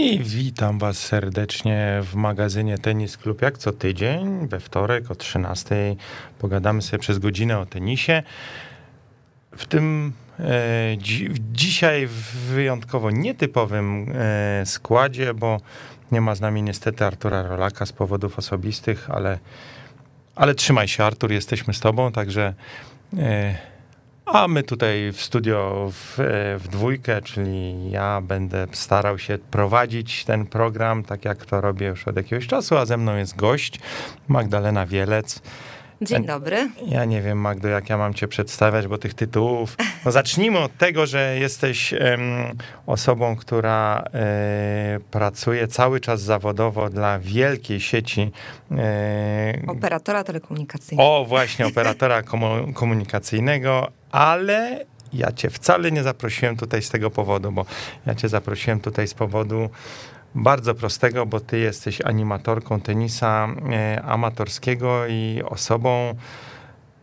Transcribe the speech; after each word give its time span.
I 0.00 0.18
witam 0.24 0.78
Was 0.78 0.98
serdecznie 0.98 2.00
w 2.02 2.14
magazynie 2.14 2.78
Tenis 2.78 3.16
Klub. 3.16 3.42
Jak 3.42 3.58
co 3.58 3.72
tydzień, 3.72 4.48
we 4.48 4.60
wtorek 4.60 5.10
o 5.10 5.14
13 5.14 5.96
pogadamy 6.38 6.82
sobie 6.82 6.98
przez 6.98 7.18
godzinę 7.18 7.58
o 7.58 7.66
tenisie. 7.66 8.22
W 9.56 9.66
tym 9.66 10.12
e, 10.38 10.96
dzi 10.96 11.28
dzisiaj 11.52 12.06
w 12.06 12.36
wyjątkowo 12.36 13.10
nietypowym 13.10 14.12
e, 14.14 14.66
składzie, 14.66 15.34
bo 15.34 15.60
nie 16.12 16.20
ma 16.20 16.34
z 16.34 16.40
nami 16.40 16.62
niestety 16.62 17.04
Artura 17.04 17.42
Rolaka 17.42 17.86
z 17.86 17.92
powodów 17.92 18.38
osobistych, 18.38 19.10
ale, 19.10 19.38
ale 20.36 20.54
trzymaj 20.54 20.88
się 20.88 21.04
Artur, 21.04 21.32
jesteśmy 21.32 21.74
z 21.74 21.80
Tobą, 21.80 22.12
także... 22.12 22.54
E, 23.18 23.69
a 24.32 24.48
my 24.48 24.62
tutaj 24.62 25.12
w 25.12 25.22
studio 25.22 25.88
w, 25.92 26.14
w, 26.58 26.68
dwójkę, 26.68 27.22
czyli 27.22 27.90
ja 27.90 28.20
będę 28.20 28.66
starał 28.72 29.18
się 29.18 29.38
prowadzić 29.50 30.24
ten 30.24 30.46
program, 30.46 31.02
tak 31.02 31.24
jak 31.24 31.46
to 31.46 31.60
robię 31.60 31.86
już 31.86 32.08
od 32.08 32.16
jakiegoś 32.16 32.46
czasu, 32.46 32.76
a 32.76 32.86
ze 32.86 32.96
mną 32.96 33.16
jest 33.16 33.36
gość 33.36 33.80
Magdalena 34.28 34.86
Wielec. 34.86 35.42
Dzień 36.02 36.26
dobry. 36.26 36.70
Ja 36.86 37.04
nie 37.04 37.22
wiem, 37.22 37.38
Magdo, 37.38 37.68
jak 37.68 37.90
ja 37.90 37.98
mam 37.98 38.14
cię 38.14 38.28
przedstawiać, 38.28 38.86
bo 38.86 38.98
tych 38.98 39.14
tytułów. 39.14 39.76
No 40.04 40.10
zacznijmy 40.10 40.58
od 40.58 40.76
tego, 40.76 41.06
że 41.06 41.38
jesteś 41.38 41.92
um, 41.92 42.20
osobą, 42.86 43.36
która 43.36 44.04
e, 44.14 45.00
pracuje 45.10 45.68
cały 45.68 46.00
czas 46.00 46.20
zawodowo 46.20 46.90
dla 46.90 47.18
wielkiej 47.18 47.80
sieci. 47.80 48.30
E, 48.78 49.62
operatora 49.66 50.24
telekomunikacyjnego. 50.24 51.16
O, 51.16 51.24
właśnie, 51.24 51.66
operatora 51.66 52.22
komunikacyjnego, 52.74 53.88
ale 54.10 54.86
ja 55.12 55.32
cię 55.32 55.50
wcale 55.50 55.92
nie 55.92 56.02
zaprosiłem 56.02 56.56
tutaj 56.56 56.82
z 56.82 56.90
tego 56.90 57.10
powodu, 57.10 57.52
bo 57.52 57.66
ja 58.06 58.14
cię 58.14 58.28
zaprosiłem 58.28 58.80
tutaj 58.80 59.08
z 59.08 59.14
powodu 59.14 59.70
bardzo 60.34 60.74
prostego, 60.74 61.26
bo 61.26 61.40
ty 61.40 61.58
jesteś 61.58 62.00
animatorką 62.00 62.80
tenisa 62.80 63.48
e, 63.72 64.02
amatorskiego 64.02 65.06
i 65.06 65.42
osobą, 65.44 66.14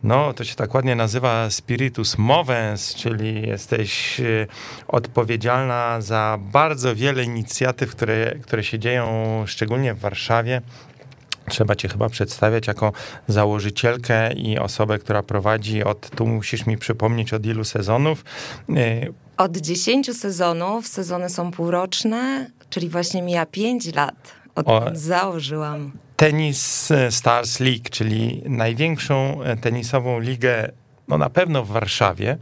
no 0.02 0.32
to 0.32 0.44
się 0.44 0.54
tak 0.54 0.74
ładnie 0.74 0.96
nazywa 0.96 1.50
spiritus 1.50 2.18
movens, 2.18 2.94
czyli 2.94 3.48
jesteś 3.48 4.20
e, 4.20 4.24
odpowiedzialna 4.88 6.00
za 6.00 6.38
bardzo 6.40 6.94
wiele 6.94 7.24
inicjatyw, 7.24 7.90
które, 7.90 8.34
które 8.42 8.64
się 8.64 8.78
dzieją 8.78 9.06
szczególnie 9.46 9.94
w 9.94 9.98
Warszawie. 9.98 10.62
Trzeba 11.48 11.76
cię 11.76 11.88
chyba 11.88 12.08
przedstawiać 12.08 12.66
jako 12.66 12.92
założycielkę 13.28 14.32
i 14.32 14.58
osobę, 14.58 14.98
która 14.98 15.22
prowadzi 15.22 15.84
od, 15.84 16.10
tu 16.10 16.26
musisz 16.26 16.66
mi 16.66 16.78
przypomnieć, 16.78 17.32
od 17.32 17.46
ilu 17.46 17.64
sezonów. 17.64 18.24
E, 18.76 19.06
od 19.36 19.56
10 19.56 20.16
sezonów, 20.16 20.88
sezony 20.88 21.28
są 21.30 21.50
półroczne, 21.50 22.50
czyli 22.70 22.88
właśnie 22.88 23.22
mija 23.22 23.46
5 23.46 23.94
lat, 23.94 24.32
odkąd 24.54 24.98
założyłam. 24.98 25.92
Tenis 26.16 26.92
Stars 27.10 27.60
League, 27.60 27.84
czyli 27.90 28.42
największą 28.46 29.40
tenisową 29.60 30.20
ligę 30.20 30.70
no 31.08 31.18
na 31.18 31.30
pewno 31.30 31.64
w 31.64 31.68
Warszawie. 31.68 32.36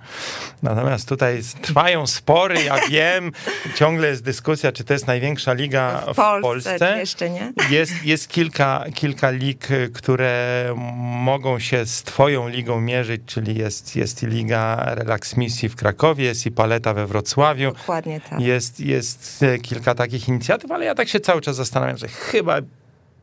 Natomiast 0.62 1.08
tutaj 1.08 1.40
trwają 1.62 2.06
spory, 2.06 2.62
ja 2.62 2.76
wiem, 2.90 3.32
ciągle 3.74 4.08
jest 4.08 4.24
dyskusja, 4.24 4.72
czy 4.72 4.84
to 4.84 4.92
jest 4.92 5.06
największa 5.06 5.52
liga 5.52 6.02
w, 6.06 6.12
w 6.12 6.14
Polsce. 6.14 6.42
Polsce. 6.42 6.98
Jeszcze 6.98 7.30
nie. 7.30 7.52
Jest, 7.70 8.04
jest 8.04 8.28
kilka, 8.28 8.84
kilka 8.94 9.30
lig, 9.30 9.68
które 9.94 10.74
mogą 10.96 11.58
się 11.58 11.86
z 11.86 12.02
twoją 12.02 12.48
ligą 12.48 12.80
mierzyć, 12.80 13.22
czyli 13.26 13.58
jest, 13.58 13.96
jest 13.96 14.22
i 14.22 14.26
Liga 14.26 14.94
Relax 14.94 15.36
Misji 15.36 15.68
w 15.68 15.76
Krakowie, 15.76 16.24
jest 16.24 16.46
i 16.46 16.50
Paleta 16.50 16.94
we 16.94 17.06
Wrocławiu. 17.06 17.72
Dokładnie 17.72 18.20
tak. 18.20 18.40
Jest, 18.40 18.80
jest 18.80 19.44
kilka 19.62 19.94
takich 19.94 20.28
inicjatyw, 20.28 20.70
ale 20.70 20.84
ja 20.84 20.94
tak 20.94 21.08
się 21.08 21.20
cały 21.20 21.40
czas 21.40 21.56
zastanawiam, 21.56 21.96
że 21.96 22.08
chyba 22.08 22.60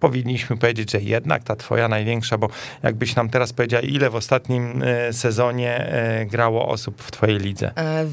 powinniśmy 0.03 0.57
powiedzieć, 0.57 0.91
że 0.91 1.01
jednak 1.01 1.43
ta 1.43 1.55
twoja 1.55 1.87
największa, 1.87 2.37
bo 2.37 2.49
jakbyś 2.83 3.15
nam 3.15 3.29
teraz 3.29 3.53
powiedziała, 3.53 3.81
ile 3.81 4.09
w 4.09 4.15
ostatnim 4.15 4.83
e, 4.83 5.13
sezonie 5.13 5.77
e, 5.77 6.25
grało 6.25 6.67
osób 6.67 7.01
w 7.01 7.11
twojej 7.11 7.39
lidze? 7.39 7.71
E, 7.77 8.05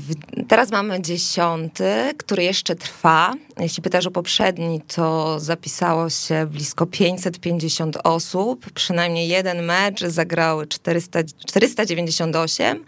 teraz 0.48 0.70
mamy 0.70 1.02
dziesiąty, 1.02 1.84
który 2.16 2.42
jeszcze 2.42 2.76
trwa. 2.76 3.34
Jeśli 3.60 3.82
pytasz 3.82 4.06
o 4.06 4.10
poprzedni, 4.10 4.80
to 4.80 5.40
zapisało 5.40 6.10
się 6.10 6.46
blisko 6.46 6.86
550 6.86 7.98
osób. 8.04 8.72
Przynajmniej 8.72 9.28
jeden 9.28 9.62
mecz 9.62 10.04
zagrały 10.04 10.66
400, 10.66 11.18
498. 11.46 12.84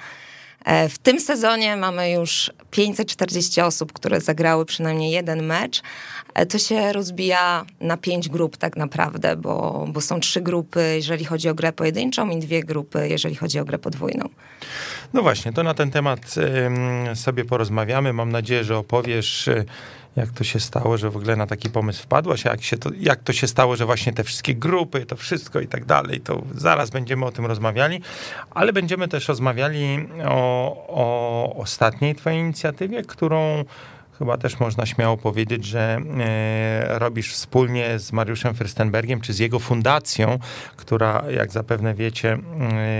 E, 0.65 0.89
w 0.89 0.99
tym 0.99 1.21
sezonie 1.21 1.77
mamy 1.77 2.11
już 2.11 2.51
540 2.71 3.61
osób, 3.61 3.93
które 3.93 4.21
zagrały 4.21 4.65
przynajmniej 4.65 5.11
jeden 5.11 5.43
mecz. 5.43 5.83
E, 6.35 6.47
to 6.47 6.59
się 6.59 6.93
rozbija 6.93 7.65
na 7.81 7.97
pięć 7.97 8.29
grup 8.29 8.57
tak 8.57 8.77
naprawdę, 8.77 9.37
bo, 9.37 9.87
bo 9.89 10.01
są 10.01 10.21
trzy 10.21 10.41
grupy, 10.41 10.93
jeżeli 10.95 11.25
chodzi 11.25 11.49
o 11.49 11.55
grę 11.55 11.73
pojedynczą 11.73 12.31
i 12.31 12.39
dwie 12.39 12.65
grupy, 12.65 13.09
jeżeli 13.09 13.35
chodzi 13.35 13.59
o 13.59 13.65
grę 13.65 13.79
podwójną. 13.79 14.29
No 15.13 15.23
właśnie, 15.23 15.53
to 15.53 15.63
na 15.63 15.75
ten 15.75 15.91
temat 15.91 16.35
sobie 17.15 17.45
porozmawiamy. 17.45 18.13
Mam 18.13 18.33
nadzieję, 18.33 18.65
że 18.65 18.79
opowiesz 18.79 19.49
e, 19.49 19.65
jak 20.17 20.31
to 20.31 20.45
się 20.45 20.61
stało, 20.61 20.99
że 20.99 21.11
w 21.11 21.17
ogóle 21.17 21.37
na 21.37 21.47
taki 21.47 21.71
pomysł 21.71 22.03
wpadłaś, 22.03 22.45
jak, 22.45 22.63
się 22.63 22.77
to, 22.77 22.91
jak 23.01 23.23
to 23.23 23.33
się 23.33 23.47
stało, 23.47 23.77
że 23.77 23.87
właśnie 23.87 24.13
te 24.13 24.25
wszystkie 24.25 24.55
grupy, 24.55 25.07
to 25.07 25.17
wszystko 25.17 25.61
i 25.61 25.67
tak 25.67 25.85
dalej, 25.85 26.21
to 26.21 26.43
zaraz 26.55 26.91
będziemy 26.91 27.25
o 27.25 27.33
tym 27.33 27.47
rozmawiali, 27.47 28.01
ale 28.51 28.73
będziemy 28.73 29.09
też 29.09 29.29
rozmawiali 29.29 30.09
o, 30.25 30.87
o 30.89 31.57
ostatniej 31.57 32.15
twojej 32.15 32.41
inicjatywie, 32.41 33.03
którą 33.03 33.65
chyba 34.23 34.37
też 34.39 34.61
można 34.61 34.87
śmiało 34.87 35.17
powiedzieć, 35.17 35.65
że 35.65 36.01
e, 36.21 36.99
robisz 36.99 37.33
wspólnie 37.33 37.99
z 37.99 38.13
Mariuszem 38.13 38.55
Fürstenbergiem, 38.55 39.21
czy 39.21 39.33
z 39.33 39.39
jego 39.39 39.59
fundacją, 39.59 40.39
która, 40.77 41.25
jak 41.31 41.53
zapewne 41.53 41.95
wiecie, 41.95 42.39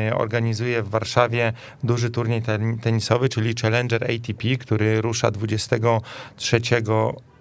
e, 0.09 0.17
organizuje 0.17 0.83
w 0.83 0.91
Warszawie 0.91 1.53
duży 1.85 2.11
turniej 2.11 2.43
tenisowy, 2.83 3.29
czyli 3.29 3.55
Challenger 3.63 4.05
ATP, 4.05 4.57
który 4.61 5.01
rusza 5.01 5.31
23 5.31 6.61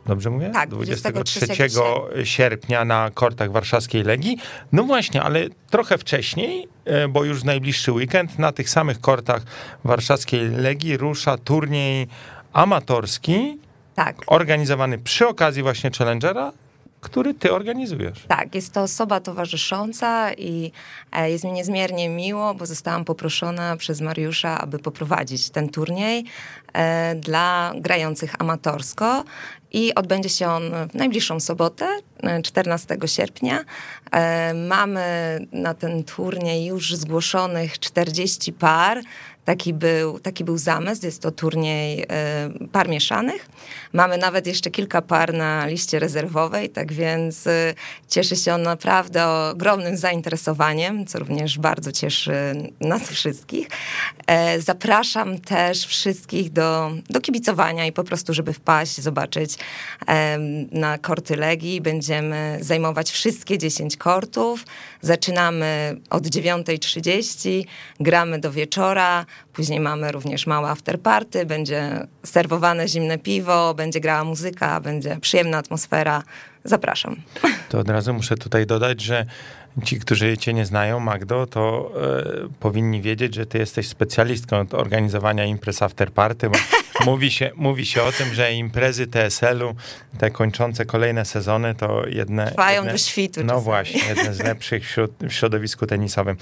Dobrze 0.06 0.30
mówię? 0.30 0.50
Tak, 0.50 0.70
23, 0.70 1.12
23 1.12 2.26
sierpnia 2.26 2.86
na 2.86 3.12
kortach 3.14 3.52
warszawskiej 3.52 4.04
Legii. 4.04 4.38
No 4.72 4.84
właśnie, 4.84 5.22
ale 5.22 5.48
trochę 5.70 5.98
wcześniej, 5.98 6.68
e, 6.86 7.08
bo 7.08 7.24
już 7.24 7.42
w 7.42 7.46
najbliższy 7.46 7.92
weekend 7.92 8.40
na 8.40 8.52
tych 8.52 8.70
samych 8.70 9.02
kortach 9.02 9.44
warszawskiej 9.84 10.50
Legii 10.50 10.98
rusza 10.98 11.38
turniej 11.38 12.08
amatorski 12.54 13.58
tak. 13.96 14.16
Organizowany 14.28 14.98
przy 14.98 15.28
okazji 15.28 15.64
właśnie 15.64 15.92
Challengera, 15.98 16.52
który 17.02 17.34
ty 17.34 17.54
organizujesz. 17.54 18.26
Tak, 18.28 18.56
jest 18.56 18.74
to 18.74 18.82
osoba 18.82 19.20
towarzysząca 19.20 20.34
i 20.34 20.72
e, 21.12 21.32
jest 21.32 21.44
mi 21.44 21.52
niezmiernie 21.52 22.10
miło, 22.10 22.54
bo 22.54 22.66
zostałam 22.66 23.06
poproszona 23.06 23.78
przez 23.78 24.02
Mariusza, 24.02 24.62
aby 24.62 24.80
poprowadzić 24.80 25.50
ten 25.50 25.70
turniej 25.70 26.26
e, 26.74 27.16
dla 27.16 27.74
grających 27.76 28.42
amatorsko 28.42 29.24
i 29.72 29.96
odbędzie 29.96 30.30
się 30.30 30.48
on 30.48 30.64
w 30.90 30.94
najbliższą 30.94 31.40
sobotę, 31.40 31.88
14 32.44 32.98
e, 33.04 33.08
sierpnia. 33.08 33.60
Mamy 34.68 35.40
na 35.52 35.74
ten 35.74 36.04
turniej 36.04 36.66
już 36.66 36.96
zgłoszonych 36.96 37.80
40 37.80 38.54
par. 38.54 39.02
Taki 39.46 39.74
był, 39.74 40.20
taki 40.20 40.44
był 40.44 40.58
zamysł, 40.58 41.06
jest 41.06 41.22
to 41.22 41.32
turniej 41.32 42.04
y, 42.04 42.68
par 42.68 42.90
mieszanych. 42.90 43.50
Mamy 43.94 44.18
nawet 44.18 44.48
jeszcze 44.48 44.72
kilka 44.72 45.02
par 45.02 45.34
na 45.34 45.66
liście 45.68 46.00
rezerwowej, 46.00 46.70
tak 46.70 46.94
więc 46.94 47.48
y, 47.48 47.76
cieszy 48.08 48.36
się 48.36 48.54
on 48.54 48.62
naprawdę 48.62 49.28
ogromnym 49.28 49.98
zainteresowaniem, 49.98 51.06
co 51.06 51.20
również 51.20 51.60
bardzo 51.60 51.92
cieszy 51.92 52.34
nas 52.80 53.10
wszystkich. 53.10 53.68
E, 54.28 54.62
zapraszam 54.62 55.40
też 55.40 55.86
wszystkich 55.86 56.52
do, 56.52 56.92
do 57.10 57.22
kibicowania 57.22 57.86
i 57.86 57.92
po 57.92 58.04
prostu, 58.04 58.34
żeby 58.34 58.54
wpaść, 58.54 59.02
zobaczyć 59.02 59.58
e, 60.08 60.38
na 60.72 60.98
korty 60.98 61.36
Legii. 61.36 61.82
Będziemy 61.82 62.58
zajmować 62.62 63.12
wszystkie 63.12 63.58
10 63.58 63.98
kortów. 63.98 64.66
Zaczynamy 65.02 65.98
od 66.10 66.24
9.30, 66.24 67.64
gramy 68.00 68.40
do 68.40 68.52
wieczora. 68.52 69.26
Później 69.54 69.80
mamy 69.80 70.12
również 70.12 70.48
małe 70.48 70.70
afterparty, 70.70 71.46
będzie 71.46 72.08
serwowane 72.24 72.88
zimne 72.88 73.18
piwo, 73.18 73.74
będzie 73.74 74.00
grała 74.00 74.24
muzyka, 74.24 74.80
będzie 74.80 75.18
przyjemna 75.22 75.58
atmosfera. 75.58 76.24
Zapraszam. 76.64 77.16
To 77.70 77.80
od 77.80 77.90
razu 77.90 78.14
muszę 78.14 78.38
tutaj 78.38 78.66
dodać, 78.66 79.02
że 79.02 79.26
ci, 79.84 80.00
którzy 80.00 80.38
cię 80.38 80.54
nie 80.54 80.66
znają, 80.66 81.00
Magdo, 81.00 81.48
to 81.48 81.92
e, 82.46 82.50
powinni 82.60 83.02
wiedzieć, 83.02 83.36
że 83.36 83.46
ty 83.46 83.58
jesteś 83.58 83.88
specjalistką 83.88 84.60
od 84.60 84.74
organizowania 84.74 85.46
imprez 85.46 85.82
afterparty, 85.82 86.50
bo 86.50 86.58
mówi 87.06 87.32
się, 87.32 87.52
mówi 87.56 87.86
się 87.86 88.04
o 88.04 88.12
tym, 88.12 88.34
że 88.34 88.54
imprezy 88.54 89.08
TSL-u, 89.08 89.76
te 90.18 90.32
kończące 90.32 90.86
kolejne 90.86 91.26
sezony, 91.26 91.76
to 91.76 92.08
jedne... 92.08 92.48
Trwają 92.48 92.76
jedne, 92.76 92.92
do 92.92 92.98
świtu. 92.98 93.40
No 93.40 93.46
czasami. 93.46 93.64
właśnie, 93.64 94.02
jedne 94.08 94.34
z 94.34 94.40
lepszych 94.40 94.86
wśród, 94.86 95.12
w 95.22 95.32
środowisku 95.32 95.88
tenisowym. 95.88 96.38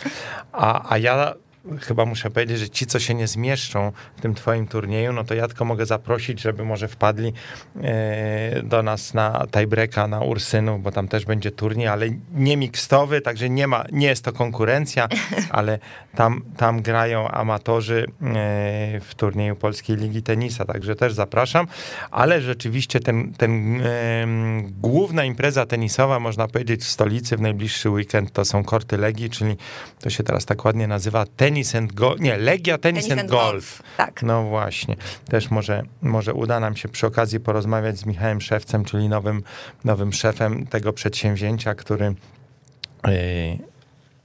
A, 0.51 0.93
a 0.93 0.97
ja 0.97 1.33
chyba 1.81 2.05
muszę 2.05 2.29
powiedzieć, 2.29 2.59
że 2.59 2.69
ci, 2.69 2.85
co 2.85 2.99
się 2.99 3.13
nie 3.13 3.27
zmieszczą 3.27 3.91
w 4.17 4.21
tym 4.21 4.35
twoim 4.35 4.67
turnieju, 4.67 5.13
no 5.13 5.23
to 5.23 5.33
ja 5.33 5.47
tylko 5.47 5.65
mogę 5.65 5.85
zaprosić, 5.85 6.41
żeby 6.41 6.65
może 6.65 6.87
wpadli 6.87 7.33
e, 7.81 8.63
do 8.63 8.83
nas 8.83 9.13
na 9.13 9.45
tiebreaka, 9.51 10.07
na 10.07 10.19
Ursynu, 10.19 10.79
bo 10.79 10.91
tam 10.91 11.07
też 11.07 11.25
będzie 11.25 11.51
turniej, 11.51 11.87
ale 11.87 12.05
nie 12.33 12.57
mikstowy, 12.57 13.21
także 13.21 13.49
nie 13.49 13.67
ma, 13.67 13.83
nie 13.91 14.07
jest 14.07 14.25
to 14.25 14.33
konkurencja, 14.33 15.07
ale 15.49 15.79
tam, 16.15 16.41
tam 16.57 16.81
grają 16.81 17.27
amatorzy 17.27 18.05
e, 18.05 18.99
w 18.99 19.15
turnieju 19.17 19.55
Polskiej 19.55 19.97
Ligi 19.97 20.23
Tenisa, 20.23 20.65
także 20.65 20.95
też 20.95 21.13
zapraszam, 21.13 21.67
ale 22.11 22.41
rzeczywiście 22.41 22.99
ten, 22.99 23.33
ten 23.33 23.81
główna 24.81 25.23
impreza 25.23 25.65
tenisowa, 25.65 26.19
można 26.19 26.47
powiedzieć, 26.47 26.81
w 26.81 26.89
stolicy 26.89 27.37
w 27.37 27.41
najbliższy 27.41 27.89
weekend 27.89 28.31
to 28.31 28.45
są 28.45 28.63
korty 28.63 28.97
Legii, 28.97 29.29
czyli 29.29 29.55
to 29.99 30.09
się 30.09 30.23
teraz 30.23 30.45
tak 30.45 30.65
ładnie 30.65 30.87
nazywa 30.87 31.25
Tennis 31.59 31.75
and 31.75 31.93
Golf, 31.93 32.19
nie, 32.19 32.37
Legia 32.37 32.77
Tennis, 32.77 33.07
tennis 33.07 33.21
and, 33.21 33.31
golf. 33.31 33.51
golf. 33.51 33.83
Tak. 33.97 34.23
No 34.23 34.43
właśnie. 34.43 34.95
Też 35.29 35.51
może, 35.51 35.83
może 36.01 36.33
uda 36.33 36.59
nam 36.59 36.75
się 36.75 36.89
przy 36.89 37.07
okazji 37.07 37.39
porozmawiać 37.39 37.97
z 37.97 38.05
Michałem 38.05 38.41
Szewcem, 38.41 38.85
czyli 38.85 39.09
nowym, 39.09 39.43
nowym 39.85 40.13
szefem 40.13 40.67
tego 40.67 40.93
przedsięwzięcia, 40.93 41.75
który 41.75 42.05
yy, 43.07 43.13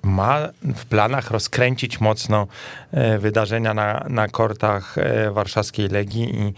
ma 0.03 0.49
w 0.63 0.85
planach 0.85 1.31
rozkręcić 1.31 2.01
mocno 2.01 2.47
yy, 2.93 3.19
wydarzenia 3.19 3.75
na, 3.75 4.07
na 4.09 4.29
kortach 4.29 4.97
yy, 5.25 5.33
warszawskiej 5.33 5.89
Legii 5.89 6.39
i 6.41 6.55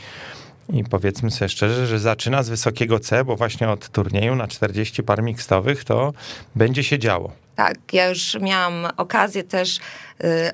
i 0.73 0.85
powiedzmy 0.85 1.31
sobie 1.31 1.49
szczerze, 1.49 1.87
że 1.87 1.99
zaczyna 1.99 2.43
z 2.43 2.49
wysokiego 2.49 3.01
C, 3.01 3.25
bo 3.25 3.37
właśnie 3.37 3.69
od 3.69 3.89
turnieju 3.89 4.35
na 4.35 4.49
40 4.49 5.03
par 5.03 5.23
mixtowych 5.23 5.85
to 5.85 6.13
będzie 6.55 6.85
się 6.85 6.99
działo. 6.99 7.46
Tak, 7.57 7.79
ja 7.93 8.09
już 8.09 8.37
miałam 8.41 8.89
okazję 8.97 9.45
też 9.45 9.77
y, 9.77 9.81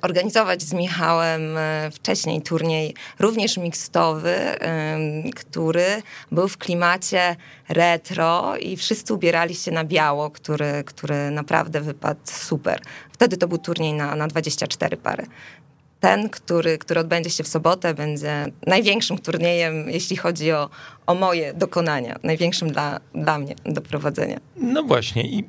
organizować 0.03 0.63
z 0.63 0.73
Michałem 0.73 1.57
y, 1.57 1.91
wcześniej 1.93 2.43
turniej, 2.43 2.95
również 3.19 3.57
mixtowy, 3.57 4.35
y, 4.37 5.31
który 5.37 6.03
był 6.33 6.49
w 6.49 6.59
klimacie 6.59 7.37
retro 7.69 8.57
i 8.57 8.77
wszyscy 8.77 9.15
ubierali 9.15 9.55
się 9.55 9.71
na 9.71 9.85
biało, 9.85 10.31
który, 10.31 10.85
który 10.87 11.31
naprawdę 11.31 11.81
wypadł 11.81 12.21
super. 12.25 12.81
Wtedy 13.13 13.37
to 13.37 13.49
był 13.49 13.59
turniej 13.59 13.93
na, 13.93 14.17
na 14.17 14.29
24 14.29 14.97
pary 14.97 15.27
ten, 16.01 16.29
który, 16.29 16.79
który 16.79 17.01
odbędzie 17.01 17.31
się 17.31 17.45
w 17.45 17.49
sobotę, 17.49 17.95
będzie 17.95 18.47
największym 18.67 19.19
turniejem, 19.19 19.91
jeśli 19.91 20.17
chodzi 20.17 20.53
o, 20.53 20.71
o 21.07 21.15
moje 21.15 21.55
dokonania, 21.55 22.19
największym 22.23 22.73
dla, 22.73 23.01
dla 23.15 23.39
mnie 23.39 23.55
do 23.65 23.81
prowadzenia. 23.81 24.41
No 24.57 24.83
właśnie 24.83 25.23
i 25.23 25.45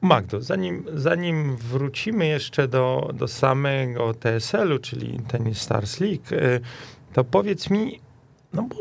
Magdo, 0.00 0.40
zanim, 0.40 0.84
zanim 0.94 1.56
wrócimy 1.56 2.26
jeszcze 2.26 2.68
do, 2.68 3.10
do 3.14 3.28
samego 3.28 4.14
TSL-u, 4.14 4.78
czyli 4.78 5.20
Tennis 5.28 5.60
Stars 5.60 6.00
League, 6.00 6.32
y, 6.32 6.60
to 7.12 7.24
powiedz 7.24 7.70
mi, 7.70 8.00
no 8.52 8.62
bo 8.62 8.76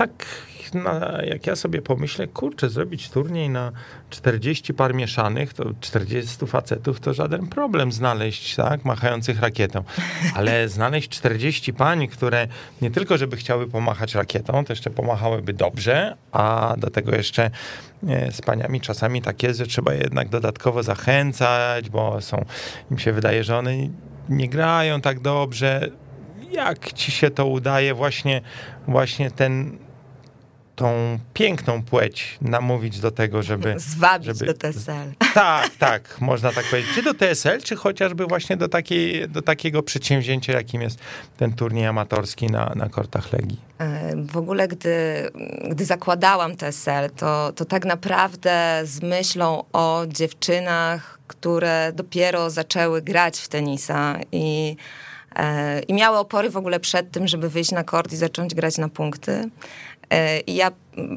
tak 0.00 0.26
na, 0.74 1.18
jak 1.22 1.46
ja 1.46 1.56
sobie 1.56 1.82
pomyślę, 1.82 2.26
kurczę, 2.26 2.70
zrobić 2.70 3.10
turniej 3.10 3.50
na 3.50 3.72
40 4.10 4.74
par 4.74 4.94
mieszanych, 4.94 5.54
to 5.54 5.64
40 5.80 6.46
facetów 6.46 7.00
to 7.00 7.14
żaden 7.14 7.46
problem 7.46 7.92
znaleźć, 7.92 8.56
tak, 8.56 8.84
machających 8.84 9.40
rakietą. 9.40 9.84
Ale 10.34 10.68
znaleźć 10.78 11.08
40 11.08 11.72
pań, 11.72 12.08
które 12.08 12.48
nie 12.82 12.90
tylko, 12.90 13.18
żeby 13.18 13.36
chciały 13.36 13.68
pomachać 13.68 14.14
rakietą, 14.14 14.64
to 14.64 14.72
jeszcze 14.72 14.90
pomachałyby 14.90 15.52
dobrze, 15.52 16.16
a 16.32 16.74
do 16.78 16.90
tego 16.90 17.16
jeszcze 17.16 17.50
nie, 18.02 18.32
z 18.32 18.40
paniami 18.40 18.80
czasami 18.80 19.22
tak 19.22 19.42
jest, 19.42 19.58
że 19.58 19.66
trzeba 19.66 19.94
jednak 19.94 20.28
dodatkowo 20.28 20.82
zachęcać, 20.82 21.90
bo 21.90 22.20
są, 22.20 22.44
im 22.90 22.98
się 22.98 23.12
wydaje, 23.12 23.44
że 23.44 23.58
one 23.58 23.72
nie 24.28 24.48
grają 24.48 25.00
tak 25.00 25.20
dobrze. 25.20 25.88
Jak 26.50 26.92
ci 26.92 27.12
się 27.12 27.30
to 27.30 27.46
udaje, 27.46 27.94
właśnie, 27.94 28.40
właśnie 28.86 29.30
ten 29.30 29.78
tą 30.80 31.18
piękną 31.34 31.82
płeć 31.82 32.38
namówić 32.40 33.00
do 33.00 33.10
tego, 33.10 33.42
żeby... 33.42 33.74
Zwabić 33.78 34.26
żeby, 34.26 34.46
do 34.46 34.54
TSL. 34.54 35.12
Tak, 35.34 35.70
tak, 35.78 36.20
można 36.20 36.52
tak 36.52 36.64
powiedzieć. 36.64 36.94
Czy 36.94 37.02
do 37.02 37.14
TSL, 37.14 37.62
czy 37.62 37.76
chociażby 37.76 38.26
właśnie 38.26 38.56
do, 38.56 38.68
takiej, 38.68 39.28
do 39.28 39.42
takiego 39.42 39.82
przedsięwzięcia, 39.82 40.52
jakim 40.52 40.82
jest 40.82 40.98
ten 41.36 41.52
turniej 41.52 41.86
amatorski 41.86 42.46
na, 42.46 42.72
na 42.76 42.88
kortach 42.88 43.32
Legii. 43.32 43.60
E, 43.78 44.12
w 44.16 44.36
ogóle, 44.36 44.68
gdy, 44.68 45.30
gdy 45.70 45.84
zakładałam 45.84 46.56
TSL, 46.56 47.10
to, 47.16 47.52
to 47.52 47.64
tak 47.64 47.84
naprawdę 47.84 48.82
z 48.84 49.02
myślą 49.02 49.64
o 49.72 50.04
dziewczynach, 50.08 51.18
które 51.26 51.92
dopiero 51.94 52.50
zaczęły 52.50 53.02
grać 53.02 53.38
w 53.38 53.48
tenisa 53.48 54.18
i 54.32 54.76
e, 55.36 55.80
i 55.80 55.94
miały 55.94 56.18
opory 56.18 56.50
w 56.50 56.56
ogóle 56.56 56.80
przed 56.80 57.10
tym, 57.10 57.28
żeby 57.28 57.48
wyjść 57.48 57.72
na 57.72 57.84
kort 57.84 58.12
i 58.12 58.16
zacząć 58.16 58.54
grać 58.54 58.78
na 58.78 58.88
punkty. 58.88 59.50
E, 60.10 60.40
I 60.40 60.54
ja 60.54 60.70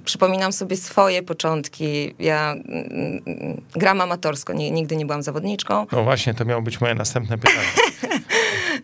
przypominam 0.06 0.54
sobie 0.54 0.78
swoje 0.78 1.24
początki. 1.24 2.16
Ja 2.20 2.52
mm, 2.52 3.22
mm, 3.26 3.62
gram 3.76 4.02
amatorsko, 4.02 4.54
nie, 4.54 4.72
nigdy 4.72 4.96
nie 4.96 5.06
byłam 5.06 5.24
zawodniczką. 5.24 5.88
No 5.92 6.04
właśnie, 6.04 6.34
to 6.34 6.46
miało 6.46 6.62
być 6.62 6.82
moje 6.82 6.96
następne 6.96 7.38
pytanie. 7.38 7.68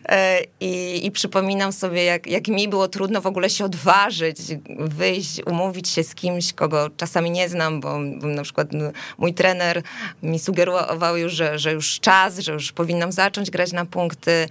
E, 0.10 0.40
I, 0.60 1.06
I, 1.06 1.12
przypominam 1.12 1.74
sobie, 1.74 2.04
jak, 2.04 2.28
jak 2.28 2.48
mi 2.48 2.68
było 2.68 2.88
trudno 2.88 3.22
w 3.22 3.28
ogóle 3.28 3.50
się 3.50 3.66
odważyć, 3.66 4.38
wyjść, 4.80 5.42
umówić 5.46 5.90
się 5.90 6.04
z 6.04 6.16
kimś, 6.16 6.54
kogo 6.54 6.90
czasami 6.98 7.32
nie 7.32 7.50
znam, 7.50 7.80
bo, 7.82 8.00
bo 8.22 8.28
na 8.28 8.44
przykład 8.44 8.68
mój 9.18 9.34
trener 9.34 9.82
mi 10.24 10.40
sugerował 10.40 11.18
już, 11.18 11.34
że, 11.34 11.60
że 11.60 11.74
już 11.74 12.00
czas, 12.00 12.40
że 12.40 12.54
już 12.54 12.72
powinnam 12.72 13.12
zacząć 13.12 13.50
grać 13.50 13.72
na 13.72 13.86
punkty. 13.86 14.48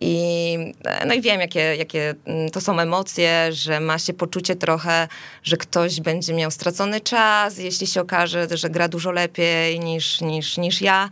I, 0.00 0.58
no 1.06 1.14
i 1.14 1.20
wiem, 1.20 1.40
jakie, 1.40 1.76
jakie 1.76 2.14
mm, 2.24 2.50
to 2.50 2.60
są 2.60 2.80
emocje, 2.80 3.52
że 3.52 3.80
ma 3.80 3.98
się 3.98 4.12
poczucie 4.12 4.56
trochę, 4.56 5.08
że 5.42 5.56
ktoś 5.56 6.00
będzie 6.00 6.34
miał 6.34 6.50
stracony 6.50 7.00
czas, 7.00 7.58
jeśli 7.58 7.86
się 7.86 8.00
okaże, 8.00 8.46
że 8.50 8.70
gra 8.70 8.88
dużo 8.88 9.10
lepiej 9.10 9.80
niż, 9.80 10.20
niż, 10.20 10.58
niż 10.58 10.80
ja. 10.80 11.08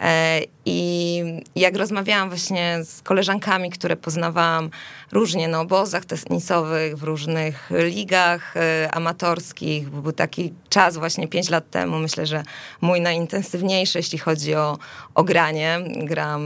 E, 0.00 0.42
I 0.64 1.22
jak 1.56 1.76
rozmawiałam 1.76 2.28
właśnie 2.28 2.78
z 2.84 3.02
koleżankami, 3.02 3.70
które 3.70 3.96
poznawałam 3.96 4.70
różnie 5.12 5.48
na 5.48 5.60
obozach 5.60 6.04
tenisowych, 6.04 6.96
w 6.96 7.02
różnych 7.02 7.70
ligach 7.70 8.56
e, 8.56 8.88
amatorskich, 8.94 9.90
był 9.90 10.12
taki 10.12 10.52
czas 10.68 10.96
właśnie 10.96 11.28
pięć 11.28 11.50
lat 11.50 11.70
temu, 11.70 11.98
myślę, 11.98 12.26
że 12.26 12.42
mój 12.80 13.00
najintensywniejszy, 13.00 13.98
jeśli 13.98 14.18
chodzi 14.18 14.54
o, 14.54 14.78
o 15.14 15.24
granie. 15.24 15.78
Gram, 15.96 16.42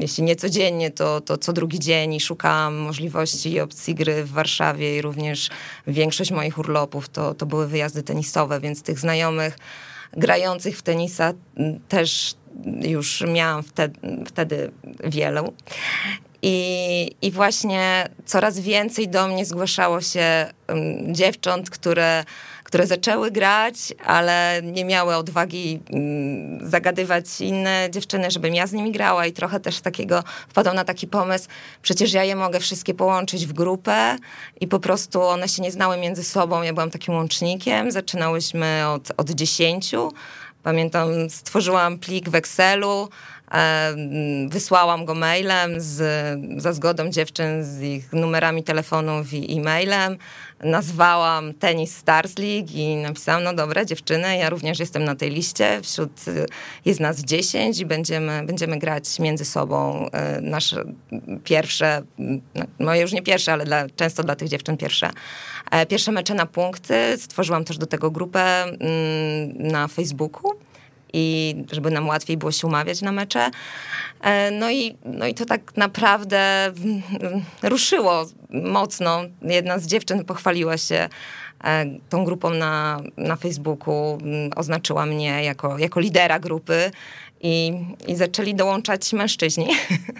jeśli 0.00 0.24
nie 0.24 0.36
codziennie, 0.36 0.90
to, 0.90 1.20
to 1.20 1.38
co 1.38 1.52
drugi 1.52 1.78
dzień 1.78 2.14
i 2.14 2.20
szukałam 2.20 2.76
możliwości 2.76 3.52
i 3.52 3.60
opcji 3.60 3.94
gry 3.94 4.24
w 4.24 4.30
Warszawie 4.30 4.96
i 4.96 5.02
również 5.02 5.50
większość 5.86 6.30
moich 6.30 6.58
urlopów 6.58 7.08
to, 7.08 7.34
to 7.34 7.46
były 7.46 7.66
wyjazdy 7.66 8.02
tenisowe, 8.02 8.60
więc 8.60 8.82
tych 8.82 8.98
znajomych 8.98 9.56
grających 10.12 10.78
w 10.78 10.82
tenisa 10.82 11.32
też 11.88 12.34
już 12.82 13.24
miałam 13.28 13.62
wtedy, 13.62 13.98
wtedy 14.26 14.70
wielu. 15.04 15.52
I, 16.42 17.10
I 17.22 17.30
właśnie 17.30 18.08
coraz 18.24 18.60
więcej 18.60 19.08
do 19.08 19.28
mnie 19.28 19.44
zgłaszało 19.44 20.00
się 20.00 20.46
um, 20.68 21.14
dziewcząt, 21.14 21.70
które, 21.70 22.24
które 22.64 22.86
zaczęły 22.86 23.30
grać, 23.30 23.74
ale 24.04 24.60
nie 24.64 24.84
miały 24.84 25.16
odwagi 25.16 25.80
um, 25.90 26.70
zagadywać 26.70 27.40
inne 27.40 27.88
dziewczyny, 27.90 28.30
żebym 28.30 28.54
ja 28.54 28.66
z 28.66 28.72
nimi 28.72 28.92
grała 28.92 29.26
i 29.26 29.32
trochę 29.32 29.60
też 29.60 29.80
takiego 29.80 30.24
wpadł 30.48 30.74
na 30.74 30.84
taki 30.84 31.06
pomysł, 31.06 31.48
przecież 31.82 32.12
ja 32.12 32.24
je 32.24 32.36
mogę 32.36 32.60
wszystkie 32.60 32.94
połączyć 32.94 33.46
w 33.46 33.52
grupę 33.52 34.16
i 34.60 34.68
po 34.68 34.80
prostu 34.80 35.22
one 35.22 35.48
się 35.48 35.62
nie 35.62 35.70
znały 35.70 35.96
między 35.96 36.24
sobą, 36.24 36.62
ja 36.62 36.72
byłam 36.72 36.90
takim 36.90 37.14
łącznikiem, 37.14 37.90
zaczynałyśmy 37.90 38.88
od, 38.88 39.12
od 39.16 39.30
dziesięciu, 39.30 40.12
Pamiętam, 40.62 41.30
stworzyłam 41.30 41.98
plik 41.98 42.28
w 42.28 42.34
Excelu, 42.34 43.08
wysłałam 44.48 45.04
go 45.04 45.14
mailem 45.14 45.80
z, 45.80 46.02
za 46.62 46.72
zgodą 46.72 47.10
dziewczyn 47.10 47.64
z 47.64 47.82
ich 47.82 48.12
numerami 48.12 48.62
telefonów 48.62 49.32
i 49.32 49.58
e-mailem. 49.58 50.16
Nazwałam 50.64 51.54
Tennis 51.54 51.96
Stars 51.96 52.38
League 52.38 52.68
i 52.74 52.96
napisałam, 52.96 53.44
no 53.44 53.54
dobra 53.54 53.84
dziewczyny, 53.84 54.36
ja 54.36 54.50
również 54.50 54.78
jestem 54.78 55.04
na 55.04 55.14
tej 55.14 55.30
liście, 55.30 55.80
wśród 55.82 56.24
jest 56.84 57.00
nas 57.00 57.20
10 57.20 57.78
i 57.78 57.86
będziemy, 57.86 58.42
będziemy 58.46 58.78
grać 58.78 59.18
między 59.18 59.44
sobą 59.44 60.06
e, 60.12 60.40
nasze 60.40 60.84
pierwsze, 61.44 62.02
no 62.78 62.94
już 62.94 63.12
nie 63.12 63.22
pierwsze, 63.22 63.52
ale 63.52 63.64
dla, 63.64 63.88
często 63.96 64.22
dla 64.22 64.36
tych 64.36 64.48
dziewczyn 64.48 64.76
pierwsze, 64.76 65.10
e, 65.70 65.86
pierwsze 65.86 66.12
mecze 66.12 66.34
na 66.34 66.46
punkty. 66.46 67.18
Stworzyłam 67.18 67.64
też 67.64 67.78
do 67.78 67.86
tego 67.86 68.10
grupę 68.10 68.62
mm, 68.62 68.78
na 69.58 69.88
Facebooku 69.88 70.52
i 71.12 71.54
żeby 71.72 71.90
nam 71.90 72.08
łatwiej 72.08 72.36
było 72.36 72.52
się 72.52 72.66
umawiać 72.66 73.02
na 73.02 73.12
mecze. 73.12 73.50
E, 74.20 74.50
no 74.50 74.70
i, 74.70 74.96
no 75.04 75.26
i 75.26 75.34
to 75.34 75.44
tak 75.44 75.76
naprawdę 75.76 76.72
ruszyło 77.62 78.26
mocno. 78.50 79.20
Jedna 79.42 79.78
z 79.78 79.86
dziewczyn 79.86 80.24
pochwaliła 80.24 80.78
się 80.78 81.08
e, 81.64 81.86
tą 82.08 82.24
grupą 82.24 82.50
na, 82.50 83.00
na 83.16 83.36
Facebooku, 83.36 84.18
oznaczyła 84.56 85.06
mnie 85.06 85.44
jako, 85.44 85.78
jako 85.78 86.00
lidera 86.00 86.38
grupy 86.38 86.90
i, 87.40 87.72
i 88.06 88.16
zaczęli 88.16 88.54
dołączać 88.54 89.12
mężczyźni. 89.12 89.68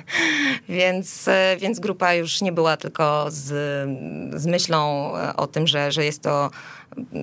więc, 0.68 1.28
e, 1.28 1.56
więc 1.60 1.80
grupa 1.80 2.14
już 2.14 2.40
nie 2.40 2.52
była 2.52 2.76
tylko 2.76 3.26
z, 3.28 3.46
z 4.40 4.46
myślą 4.46 5.12
o 5.36 5.46
tym, 5.46 5.66
że, 5.66 5.92
że 5.92 6.04
jest 6.04 6.22
to 6.22 6.50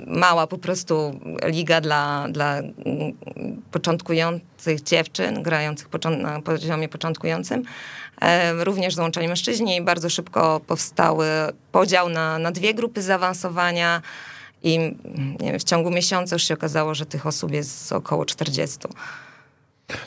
mała 0.07 0.47
po 0.47 0.57
prostu 0.57 1.19
liga 1.43 1.81
dla, 1.81 2.27
dla 2.29 2.61
początkujących 3.71 4.83
dziewczyn, 4.83 5.43
grających 5.43 5.87
na 6.19 6.41
poziomie 6.41 6.89
początkującym. 6.89 7.63
E, 8.21 8.63
również 8.63 8.95
dołączali 8.95 9.27
mężczyźni 9.27 9.75
i 9.75 9.81
bardzo 9.81 10.09
szybko 10.09 10.61
powstały 10.67 11.27
podział 11.71 12.09
na, 12.09 12.39
na 12.39 12.51
dwie 12.51 12.73
grupy 12.73 13.01
zaawansowania 13.01 14.01
i 14.63 14.95
wiem, 15.39 15.59
w 15.59 15.63
ciągu 15.63 15.91
miesiąca 15.91 16.35
już 16.35 16.43
się 16.43 16.53
okazało, 16.53 16.95
że 16.95 17.05
tych 17.05 17.27
osób 17.27 17.51
jest 17.51 17.91
około 17.91 18.25
40. 18.25 18.77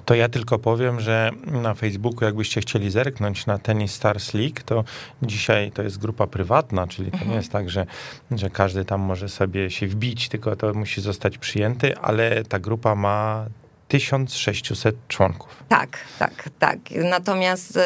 To 0.05 0.15
ja 0.15 0.29
tylko 0.29 0.59
powiem, 0.59 1.01
że 1.01 1.31
na 1.47 1.75
Facebooku, 1.75 2.25
jakbyście 2.25 2.61
chcieli 2.61 2.91
zerknąć 2.91 3.47
na 3.47 3.59
Tennis 3.59 3.95
Stars 3.95 4.35
League, 4.35 4.61
to 4.65 4.85
dzisiaj 5.23 5.73
to 5.73 5.83
jest 5.83 5.99
grupa 5.99 6.27
prywatna, 6.27 6.87
czyli 6.87 7.11
to 7.11 7.17
mhm. 7.17 7.31
nie 7.31 7.37
jest 7.37 7.53
tak, 7.53 7.71
że, 7.71 7.87
że 8.31 8.51
każdy 8.51 8.85
tam 8.85 9.01
może 9.01 9.29
sobie 9.29 9.71
się 9.71 9.87
wbić, 9.87 10.29
tylko 10.29 10.57
to 10.57 10.75
musi 10.75 11.01
zostać 11.01 11.39
przyjęty, 11.39 11.99
ale 11.99 12.45
ta 12.45 12.59
grupa 12.59 12.95
ma 12.95 13.47
1600 13.89 14.97
członków. 15.09 15.65
Tak, 15.69 15.99
tak, 16.19 16.49
tak. 16.59 16.79
Natomiast 17.11 17.77
y, 17.77 17.81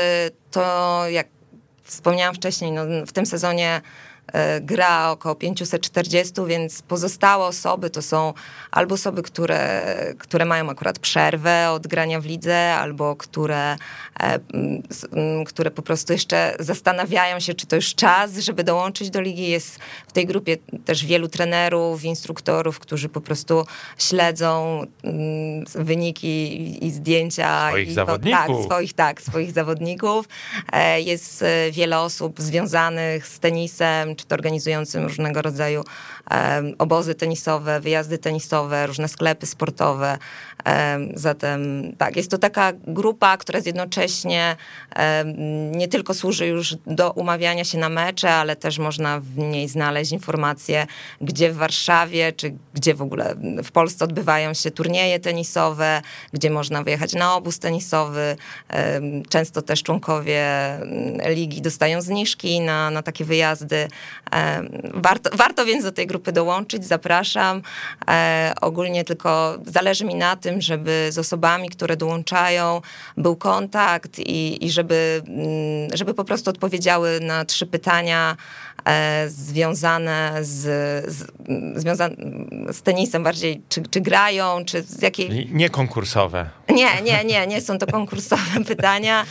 to, 0.51 1.03
jak 1.09 1.27
wspomniałam 1.83 2.35
wcześniej, 2.35 2.73
no, 2.73 2.83
w 3.07 3.13
tym 3.13 3.27
sezonie 3.27 3.81
gra 4.61 5.11
około 5.11 5.35
540, 5.35 6.35
więc 6.47 6.83
pozostałe 6.83 7.45
osoby 7.45 7.91
to 7.91 8.03
są 8.03 8.35
albo 8.71 8.95
osoby, 8.95 9.23
które, 9.23 9.85
które 10.19 10.45
mają 10.45 10.71
akurat 10.71 10.99
przerwę 10.99 11.71
od 11.71 11.87
grania 11.87 12.21
w 12.21 12.27
lidze, 12.27 12.75
albo 12.75 13.17
które, 13.17 13.77
e, 14.21 14.39
które 15.47 15.71
po 15.71 15.83
prostu 15.83 16.13
jeszcze 16.13 16.57
zastanawiają 16.59 17.41
się, 17.41 17.55
czy 17.55 17.67
to 17.67 17.77
już 17.77 17.95
czas, 17.95 18.39
żeby 18.39 18.65
dołączyć 18.65 19.11
do 19.11 19.21
ligi. 19.21 19.49
Jest 19.49 19.79
w 20.09 20.13
tej 20.13 20.27
grupie 20.27 20.57
też 20.85 21.07
wielu 21.07 21.29
trenerów, 21.29 22.05
instruktorów, 22.05 22.79
którzy 22.79 23.09
po 23.09 23.21
prostu 23.21 23.67
śledzą 23.99 24.83
wyniki 25.75 26.87
i 26.87 26.91
zdjęcia. 26.91 27.69
Swoich 27.69 27.89
i, 27.89 27.95
zawodników. 27.95 28.57
Tak, 28.57 28.65
swoich, 28.67 28.93
tak, 28.93 29.23
swoich 29.23 29.53
zawodników. 29.53 30.29
E, 30.73 31.01
jest 31.01 31.45
wiele 31.73 32.01
osób 32.01 32.41
związanych 32.41 33.27
z 33.27 33.39
tenisem, 33.39 34.17
organizującym 34.33 35.03
różnego 35.03 35.43
rodzaju 35.43 35.85
obozy 36.79 37.15
tenisowe, 37.15 37.81
wyjazdy 37.81 38.19
tenisowe, 38.19 38.87
różne 38.87 39.09
sklepy 39.09 39.47
sportowe. 39.47 40.19
Zatem 41.15 41.93
tak, 41.99 42.17
jest 42.17 42.31
to 42.31 42.39
taka 42.39 42.73
grupa, 42.87 43.37
która 43.37 43.57
jest 43.57 43.67
jednocześnie 43.67 44.57
nie 45.71 45.89
tylko 45.89 46.15
służy 46.15 46.47
już 46.47 46.77
do 46.87 47.11
umawiania 47.11 47.65
się 47.65 47.79
na 47.79 47.89
mecze, 47.89 48.33
ale 48.33 48.57
też 48.57 48.79
można 48.79 49.21
w 49.21 49.39
niej 49.39 49.69
znaleźć 49.69 50.13
informacje, 50.13 50.87
gdzie 51.21 51.53
w 51.53 51.57
Warszawie, 51.57 52.33
czy 52.33 52.55
gdzie 52.75 52.95
w 52.95 53.03
ogóle 53.03 53.35
w 53.65 53.73
Polsce 53.73 54.05
odbywają 54.05 54.55
się 54.55 54.71
turnieje 54.71 55.21
tenisowe, 55.21 56.03
gdzie 56.33 56.51
można 56.51 56.83
wyjechać 56.83 57.13
na 57.13 57.35
obóz 57.35 57.59
tenisowy. 57.59 58.37
Często 59.29 59.63
też 59.63 59.83
członkowie 59.83 60.45
ligi 61.27 61.63
dostają 61.63 62.01
zniżki 62.03 62.61
na, 62.61 62.91
na 62.91 63.03
takie 63.03 63.25
wyjazdy. 63.25 63.89
Warto, 64.95 65.31
warto 65.37 65.65
więc 65.65 65.85
do 65.85 65.93
tej 65.93 66.07
grupy 66.07 66.14
dołączyć, 66.19 66.87
zapraszam. 66.87 67.63
E, 68.09 68.53
ogólnie 68.61 69.05
tylko 69.05 69.59
zależy 69.67 70.05
mi 70.05 70.15
na 70.15 70.37
tym, 70.37 70.61
żeby 70.61 71.09
z 71.11 71.19
osobami, 71.19 71.69
które 71.69 71.97
dołączają, 71.97 72.81
był 73.17 73.37
kontakt 73.37 74.19
i, 74.19 74.65
i 74.67 74.71
żeby, 74.71 75.23
mm, 75.27 75.97
żeby 75.97 76.15
po 76.15 76.25
prostu 76.25 76.51
odpowiedziały 76.51 77.21
na 77.21 77.45
trzy 77.45 77.67
pytania 77.67 78.37
e, 78.85 79.25
związane 79.29 80.39
z, 80.41 80.61
z, 81.13 81.27
z 82.77 82.83
tenisem 82.83 83.23
bardziej, 83.23 83.63
czy, 83.69 83.83
czy 83.83 84.01
grają, 84.01 84.65
czy 84.65 84.83
z 84.83 85.03
jakiej... 85.03 85.51
Nie 85.53 85.71
konkursowe. 85.71 86.51
Nie, 86.69 87.03
nie, 87.03 87.25
nie, 87.25 87.47
nie 87.47 87.61
są 87.61 87.79
to 87.79 87.87
konkursowe 87.87 88.65
pytania. 88.67 89.25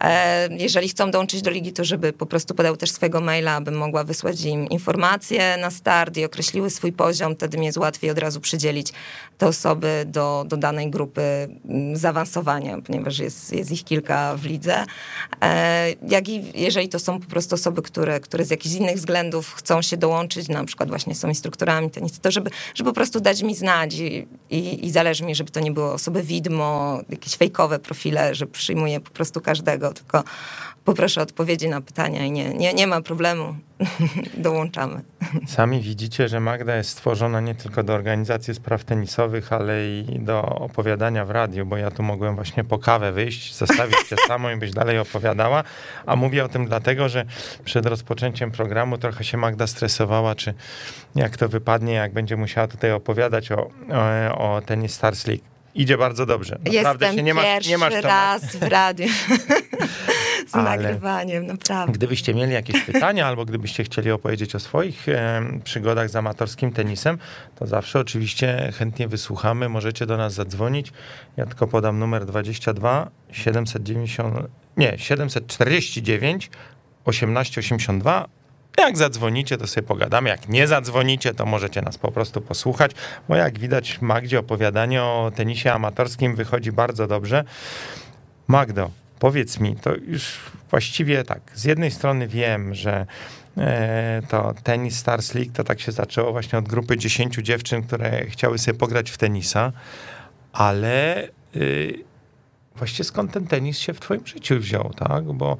E, 0.00 0.48
jeżeli 0.56 0.88
chcą 0.88 1.10
dołączyć 1.10 1.42
do 1.42 1.50
ligi, 1.50 1.72
to 1.72 1.84
żeby 1.84 2.12
po 2.12 2.26
prostu 2.26 2.54
podał 2.54 2.76
też 2.76 2.90
swojego 2.90 3.20
maila, 3.20 3.54
abym 3.54 3.74
mogła 3.74 4.04
wysłać 4.04 4.44
im 4.44 4.68
informacje 4.68 5.56
na 5.56 5.70
start 5.70 6.16
i 6.16 6.24
określiły 6.24 6.70
swój 6.70 6.92
poziom, 6.92 7.34
wtedy 7.34 7.58
mi 7.58 7.66
jest 7.66 7.78
łatwiej 7.78 8.10
od 8.10 8.18
razu 8.18 8.40
przydzielić 8.40 8.92
te 9.38 9.46
osoby 9.46 10.04
do, 10.06 10.44
do 10.48 10.56
danej 10.56 10.90
grupy 10.90 11.22
mm, 11.68 11.96
zaawansowania, 11.96 12.78
ponieważ 12.86 13.18
jest, 13.18 13.52
jest 13.52 13.70
ich 13.70 13.84
kilka 13.84 14.36
w 14.36 14.44
lidze. 14.44 14.84
E, 15.42 15.86
jak 16.08 16.28
i 16.28 16.44
jeżeli 16.54 16.88
to 16.88 16.98
są 16.98 17.20
po 17.20 17.26
prostu 17.26 17.54
osoby, 17.54 17.82
które, 17.82 18.20
które 18.20 18.44
z 18.44 18.50
jakichś 18.50 18.74
innych 18.74 18.96
względów 18.96 19.54
chcą 19.54 19.82
się 19.82 19.96
dołączyć, 19.96 20.48
na 20.48 20.64
przykład 20.64 20.88
właśnie 20.88 21.14
są 21.14 21.28
instruktorami 21.28 21.90
to 22.22 22.30
żeby, 22.30 22.50
żeby 22.74 22.90
po 22.90 22.94
prostu 22.94 23.20
dać 23.20 23.42
mi 23.42 23.54
znać 23.54 23.94
i, 23.94 24.26
i, 24.50 24.86
i 24.86 24.90
zależy 24.90 25.24
mi, 25.24 25.34
żeby 25.34 25.50
to 25.50 25.60
nie 25.60 25.72
było 25.72 25.92
osoby 25.92 26.22
widmo, 26.22 26.79
jakieś 27.08 27.36
fejkowe 27.36 27.78
profile, 27.78 28.34
że 28.34 28.46
przyjmuję 28.46 29.00
po 29.00 29.10
prostu 29.10 29.40
każdego, 29.40 29.92
tylko 29.92 30.24
poproszę 30.84 31.22
odpowiedzi 31.22 31.68
na 31.68 31.80
pytania 31.80 32.24
i 32.24 32.30
nie, 32.30 32.54
nie, 32.54 32.74
nie 32.74 32.86
ma 32.86 33.00
problemu, 33.00 33.54
dołączamy. 34.36 35.00
Sami 35.46 35.80
widzicie, 35.80 36.28
że 36.28 36.40
Magda 36.40 36.76
jest 36.76 36.90
stworzona 36.90 37.40
nie 37.40 37.54
tylko 37.54 37.82
do 37.82 37.92
organizacji 37.92 38.54
spraw 38.54 38.84
tenisowych, 38.84 39.52
ale 39.52 39.88
i 39.88 40.18
do 40.18 40.42
opowiadania 40.42 41.24
w 41.24 41.30
radiu, 41.30 41.66
bo 41.66 41.76
ja 41.76 41.90
tu 41.90 42.02
mogłem 42.02 42.34
właśnie 42.34 42.64
po 42.64 42.78
kawę 42.78 43.12
wyjść, 43.12 43.54
zostawić 43.54 43.96
cię 44.08 44.16
samą 44.28 44.50
i 44.50 44.56
byś 44.56 44.70
dalej 44.70 44.98
opowiadała, 44.98 45.64
a 46.06 46.16
mówię 46.16 46.44
o 46.44 46.48
tym 46.48 46.66
dlatego, 46.66 47.08
że 47.08 47.24
przed 47.64 47.86
rozpoczęciem 47.86 48.50
programu 48.50 48.98
trochę 48.98 49.24
się 49.24 49.36
Magda 49.36 49.66
stresowała, 49.66 50.34
czy 50.34 50.54
jak 51.14 51.36
to 51.36 51.48
wypadnie, 51.48 51.92
jak 51.92 52.12
będzie 52.12 52.36
musiała 52.36 52.68
tutaj 52.68 52.92
opowiadać 52.92 53.52
o, 53.52 53.70
o, 54.38 54.54
o 54.56 54.62
Tennis 54.62 54.94
Stars 54.94 55.26
League. 55.26 55.50
Idzie 55.74 55.98
bardzo 55.98 56.26
dobrze. 56.26 56.58
Naprawdę 56.64 57.06
Jestem 57.06 57.16
się 57.16 57.22
nie 57.22 57.34
masz, 57.34 57.68
nie 57.68 57.78
masz 57.78 57.94
raz 57.94 58.56
w 58.56 58.62
radiu. 58.62 59.06
z 60.50 60.54
Ale 60.54 60.64
nagrywaniem, 60.64 61.46
naprawdę. 61.46 61.92
Gdybyście 61.92 62.34
mieli 62.34 62.52
jakieś 62.52 62.82
pytania, 62.82 63.26
albo 63.26 63.44
gdybyście 63.44 63.84
chcieli 63.84 64.10
opowiedzieć 64.10 64.54
o 64.54 64.60
swoich 64.60 65.08
e, 65.08 65.42
przygodach 65.64 66.10
z 66.10 66.16
amatorskim 66.16 66.72
tenisem, 66.72 67.18
to 67.58 67.66
zawsze 67.66 68.00
oczywiście 68.00 68.72
chętnie 68.78 69.08
wysłuchamy. 69.08 69.68
Możecie 69.68 70.06
do 70.06 70.16
nas 70.16 70.34
zadzwonić. 70.34 70.92
Ja 71.36 71.46
tylko 71.46 71.66
podam 71.66 71.98
numer 71.98 72.26
22 72.26 73.10
790, 73.32 74.36
nie, 74.76 74.98
749 74.98 76.50
1882 77.04 78.39
jak 78.78 78.96
zadzwonicie, 78.96 79.58
to 79.58 79.66
sobie 79.66 79.86
pogadamy. 79.86 80.28
Jak 80.28 80.48
nie 80.48 80.66
zadzwonicie, 80.66 81.34
to 81.34 81.46
możecie 81.46 81.82
nas 81.82 81.98
po 81.98 82.12
prostu 82.12 82.40
posłuchać, 82.40 82.90
bo 83.28 83.36
jak 83.36 83.58
widać, 83.58 84.00
Magdzie 84.00 84.38
opowiadanie 84.38 85.02
o 85.02 85.32
tenisie 85.36 85.72
amatorskim 85.72 86.36
wychodzi 86.36 86.72
bardzo 86.72 87.06
dobrze. 87.06 87.44
Magdo, 88.48 88.90
powiedz 89.18 89.60
mi, 89.60 89.76
to 89.76 89.94
już 89.94 90.38
właściwie 90.70 91.24
tak, 91.24 91.40
z 91.54 91.64
jednej 91.64 91.90
strony 91.90 92.28
wiem, 92.28 92.74
że 92.74 93.06
e, 93.58 94.22
to 94.28 94.54
Tennis 94.62 94.98
Stars 94.98 95.34
League 95.34 95.52
to 95.52 95.64
tak 95.64 95.80
się 95.80 95.92
zaczęło 95.92 96.32
właśnie 96.32 96.58
od 96.58 96.68
grupy 96.68 96.96
10 96.96 97.34
dziewczyn, 97.34 97.82
które 97.82 98.26
chciały 98.26 98.58
sobie 98.58 98.78
pograć 98.78 99.10
w 99.10 99.18
tenisa, 99.18 99.72
ale 100.52 101.28
y, 101.56 102.09
właściwie 102.80 103.04
skąd 103.04 103.32
ten 103.32 103.46
tenis 103.46 103.78
się 103.78 103.94
w 103.94 104.00
twoim 104.00 104.26
życiu 104.26 104.58
wziął, 104.58 104.90
tak? 104.96 105.24
Bo 105.24 105.56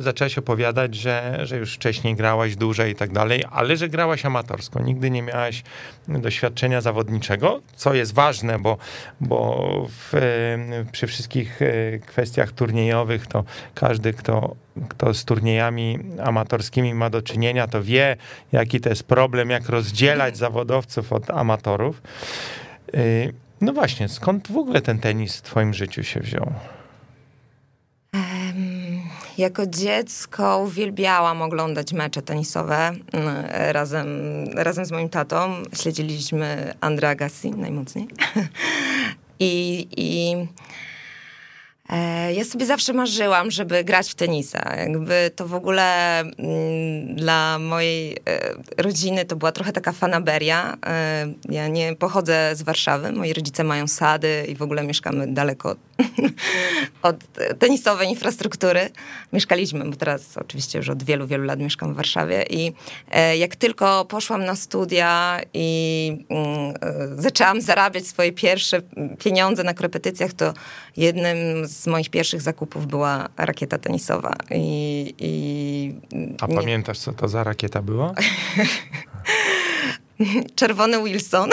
zaczęłaś 0.00 0.38
opowiadać, 0.38 0.94
że, 0.94 1.38
że 1.42 1.56
już 1.56 1.74
wcześniej 1.74 2.14
grałaś 2.14 2.56
dłużej 2.56 2.92
i 2.92 2.94
tak 2.94 3.12
dalej, 3.12 3.44
ale 3.50 3.76
że 3.76 3.88
grałaś 3.88 4.24
amatorsko. 4.24 4.82
Nigdy 4.82 5.10
nie 5.10 5.22
miałaś 5.22 5.62
doświadczenia 6.08 6.80
zawodniczego, 6.80 7.60
co 7.76 7.94
jest 7.94 8.14
ważne, 8.14 8.58
bo, 8.58 8.76
bo 9.20 9.86
w, 9.88 10.12
przy 10.92 11.06
wszystkich 11.06 11.62
e, 11.62 11.98
kwestiach 11.98 12.52
turniejowych 12.52 13.26
to 13.26 13.44
każdy, 13.74 14.12
kto, 14.12 14.56
kto 14.88 15.14
z 15.14 15.24
turniejami 15.24 15.98
amatorskimi 16.24 16.94
ma 16.94 17.10
do 17.10 17.22
czynienia, 17.22 17.66
to 17.66 17.82
wie, 17.82 18.16
jaki 18.52 18.80
to 18.80 18.88
jest 18.88 19.04
problem, 19.04 19.50
jak 19.50 19.68
rozdzielać 19.68 20.36
zawodowców 20.36 21.12
od 21.12 21.30
amatorów. 21.30 22.02
No 23.62 23.72
właśnie, 23.72 24.08
skąd 24.08 24.52
w 24.52 24.56
ogóle 24.56 24.80
ten 24.80 24.98
tenis 24.98 25.36
w 25.36 25.42
twoim 25.42 25.74
życiu 25.74 26.04
się 26.04 26.20
wziął? 26.20 26.52
Jako 29.38 29.66
dziecko 29.66 30.58
uwielbiałam 30.58 31.42
oglądać 31.42 31.92
mecze 31.92 32.22
tenisowe 32.22 32.76
mm, 33.12 33.44
razem, 33.72 34.06
razem 34.54 34.84
z 34.84 34.90
moim 34.90 35.08
tatą. 35.08 35.62
Śledziliśmy 35.74 36.74
Andrea 36.80 37.10
Agassi 37.10 37.50
najmocniej. 37.50 38.08
I, 39.40 39.86
i 39.96 40.36
ja 42.34 42.44
sobie 42.44 42.66
zawsze 42.66 42.92
marzyłam, 42.92 43.50
żeby 43.50 43.84
grać 43.84 44.10
w 44.10 44.14
tenisa. 44.14 44.76
Jakby 44.76 45.30
to 45.36 45.46
w 45.48 45.54
ogóle 45.54 46.20
mm, 46.20 47.16
dla 47.16 47.58
mojej 47.58 48.12
e, 48.12 48.16
rodziny 48.76 49.24
to 49.24 49.36
była 49.36 49.52
trochę 49.52 49.72
taka 49.72 49.92
fanaberia. 49.92 50.76
E, 50.86 51.32
ja 51.48 51.68
nie 51.68 51.96
pochodzę 51.96 52.50
z 52.54 52.62
Warszawy, 52.62 53.12
moi 53.12 53.32
rodzice 53.32 53.64
mają 53.64 53.88
sady 53.88 54.46
i 54.48 54.54
w 54.54 54.62
ogóle 54.62 54.84
mieszkamy 54.84 55.26
daleko 55.26 55.70
od, 55.70 55.78
od 57.02 57.16
tenisowej 57.58 58.08
infrastruktury. 58.08 58.90
Mieszkaliśmy, 59.32 59.84
bo 59.84 59.96
teraz 59.96 60.38
oczywiście 60.38 60.78
już 60.78 60.88
od 60.88 61.02
wielu, 61.02 61.26
wielu 61.26 61.44
lat 61.44 61.60
mieszkam 61.60 61.92
w 61.92 61.96
Warszawie 61.96 62.44
i 62.50 62.72
jak 63.38 63.56
tylko 63.56 64.04
poszłam 64.04 64.44
na 64.44 64.56
studia 64.56 65.40
i 65.54 66.26
mm, 66.28 66.74
zaczęłam 67.16 67.60
zarabiać 67.60 68.06
swoje 68.06 68.32
pierwsze 68.32 68.82
pieniądze 69.18 69.64
na 69.64 69.74
korepetycjach, 69.74 70.32
to 70.32 70.54
jednym 70.96 71.66
z 71.66 71.86
moich 71.86 72.10
pierwszych 72.10 72.42
zakupów 72.42 72.86
była 72.86 73.28
rakieta 73.36 73.78
tenisowa. 73.78 74.36
I, 74.50 75.14
i 75.18 75.94
A 76.40 76.46
nie... 76.46 76.54
pamiętasz, 76.54 76.98
co 76.98 77.12
to 77.12 77.28
za 77.28 77.44
rakieta 77.44 77.82
była? 77.82 78.14
Czerwony 80.54 81.04
Wilson. 81.04 81.50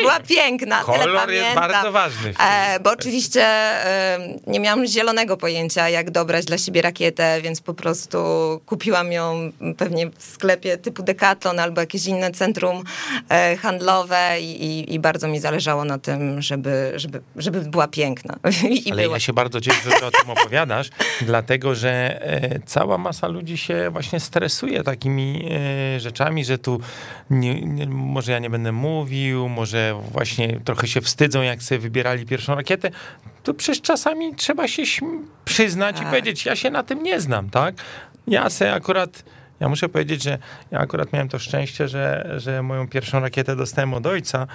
Była 0.00 0.20
piękna. 0.20 0.80
Kolor 0.80 1.30
jest 1.30 1.54
bardzo 1.54 1.92
ważny. 1.92 2.34
E, 2.40 2.80
bo 2.80 2.90
oczywiście 2.90 3.42
e, 3.44 4.18
nie 4.46 4.60
miałam 4.60 4.86
zielonego 4.86 5.36
pojęcia, 5.36 5.88
jak 5.88 6.10
dobrać 6.10 6.44
dla 6.44 6.58
siebie 6.58 6.82
rakietę, 6.82 7.40
więc 7.42 7.60
po 7.60 7.74
prostu 7.74 8.18
kupiłam 8.66 9.12
ją 9.12 9.52
pewnie 9.76 10.10
w 10.18 10.24
sklepie 10.24 10.76
typu 10.76 11.02
Decathlon 11.02 11.58
albo 11.58 11.80
jakieś 11.80 12.06
inne 12.06 12.30
centrum 12.30 12.84
e, 13.28 13.56
handlowe 13.56 14.40
i, 14.40 14.64
i, 14.64 14.94
i, 14.94 14.98
bardzo 14.98 15.28
mi 15.28 15.40
zależało 15.40 15.84
na 15.84 15.98
tym, 15.98 16.42
żeby, 16.42 16.92
żeby, 16.96 17.22
żeby 17.36 17.60
była 17.60 17.88
piękna. 17.88 18.36
I 18.86 18.92
Ale 18.92 19.02
była. 19.02 19.16
ja 19.16 19.20
się 19.20 19.32
bardzo 19.32 19.60
cieszę, 19.60 19.90
że 20.00 20.06
o 20.06 20.10
tym 20.10 20.30
opowiadasz, 20.30 20.90
dlatego, 21.20 21.74
że 21.74 22.22
e, 22.22 22.60
cała 22.66 22.98
masa 22.98 23.28
ludzi 23.28 23.58
się 23.58 23.90
właśnie 23.90 24.20
stresuje 24.20 24.82
takimi 24.82 25.48
e, 25.96 26.00
rzeczami, 26.00 26.44
że 26.44 26.58
tu 26.58 26.80
nie, 27.30 27.60
nie, 27.62 27.86
może 27.86 28.32
ja 28.32 28.38
nie 28.38 28.50
będę 28.50 28.72
mówił, 28.72 29.48
może 29.48 29.87
właśnie 29.94 30.60
trochę 30.64 30.86
się 30.86 31.00
wstydzą, 31.00 31.42
jak 31.42 31.62
sobie 31.62 31.78
wybierali 31.78 32.26
pierwszą 32.26 32.54
rakietę, 32.54 32.90
to 33.42 33.54
przecież 33.54 33.82
czasami 33.82 34.34
trzeba 34.34 34.68
się 34.68 34.82
przyznać 35.44 35.96
tak. 35.96 36.04
i 36.06 36.08
powiedzieć, 36.10 36.46
ja 36.46 36.56
się 36.56 36.70
na 36.70 36.82
tym 36.82 37.02
nie 37.02 37.20
znam, 37.20 37.50
tak? 37.50 37.74
Ja 38.26 38.50
se 38.50 38.72
akurat... 38.72 39.24
Ja 39.60 39.68
muszę 39.68 39.88
powiedzieć, 39.88 40.22
że 40.22 40.38
ja 40.70 40.78
akurat 40.78 41.12
miałem 41.12 41.28
to 41.28 41.38
szczęście, 41.38 41.88
że, 41.88 42.34
że 42.36 42.62
moją 42.62 42.88
pierwszą 42.88 43.20
rakietę 43.20 43.56
dostałem 43.56 43.94
od 43.94 44.06
ojca, 44.06 44.46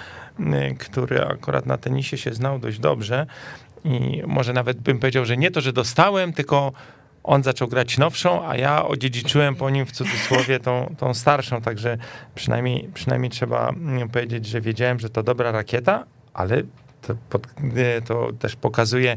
który 0.78 1.24
akurat 1.24 1.66
na 1.66 1.78
tenisie 1.78 2.18
się 2.18 2.34
znał 2.34 2.58
dość 2.58 2.78
dobrze. 2.78 3.26
I 3.84 4.22
może 4.26 4.52
nawet 4.52 4.80
bym 4.80 4.98
powiedział, 4.98 5.24
że 5.24 5.36
nie 5.36 5.50
to, 5.50 5.60
że 5.60 5.72
dostałem, 5.72 6.32
tylko 6.32 6.72
on 7.24 7.42
zaczął 7.42 7.68
grać 7.68 7.98
nowszą, 7.98 8.48
a 8.48 8.56
ja 8.56 8.86
odziedziczyłem 8.86 9.54
po 9.54 9.70
nim 9.70 9.86
w 9.86 9.92
cudzysłowie 9.92 10.60
tą, 10.60 10.94
tą 10.98 11.14
starszą, 11.14 11.60
także 11.60 11.98
przynajmniej, 12.34 12.90
przynajmniej 12.94 13.30
trzeba 13.30 13.68
mm, 13.68 14.08
powiedzieć, 14.08 14.46
że 14.46 14.60
wiedziałem, 14.60 15.00
że 15.00 15.10
to 15.10 15.22
dobra 15.22 15.52
rakieta, 15.52 16.04
ale 16.34 16.62
to, 17.02 17.14
pod, 17.30 17.46
to, 18.06 18.32
też 18.38 18.56
pokazuje, 18.56 19.16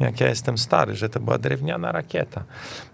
jak 0.00 0.20
ja 0.20 0.28
jestem 0.28 0.58
stary, 0.58 0.94
że 0.94 1.08
to 1.08 1.20
była 1.20 1.38
drewniana 1.38 1.92
rakieta. 1.92 2.44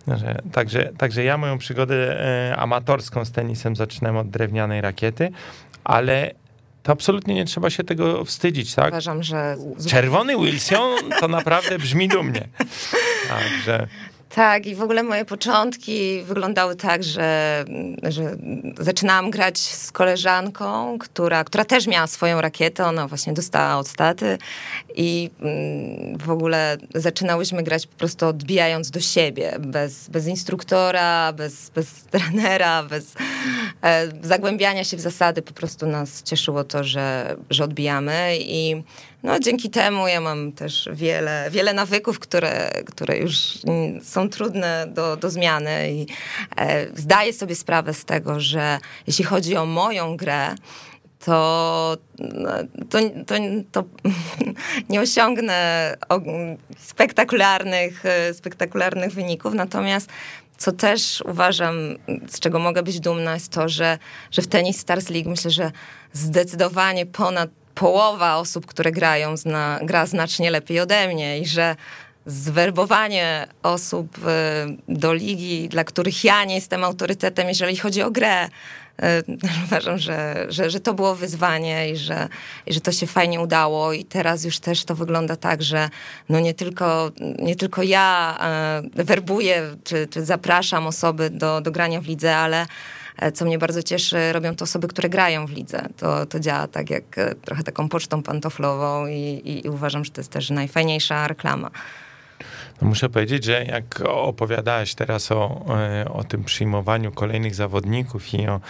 Że, 0.09 0.42
także, 0.52 0.92
także 0.99 1.25
ja 1.25 1.38
moją 1.38 1.59
przygodę 1.59 2.21
e, 2.50 2.56
amatorską 2.56 3.25
z 3.25 3.33
tenisem 3.33 3.76
zaczynałem 3.76 4.16
od 4.16 4.30
drewnianej 4.30 4.80
rakiety, 4.80 5.30
ale 5.85 6.30
to 6.83 6.92
absolutnie 6.92 7.35
nie 7.35 7.44
trzeba 7.44 7.71
się 7.71 7.85
tego 7.85 8.25
wstydzić, 8.25 8.75
tak? 8.75 8.88
Uważam, 8.88 9.23
że... 9.23 9.56
Czerwony 9.88 10.37
Wilson 10.37 10.99
to 11.21 11.28
naprawdę 11.28 11.78
brzmi 11.78 12.09
dumnie. 12.09 12.49
Także... 13.28 13.87
Tak, 14.35 14.67
i 14.67 14.75
w 14.75 14.83
ogóle 14.83 15.03
moje 15.03 15.25
początki 15.25 16.23
wyglądały 16.23 16.76
tak, 16.76 17.05
że, 17.05 17.64
że 18.03 18.37
zaczynałam 18.79 19.31
grać 19.31 19.59
z 19.59 19.93
koleżanką, 19.93 20.99
która, 20.99 21.45
która 21.45 21.64
też 21.64 21.87
miała 21.87 22.07
swoją 22.07 22.41
rakietę, 22.41 22.85
ona 22.85 23.09
właśnie 23.09 23.33
dostała 23.33 23.79
od 23.79 23.93
taty 23.93 24.38
i 24.97 25.31
mm, 25.41 26.19
w 26.19 26.31
ogóle 26.31 26.76
zaczynałyśmy 26.95 27.62
grać 27.62 27.87
po 27.87 27.97
prostu 27.97 28.26
odbijając 28.26 28.91
do 28.91 29.00
siebie, 29.00 29.57
bez, 29.61 30.09
bez 30.09 30.26
instruktora, 30.26 31.33
bez, 31.33 31.71
bez 31.71 32.05
trenera, 32.05 32.83
bez 32.83 33.14
e, 33.82 34.08
zagłębiania 34.23 34.85
się 34.85 34.97
w 34.97 35.00
zasady, 35.00 35.43
po 35.43 35.52
prostu 35.52 35.87
nas 35.87 36.23
cieszyło 36.23 36.65
to, 36.65 36.85
że, 36.85 37.37
że 37.50 37.65
odbijamy 37.65 38.37
i 38.41 38.82
no, 39.25 39.41
dzięki 39.41 39.71
temu 39.71 40.08
ja 40.08 40.21
mam 40.21 40.52
też 40.52 40.89
wiele, 40.93 41.49
wiele 41.50 41.75
nawyków, 41.75 42.19
które, 42.19 42.71
które 42.87 43.19
już 43.19 43.58
są 44.02 44.28
trudne 44.28 44.87
do, 44.89 45.17
do 45.17 45.30
zmiany 45.30 45.93
i 45.93 46.06
e, 46.56 46.87
zdaję 46.97 47.32
sobie 47.32 47.56
sprawę 47.56 47.95
z 47.95 48.04
tego, 48.04 48.41
że 48.41 48.78
jeśli 49.06 49.25
chodzi 49.25 49.56
o 49.56 49.67
moją 49.67 50.17
grę, 50.17 50.54
to, 51.25 51.97
to, 52.91 52.99
to, 53.26 53.34
to 53.73 53.84
nie 54.91 55.00
osiągnę 55.00 55.95
spektakularnych, 56.78 58.06
e, 58.06 58.34
spektakularnych 58.34 59.13
wyników, 59.13 59.54
natomiast 59.54 60.08
co 60.58 60.73
też 60.73 61.23
uważam, 61.26 61.75
z 62.28 62.41
czego 62.41 62.58
mogę 62.58 62.82
być 62.82 63.00
dumna, 63.00 63.34
jest 63.34 63.52
to, 63.52 63.69
że, 63.69 63.99
że 64.30 64.43
w 64.43 64.47
Tennis 64.47 64.80
Stars 64.80 65.08
League 65.10 65.30
myślę, 65.30 65.50
że 65.50 65.73
zdecydowanie 66.13 67.06
ponad 67.06 67.50
połowa 67.75 68.37
osób, 68.37 68.67
które 68.67 68.93
grają, 68.93 69.37
zna, 69.37 69.80
gra 69.82 70.06
znacznie 70.06 70.50
lepiej 70.50 70.80
ode 70.80 71.08
mnie 71.08 71.39
i 71.39 71.47
że 71.47 71.76
zwerbowanie 72.26 73.47
osób 73.63 74.19
y, 74.19 74.23
do 74.89 75.15
ligi, 75.15 75.69
dla 75.69 75.84
których 75.84 76.25
ja 76.25 76.45
nie 76.45 76.54
jestem 76.54 76.84
autorytetem, 76.84 77.49
jeżeli 77.49 77.76
chodzi 77.76 78.02
o 78.02 78.10
grę, 78.10 78.47
y, 78.47 78.49
uważam, 79.65 79.99
że, 79.99 80.47
że, 80.49 80.71
że 80.71 80.80
to 80.80 80.95
było 80.95 81.15
wyzwanie 81.15 81.91
i 81.91 81.97
że, 81.97 82.28
i 82.67 82.73
że 82.73 82.80
to 82.80 82.93
się 82.93 83.06
fajnie 83.06 83.41
udało. 83.41 83.93
I 83.93 84.04
teraz 84.04 84.45
już 84.45 84.58
też 84.58 84.84
to 84.84 84.95
wygląda 84.95 85.37
tak, 85.37 85.63
że 85.63 85.91
no 86.28 86.41
nie, 86.41 86.54
tylko, 86.54 87.10
nie 87.39 87.56
tylko 87.56 87.82
ja 87.82 88.39
y, 88.99 89.04
werbuję 89.04 89.76
czy, 89.84 90.06
czy 90.10 90.25
zapraszam 90.25 90.87
osoby 90.87 91.30
do, 91.30 91.60
do 91.60 91.71
grania 91.71 92.00
w 92.00 92.06
lidze, 92.06 92.37
ale 92.37 92.67
co 93.35 93.45
mnie 93.45 93.59
bardzo 93.59 93.83
cieszy, 93.83 94.33
robią 94.33 94.57
to 94.57 94.63
osoby, 94.63 94.89
które 94.89 95.09
grają 95.09 95.47
w 95.47 95.50
lidze. 95.50 95.89
To, 95.97 96.27
to 96.27 96.41
działa 96.41 96.67
tak 96.67 96.91
jak 96.91 97.19
e, 97.19 97.35
trochę 97.35 97.63
taką 97.63 97.89
pocztą 97.89 98.23
pantoflową 98.23 99.07
i, 99.07 99.13
i, 99.45 99.67
i 99.67 99.71
uważam, 99.71 100.05
że 100.05 100.11
to 100.11 100.21
jest 100.21 100.31
też 100.31 100.50
najfajniejsza 100.50 101.29
reklama. 101.29 101.71
No 102.83 102.89
muszę 102.89 103.09
powiedzieć, 103.09 103.45
że 103.45 103.65
jak 103.65 104.00
opowiadałeś 104.07 104.95
teraz 104.95 105.33
o, 105.33 105.67
e, 105.69 106.09
o 106.13 106.25
tym 106.25 106.45
przyjmowaniu 106.45 107.13
kolejnych 107.13 107.55
zawodników 107.55 108.35
i 108.35 108.49
o, 108.49 108.61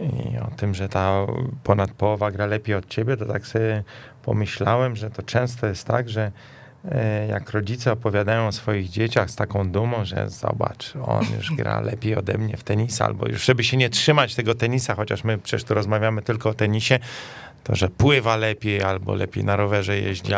i 0.00 0.38
o 0.38 0.50
tym, 0.56 0.74
że 0.74 0.88
ta 0.88 1.26
ponad 1.64 1.90
połowa 1.90 2.30
gra 2.30 2.46
lepiej 2.46 2.74
od 2.74 2.88
ciebie, 2.88 3.16
to 3.16 3.26
tak 3.26 3.46
sobie 3.46 3.84
pomyślałem, 4.22 4.96
że 4.96 5.10
to 5.10 5.22
często 5.22 5.66
jest 5.66 5.84
tak, 5.84 6.08
że 6.08 6.22
E, 6.26 6.32
jak 7.28 7.50
rodzice 7.50 7.92
opowiadają 7.92 8.46
o 8.46 8.52
swoich 8.52 8.88
dzieciach 8.88 9.30
z 9.30 9.36
taką 9.36 9.70
dumą, 9.70 10.04
że 10.04 10.30
zobacz, 10.30 10.92
on 11.06 11.24
już 11.36 11.52
gra 11.52 11.80
lepiej 11.80 12.16
ode 12.16 12.38
mnie 12.38 12.56
w 12.56 12.64
tenisa, 12.64 13.04
albo 13.04 13.28
już 13.28 13.44
żeby 13.44 13.64
się 13.64 13.76
nie 13.76 13.90
trzymać 13.90 14.34
tego 14.34 14.54
tenisa, 14.54 14.94
chociaż 14.94 15.24
my 15.24 15.38
przecież 15.38 15.64
tu 15.64 15.74
rozmawiamy 15.74 16.22
tylko 16.22 16.48
o 16.48 16.54
tenisie, 16.54 16.98
to, 17.64 17.74
że 17.74 17.88
pływa 17.88 18.36
lepiej, 18.36 18.82
albo 18.82 19.14
lepiej 19.14 19.44
na 19.44 19.56
rowerze 19.56 19.98
jeździ, 19.98 20.32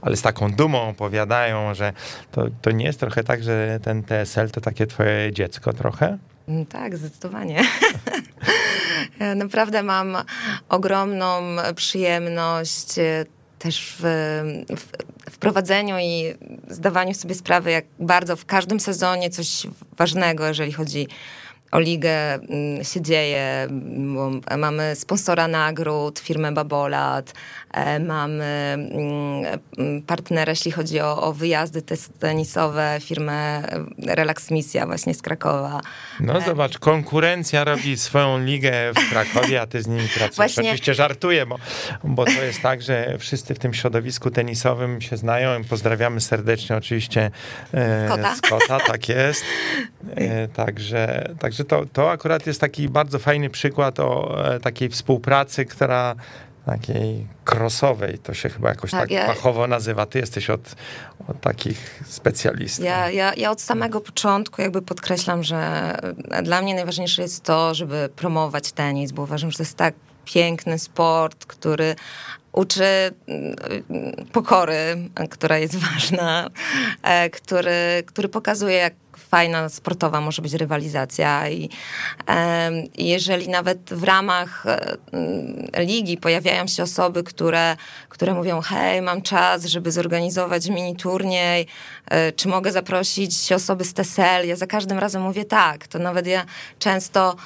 ale 0.00 0.16
z 0.16 0.22
taką 0.22 0.52
dumą 0.52 0.88
opowiadają, 0.88 1.74
że 1.74 1.92
to, 2.32 2.46
to 2.62 2.70
nie 2.70 2.84
jest 2.84 3.00
trochę 3.00 3.24
tak, 3.24 3.42
że 3.42 3.80
ten 3.82 4.02
TSL 4.02 4.50
to 4.50 4.60
takie 4.60 4.86
twoje 4.86 5.32
dziecko 5.32 5.72
trochę? 5.72 6.18
Mm, 6.48 6.66
tak, 6.66 6.96
zdecydowanie. 6.96 7.62
Naprawdę 9.36 9.82
mam 9.82 10.16
ogromną 10.68 11.42
przyjemność 11.76 12.94
też 13.58 13.96
w, 13.98 14.02
w, 14.76 15.13
wprowadzeniu 15.34 15.98
i 15.98 16.34
zdawaniu 16.68 17.14
sobie 17.14 17.34
sprawy, 17.34 17.70
jak 17.70 17.84
bardzo 18.00 18.36
w 18.36 18.44
każdym 18.46 18.80
sezonie 18.80 19.30
coś 19.30 19.66
ważnego, 19.96 20.46
jeżeli 20.46 20.72
chodzi 20.72 21.08
o 21.74 21.80
ligę 21.80 22.34
mm, 22.34 22.84
się 22.84 23.00
dzieje. 23.00 23.68
Mamy 24.58 24.96
sponsora 24.96 25.48
nagród, 25.48 26.18
firmę 26.18 26.52
Babolat, 26.52 27.30
e, 27.30 27.34
mamy 28.00 28.44
mm, 28.74 30.02
partnera, 30.02 30.52
jeśli 30.52 30.72
chodzi 30.72 31.00
o, 31.00 31.22
o 31.22 31.32
wyjazdy 31.32 31.82
tenisowe, 32.18 32.98
firmę 33.00 33.62
Relax 34.06 34.50
Misja 34.50 34.86
właśnie 34.86 35.14
z 35.14 35.22
Krakowa. 35.22 35.80
No 36.20 36.38
e, 36.38 36.40
zobacz, 36.40 36.78
konkurencja 36.78 37.64
robi 37.64 37.96
swoją 37.96 38.44
ligę 38.44 38.72
w 38.92 39.10
Krakowie, 39.10 39.60
a 39.60 39.66
ty 39.66 39.82
z 39.82 39.86
nimi 39.86 40.08
pracujesz. 40.08 40.36
Właśnie... 40.36 40.62
Oczywiście 40.62 40.94
żartuję, 40.94 41.46
bo, 41.46 41.56
bo 42.04 42.24
to 42.24 42.42
jest 42.42 42.62
tak, 42.62 42.82
że 42.82 43.16
wszyscy 43.18 43.54
w 43.54 43.58
tym 43.58 43.74
środowisku 43.74 44.30
tenisowym 44.30 45.00
się 45.00 45.16
znają. 45.16 45.64
Pozdrawiamy 45.64 46.20
serdecznie 46.20 46.76
oczywiście 46.76 47.30
e, 47.74 48.08
Skota. 48.08 48.36
Skota 48.36 48.80
tak 48.86 49.08
jest. 49.14 49.44
Także, 50.54 51.30
także 51.38 51.64
to, 51.64 51.86
to 51.92 52.10
akurat 52.10 52.46
jest 52.46 52.60
taki 52.60 52.88
bardzo 52.88 53.18
fajny 53.18 53.50
przykład 53.50 54.00
o 54.00 54.44
e, 54.54 54.60
takiej 54.60 54.88
współpracy, 54.88 55.64
która 55.64 56.14
takiej 56.66 57.26
crossowej, 57.44 58.18
to 58.18 58.34
się 58.34 58.48
chyba 58.48 58.68
jakoś 58.68 58.90
tak, 58.90 59.00
tak 59.00 59.10
ja, 59.10 59.26
fachowo 59.26 59.66
nazywa. 59.66 60.06
Ty 60.06 60.18
jesteś 60.18 60.50
od, 60.50 60.74
od 61.28 61.40
takich 61.40 62.04
specjalistów. 62.06 62.84
Ja, 62.84 63.10
ja, 63.10 63.34
ja 63.34 63.50
od 63.50 63.60
samego 63.60 64.00
początku 64.00 64.62
jakby 64.62 64.82
podkreślam, 64.82 65.42
że 65.42 65.92
dla 66.42 66.62
mnie 66.62 66.74
najważniejsze 66.74 67.22
jest 67.22 67.42
to, 67.42 67.74
żeby 67.74 68.08
promować 68.16 68.72
tenis, 68.72 69.12
bo 69.12 69.22
uważam, 69.22 69.50
że 69.50 69.56
to 69.56 69.62
jest 69.62 69.76
tak 69.76 69.94
piękny 70.24 70.78
sport, 70.78 71.46
który 71.46 71.96
uczy 72.52 73.10
mm, 73.26 73.56
pokory, 74.32 75.08
która 75.30 75.58
jest 75.58 75.76
ważna, 75.76 76.50
e, 77.02 77.30
który, 77.30 78.02
który 78.06 78.28
pokazuje, 78.28 78.76
jak 78.76 78.94
fajna, 79.34 79.68
sportowa 79.68 80.20
może 80.20 80.42
być 80.42 80.52
rywalizacja 80.52 81.50
i 81.50 81.70
jeżeli 82.98 83.48
nawet 83.48 83.94
w 83.94 84.02
ramach 84.04 84.64
e, 84.66 85.84
ligi 85.84 86.16
pojawiają 86.16 86.66
się 86.66 86.82
osoby, 86.82 87.22
które, 87.22 87.76
które 88.08 88.34
mówią, 88.34 88.60
hej, 88.60 89.02
mam 89.02 89.22
czas, 89.22 89.64
żeby 89.64 89.92
zorganizować 89.92 90.68
mini 90.68 90.96
turniej, 90.96 91.66
e, 92.10 92.32
czy 92.32 92.48
mogę 92.48 92.72
zaprosić 92.72 93.52
osoby 93.52 93.84
z 93.84 93.94
TESEL? 93.94 94.46
Ja 94.48 94.56
za 94.56 94.66
każdym 94.66 94.98
razem 94.98 95.22
mówię 95.22 95.44
tak, 95.44 95.86
to 95.86 95.98
nawet 95.98 96.26
ja 96.26 96.44
często 96.78 97.36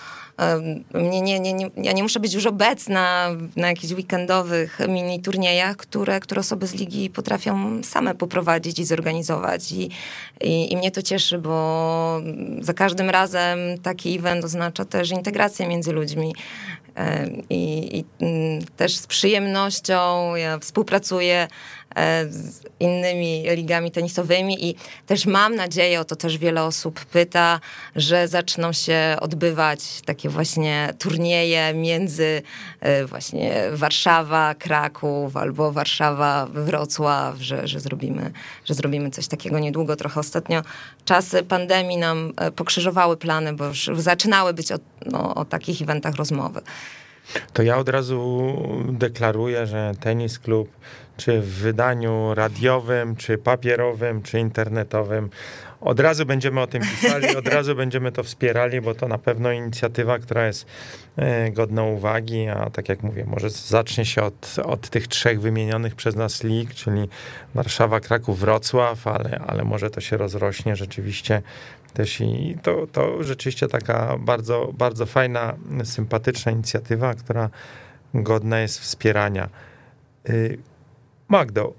nie, 0.94 1.40
nie, 1.40 1.53
nie, 1.55 1.70
ja 1.77 1.92
nie 1.92 2.03
muszę 2.03 2.20
być 2.20 2.35
już 2.35 2.46
obecna 2.46 3.31
na 3.57 3.68
jakichś 3.68 3.92
weekendowych 3.92 4.79
mini 4.88 5.20
turniejach, 5.20 5.77
które, 5.77 6.20
które 6.20 6.40
osoby 6.40 6.66
z 6.66 6.74
ligi 6.74 7.11
potrafią 7.11 7.83
same 7.83 8.14
poprowadzić 8.14 8.79
i 8.79 8.85
zorganizować. 8.85 9.72
I, 9.72 9.90
i, 10.40 10.72
I 10.72 10.77
mnie 10.77 10.90
to 10.90 11.03
cieszy, 11.03 11.38
bo 11.38 12.20
za 12.61 12.74
każdym 12.74 13.11
razem 13.11 13.59
taki 13.83 14.18
event 14.18 14.44
oznacza 14.44 14.85
też 14.85 15.11
integrację 15.11 15.68
między 15.68 15.92
ludźmi. 15.92 16.35
I, 17.51 17.98
i 17.98 18.05
mm, 18.24 18.64
też 18.77 18.96
z 18.96 19.07
przyjemnością 19.07 20.35
ja 20.35 20.59
współpracuję 20.59 21.48
z 22.31 22.62
innymi 22.81 23.44
ligami 23.57 23.90
tenisowymi 23.90 24.66
i 24.66 24.74
też 25.07 25.27
mam 25.27 25.55
nadzieję, 25.55 26.01
o 26.01 26.05
to 26.05 26.16
też 26.16 26.38
wiele 26.38 26.64
osób 26.64 27.05
pyta, 27.05 27.61
że 27.96 28.29
zaczną 28.29 28.72
się 28.72 29.16
odbywać 29.20 29.81
takie 30.05 30.29
właśnie 30.29 30.94
turnieje 30.98 31.74
między 31.74 32.42
e, 32.81 33.05
właśnie 33.05 33.62
Warszawa, 33.72 34.55
Kraków 34.55 35.37
albo 35.37 35.72
Warszawa, 35.72 36.46
Wrocław, 36.46 37.37
że, 37.40 37.68
że, 37.68 37.81
zrobimy, 37.81 38.33
że 38.64 38.74
zrobimy 38.74 39.11
coś 39.11 39.29
takiego 39.29 39.59
niedługo. 39.59 39.96
Trochę 39.96 40.20
ostatnio 40.20 40.62
czasy 41.05 41.42
pandemii 41.42 41.96
nam 41.96 42.33
e, 42.37 42.51
pokrzyżowały 42.51 43.16
plany, 43.16 43.53
bo 43.53 43.66
już 43.66 43.90
zaczynały 43.96 44.55
być 44.55 44.72
o, 44.72 44.77
no, 45.07 45.35
o 45.35 45.44
takich 45.44 45.83
eventach 45.83 46.14
rozmowy. 46.14 46.61
To 47.52 47.62
ja 47.62 47.76
od 47.76 47.88
razu 47.88 48.52
deklaruję, 48.92 49.66
że 49.66 49.92
tenis 50.00 50.38
klub 50.38 50.68
czy 51.18 51.40
w 51.40 51.48
wydaniu 51.48 52.34
radiowym, 52.34 53.16
czy 53.16 53.38
papierowym, 53.38 54.22
czy 54.22 54.40
internetowym. 54.40 55.30
Od 55.80 56.00
razu 56.00 56.26
będziemy 56.26 56.60
o 56.60 56.66
tym 56.66 56.82
pisali, 56.82 57.36
od 57.36 57.48
razu 57.48 57.74
będziemy 57.74 58.12
to 58.12 58.22
wspierali, 58.22 58.80
bo 58.80 58.94
to 58.94 59.08
na 59.08 59.18
pewno 59.18 59.52
inicjatywa, 59.52 60.18
która 60.18 60.46
jest 60.46 60.66
e, 61.16 61.50
godna 61.50 61.82
uwagi, 61.82 62.48
a 62.48 62.70
tak 62.70 62.88
jak 62.88 63.02
mówię, 63.02 63.24
może 63.26 63.50
zacznie 63.50 64.04
się 64.04 64.22
od, 64.22 64.56
od 64.64 64.88
tych 64.88 65.08
trzech 65.08 65.40
wymienionych 65.40 65.94
przez 65.94 66.16
nas 66.16 66.42
lig, 66.44 66.74
czyli 66.74 67.08
Warszawa, 67.54 68.00
Kraków, 68.00 68.40
Wrocław, 68.40 69.06
ale, 69.06 69.40
ale 69.46 69.64
może 69.64 69.90
to 69.90 70.00
się 70.00 70.16
rozrośnie 70.16 70.76
rzeczywiście 70.76 71.42
też 71.98 72.20
i 72.20 72.56
to, 72.62 72.87
to 72.87 73.22
rzeczywiście 73.22 73.68
taka 73.68 74.18
bardzo, 74.18 74.72
bardzo 74.78 75.06
fajna, 75.06 75.56
sympatyczna 75.84 76.52
inicjatywa, 76.52 77.14
która 77.14 77.50
godna 78.14 78.61
jest 78.61 78.78
wspierania. 78.80 79.48
Y, 80.28 80.58
Magdo, 81.28 81.74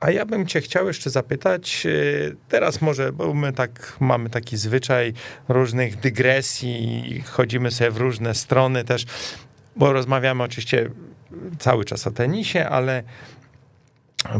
a 0.00 0.10
ja 0.10 0.26
bym 0.26 0.46
cię 0.46 0.60
chciał 0.60 0.86
jeszcze 0.86 1.10
zapytać, 1.10 1.82
y, 1.86 2.36
teraz 2.48 2.82
może, 2.82 3.12
bo 3.12 3.34
my 3.34 3.52
tak 3.52 3.96
mamy 4.00 4.30
taki 4.30 4.56
zwyczaj 4.56 5.12
różnych 5.48 5.96
dygresji, 5.96 7.22
chodzimy 7.26 7.70
sobie 7.70 7.90
w 7.90 7.96
różne 7.96 8.34
strony 8.34 8.84
też, 8.84 9.06
bo 9.76 9.92
rozmawiamy 9.92 10.42
oczywiście 10.42 10.90
cały 11.58 11.84
czas 11.84 12.06
o 12.06 12.10
tenisie, 12.10 12.68
ale 12.68 13.02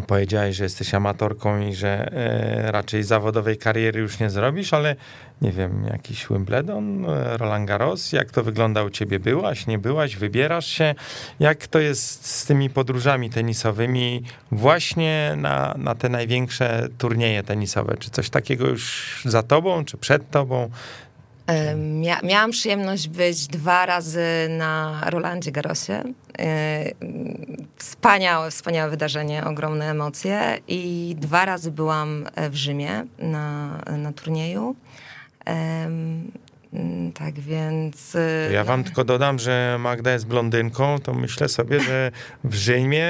powiedziałeś, 0.07 0.57
że 0.57 0.65
jesteś 0.65 0.95
amatorką 0.95 1.61
i 1.61 1.75
że 1.75 2.13
e, 2.13 2.73
raczej 2.73 3.03
zawodowej 3.03 3.57
kariery 3.57 4.01
już 4.01 4.19
nie 4.19 4.31
zrobisz, 4.31 4.75
ale 4.75 4.97
nie 5.43 5.53
wiem, 5.53 5.85
jakiś 5.93 6.27
Wimbledon, 6.29 7.05
e, 7.05 7.37
Roland 7.37 7.69
Garros, 7.69 8.13
jak 8.13 8.31
to 8.31 8.43
wygląda 8.43 8.83
u 8.83 8.91
ciebie? 8.91 9.21
Byłaś, 9.21 9.67
nie 9.67 9.79
byłaś, 9.79 10.17
wybierasz 10.17 10.67
się? 10.67 10.95
Jak 11.41 11.67
to 11.67 11.79
jest 11.79 12.27
z 12.27 12.47
tymi 12.47 12.71
podróżami 12.71 13.31
tenisowymi 13.31 14.23
właśnie 14.53 15.35
na, 15.37 15.75
na 15.79 15.95
te 15.95 16.09
największe 16.09 16.89
turnieje 16.99 17.43
tenisowe? 17.43 17.97
Czy 17.99 18.11
coś 18.11 18.31
takiego 18.31 18.69
już 18.69 19.23
za 19.25 19.43
tobą, 19.43 19.85
czy 19.85 19.97
przed 19.97 20.31
tobą? 20.31 20.71
Mia 21.77 22.21
miałam 22.23 22.51
przyjemność 22.51 23.09
być 23.09 23.47
dwa 23.47 23.87
razy 23.87 24.27
na 24.49 25.01
Rolandzie 25.07 25.53
Garrosie. 25.53 26.03
E, 26.39 26.85
wspaniałe, 27.77 28.51
wspaniałe 28.51 28.91
wydarzenie, 28.91 29.45
ogromne 29.45 29.91
emocje. 29.91 30.59
I 30.69 31.15
dwa 31.19 31.45
razy 31.45 31.71
byłam 31.71 32.27
w 32.51 32.55
Rzymie 32.55 33.07
na, 33.19 33.79
na 33.99 34.13
turnieju. 34.13 34.77
Tak 37.15 37.41
więc. 37.41 38.17
E, 38.17 38.53
ja 38.53 38.65
wam 38.65 38.85
tylko 38.85 39.05
dodam, 39.05 39.39
że 39.39 39.77
Magda 39.81 40.13
jest 40.13 40.27
blondynką, 40.27 40.99
to 40.99 41.15
myślę 41.15 41.49
sobie, 41.49 41.81
że 41.81 42.11
w 42.45 42.55
Rzymie 42.55 43.09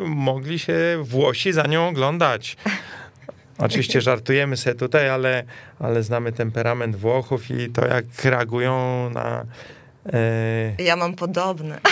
mogli 0.00 0.58
się 0.58 0.74
Włosi 1.02 1.52
za 1.52 1.62
nią 1.62 1.88
oglądać. 1.88 2.56
Oczywiście 3.58 4.00
żartujemy 4.10 4.56
sobie 4.56 4.74
tutaj, 4.74 5.08
ale, 5.08 5.44
ale 5.78 6.02
znamy 6.02 6.32
temperament 6.32 6.96
Włochów 6.96 7.50
i 7.50 7.70
to, 7.70 7.86
jak 7.86 8.04
reagują 8.24 9.10
na. 9.10 9.44
E... 10.12 10.82
Ja 10.82 10.96
mam 10.96 11.14
podobne. 11.14 11.78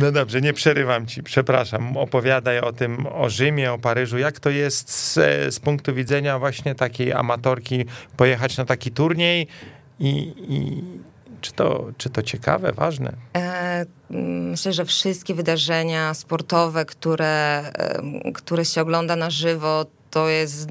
No 0.00 0.12
dobrze, 0.12 0.40
nie 0.40 0.52
przerywam 0.52 1.06
ci, 1.06 1.22
przepraszam. 1.22 1.96
Opowiadaj 1.96 2.60
o 2.60 2.72
tym, 2.72 3.06
o 3.06 3.30
Rzymie, 3.30 3.72
o 3.72 3.78
Paryżu. 3.78 4.18
Jak 4.18 4.40
to 4.40 4.50
jest 4.50 4.90
z, 4.90 5.14
z 5.54 5.60
punktu 5.60 5.94
widzenia 5.94 6.38
właśnie 6.38 6.74
takiej 6.74 7.12
amatorki 7.12 7.84
pojechać 8.16 8.56
na 8.56 8.64
taki 8.64 8.90
turniej 8.90 9.46
i, 10.00 10.32
i 10.48 10.82
czy 11.40 11.52
to, 11.52 11.86
czy 11.98 12.10
to 12.10 12.22
ciekawe, 12.22 12.72
ważne? 12.72 13.12
E, 13.36 13.86
myślę, 14.50 14.72
że 14.72 14.84
wszystkie 14.84 15.34
wydarzenia 15.34 16.14
sportowe, 16.14 16.84
które, 16.84 17.62
e, 17.74 18.32
które 18.32 18.64
się 18.64 18.80
ogląda 18.80 19.16
na 19.16 19.30
żywo, 19.30 19.86
to 20.10 20.28
jest 20.28 20.68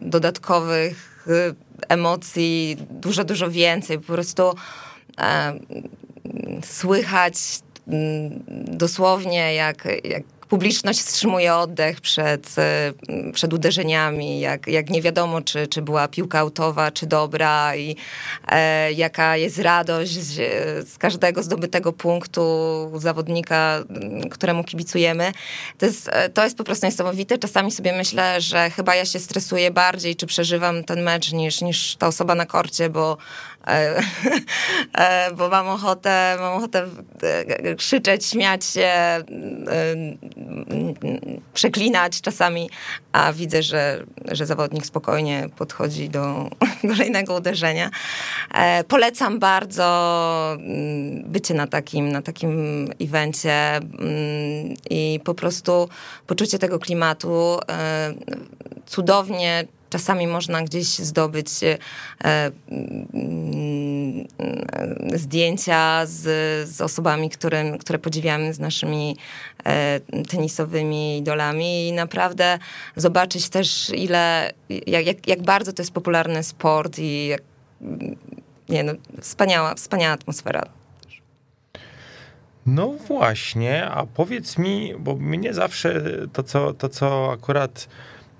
dodatkowych 0.00 1.26
e, 1.28 1.54
emocji 1.88 2.76
dużo, 2.90 3.24
dużo 3.24 3.50
więcej. 3.50 3.98
Po 3.98 4.12
prostu 4.12 4.54
słychać 6.64 7.34
mm, 7.88 8.44
dosłownie, 8.66 9.54
jak, 9.54 9.88
jak 10.04 10.22
publiczność 10.52 10.98
wstrzymuje 10.98 11.54
oddech 11.54 12.00
przed, 12.00 12.58
e, 12.58 12.92
przed 13.32 13.52
uderzeniami, 13.52 14.40
jak, 14.40 14.66
jak 14.66 14.90
nie 14.90 15.02
wiadomo, 15.02 15.42
czy, 15.42 15.66
czy 15.66 15.82
była 15.82 16.08
piłka 16.08 16.38
autowa, 16.38 16.90
czy 16.90 17.06
dobra 17.06 17.76
i 17.76 17.96
e, 18.48 18.92
jaka 18.92 19.36
jest 19.36 19.58
radość 19.58 20.12
z 20.12 20.98
każdego 20.98 21.42
zdobytego 21.42 21.92
punktu 21.92 22.42
zawodnika, 22.94 23.84
któremu 24.30 24.64
kibicujemy. 24.64 25.32
To 25.78 25.86
jest, 25.86 26.08
e, 26.12 26.28
to 26.28 26.44
jest 26.44 26.56
po 26.56 26.64
prostu 26.64 26.86
niesamowite. 26.86 27.38
Czasami 27.38 27.70
sobie 27.70 27.92
myślę, 27.92 28.40
że 28.40 28.70
chyba 28.70 28.94
ja 28.94 29.04
się 29.04 29.18
stresuję 29.18 29.70
bardziej, 29.70 30.16
czy 30.16 30.26
przeżywam 30.26 30.84
ten 30.84 31.02
mecz 31.02 31.32
niż, 31.32 31.60
niż 31.60 31.96
ta 31.96 32.06
osoba 32.06 32.34
na 32.34 32.46
korcie, 32.46 32.90
bo 32.90 33.16
bo 35.38 35.48
mam 35.48 35.68
ochotę, 35.68 36.36
mam 36.40 36.54
ochotę 36.54 36.86
e, 37.22 37.74
krzyczeć, 37.74 38.26
śmiać 38.26 38.64
się, 38.64 38.90
przeklinać 41.54 42.20
czasami, 42.20 42.70
a 43.12 43.32
widzę, 43.32 43.62
że, 43.62 44.04
że 44.32 44.46
zawodnik 44.46 44.86
spokojnie 44.86 45.48
podchodzi 45.56 46.08
do 46.08 46.50
kolejnego 46.92 47.34
uderzenia. 47.34 47.90
Polecam 48.88 49.38
bardzo 49.38 50.56
mm, 50.58 51.22
bycie 51.32 51.54
na 51.54 51.66
takim, 51.66 52.12
na 52.12 52.22
takim 52.22 52.86
evencie 53.00 53.76
mm, 53.76 54.74
i 54.90 55.20
po 55.24 55.34
prostu 55.34 55.88
poczucie 56.26 56.58
tego 56.58 56.78
klimatu 56.78 57.58
cudownie 58.86 59.64
Czasami 59.92 60.26
można 60.26 60.62
gdzieś 60.62 60.86
zdobyć 60.86 61.48
e, 61.62 61.78
mm, 62.24 62.52
zdjęcia 65.14 66.06
z, 66.06 66.20
z 66.68 66.80
osobami, 66.80 67.30
które, 67.30 67.78
które 67.78 67.98
podziwiamy, 67.98 68.54
z 68.54 68.58
naszymi 68.58 69.16
e, 69.64 70.00
tenisowymi 70.28 71.18
idolami 71.18 71.88
i 71.88 71.92
naprawdę 71.92 72.58
zobaczyć 72.96 73.48
też 73.48 73.90
ile, 73.94 74.52
jak, 74.86 75.06
jak, 75.06 75.28
jak 75.28 75.42
bardzo 75.42 75.72
to 75.72 75.82
jest 75.82 75.92
popularny 75.92 76.42
sport 76.42 76.98
i 76.98 77.26
jak, 77.26 77.42
nie 78.68 78.84
no, 78.84 78.92
wspaniała, 79.20 79.74
wspaniała 79.74 80.14
atmosfera. 80.14 80.62
No 82.66 82.88
właśnie, 82.88 83.86
a 83.86 84.06
powiedz 84.06 84.58
mi, 84.58 84.94
bo 84.98 85.16
mnie 85.16 85.54
zawsze 85.54 86.02
to, 86.32 86.42
co, 86.42 86.74
to, 86.74 86.88
co 86.88 87.32
akurat 87.32 87.88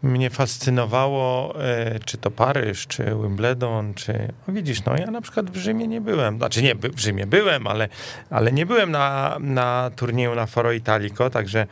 mnie 0.02 0.30
fascynowało, 0.30 1.54
e, 1.64 1.98
czy 1.98 2.18
to 2.18 2.30
Paryż, 2.30 2.86
czy 2.86 3.04
Wimbledon, 3.04 3.94
czy... 3.94 4.32
No 4.48 4.54
widzisz, 4.54 4.84
no 4.84 4.96
ja 4.96 5.10
na 5.10 5.20
przykład 5.20 5.50
w 5.50 5.56
Rzymie 5.56 5.88
nie 5.88 6.00
byłem. 6.00 6.36
Znaczy 6.36 6.62
nie, 6.62 6.74
w 6.74 7.00
Rzymie 7.00 7.26
byłem, 7.26 7.66
ale, 7.66 7.88
ale 8.30 8.52
nie 8.52 8.66
byłem 8.66 8.90
na, 8.90 9.36
na 9.40 9.90
turnieju 9.96 10.34
na 10.34 10.46
Foro 10.46 10.72
Italico, 10.72 11.30
także... 11.30 11.66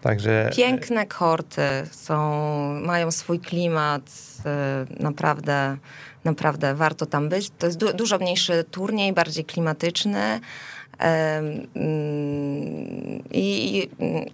Także... 0.00 0.50
Piękne 0.56 1.06
korty 1.06 1.62
są, 1.90 2.80
mają 2.80 3.10
swój 3.10 3.40
klimat, 3.40 4.02
e, 4.46 4.86
naprawdę, 5.02 5.76
naprawdę 6.24 6.74
warto 6.74 7.06
tam 7.06 7.28
być. 7.28 7.50
To 7.58 7.66
jest 7.66 7.78
du 7.78 7.92
dużo 7.92 8.18
mniejszy 8.18 8.64
turniej, 8.70 9.12
bardziej 9.12 9.44
klimatyczny. 9.44 10.40
Mm, 10.98 11.68
I 13.30 13.88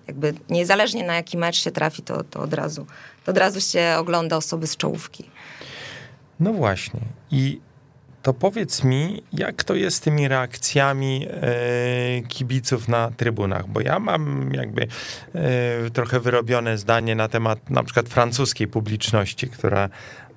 jakby 0.07 0.35
niezależnie 0.51 1.05
na 1.05 1.15
jaki 1.15 1.39
mecz 1.39 1.57
się 1.57 1.71
trafi, 1.71 2.03
to, 2.03 2.25
to, 2.25 2.41
od 2.41 2.55
razu, 2.55 2.87
to 3.25 3.31
od 3.31 3.39
razu 3.39 3.61
się 3.61 3.95
ogląda 3.99 4.37
osoby 4.37 4.67
z 4.67 4.77
czołówki. 4.77 5.25
No 6.41 6.53
właśnie. 6.53 7.01
I 7.31 7.61
to 8.23 8.35
powiedz 8.35 8.85
mi, 8.85 9.23
jak 9.33 9.65
to 9.65 9.75
jest 9.75 9.97
z 9.97 10.01
tymi 10.01 10.29
reakcjami 10.29 11.27
e, 11.31 12.23
kibiców 12.29 12.89
na 12.89 13.11
trybunach? 13.11 13.69
Bo 13.69 13.81
ja 13.81 13.99
mam 13.99 14.55
jakby 14.55 14.83
e, 15.35 15.91
trochę 15.91 16.21
wyrobione 16.21 16.79
zdanie 16.79 17.15
na 17.15 17.29
temat 17.29 17.71
na 17.71 17.83
przykład 17.83 18.09
francuskiej 18.09 18.69
publiczności, 18.69 19.49
która 19.49 19.89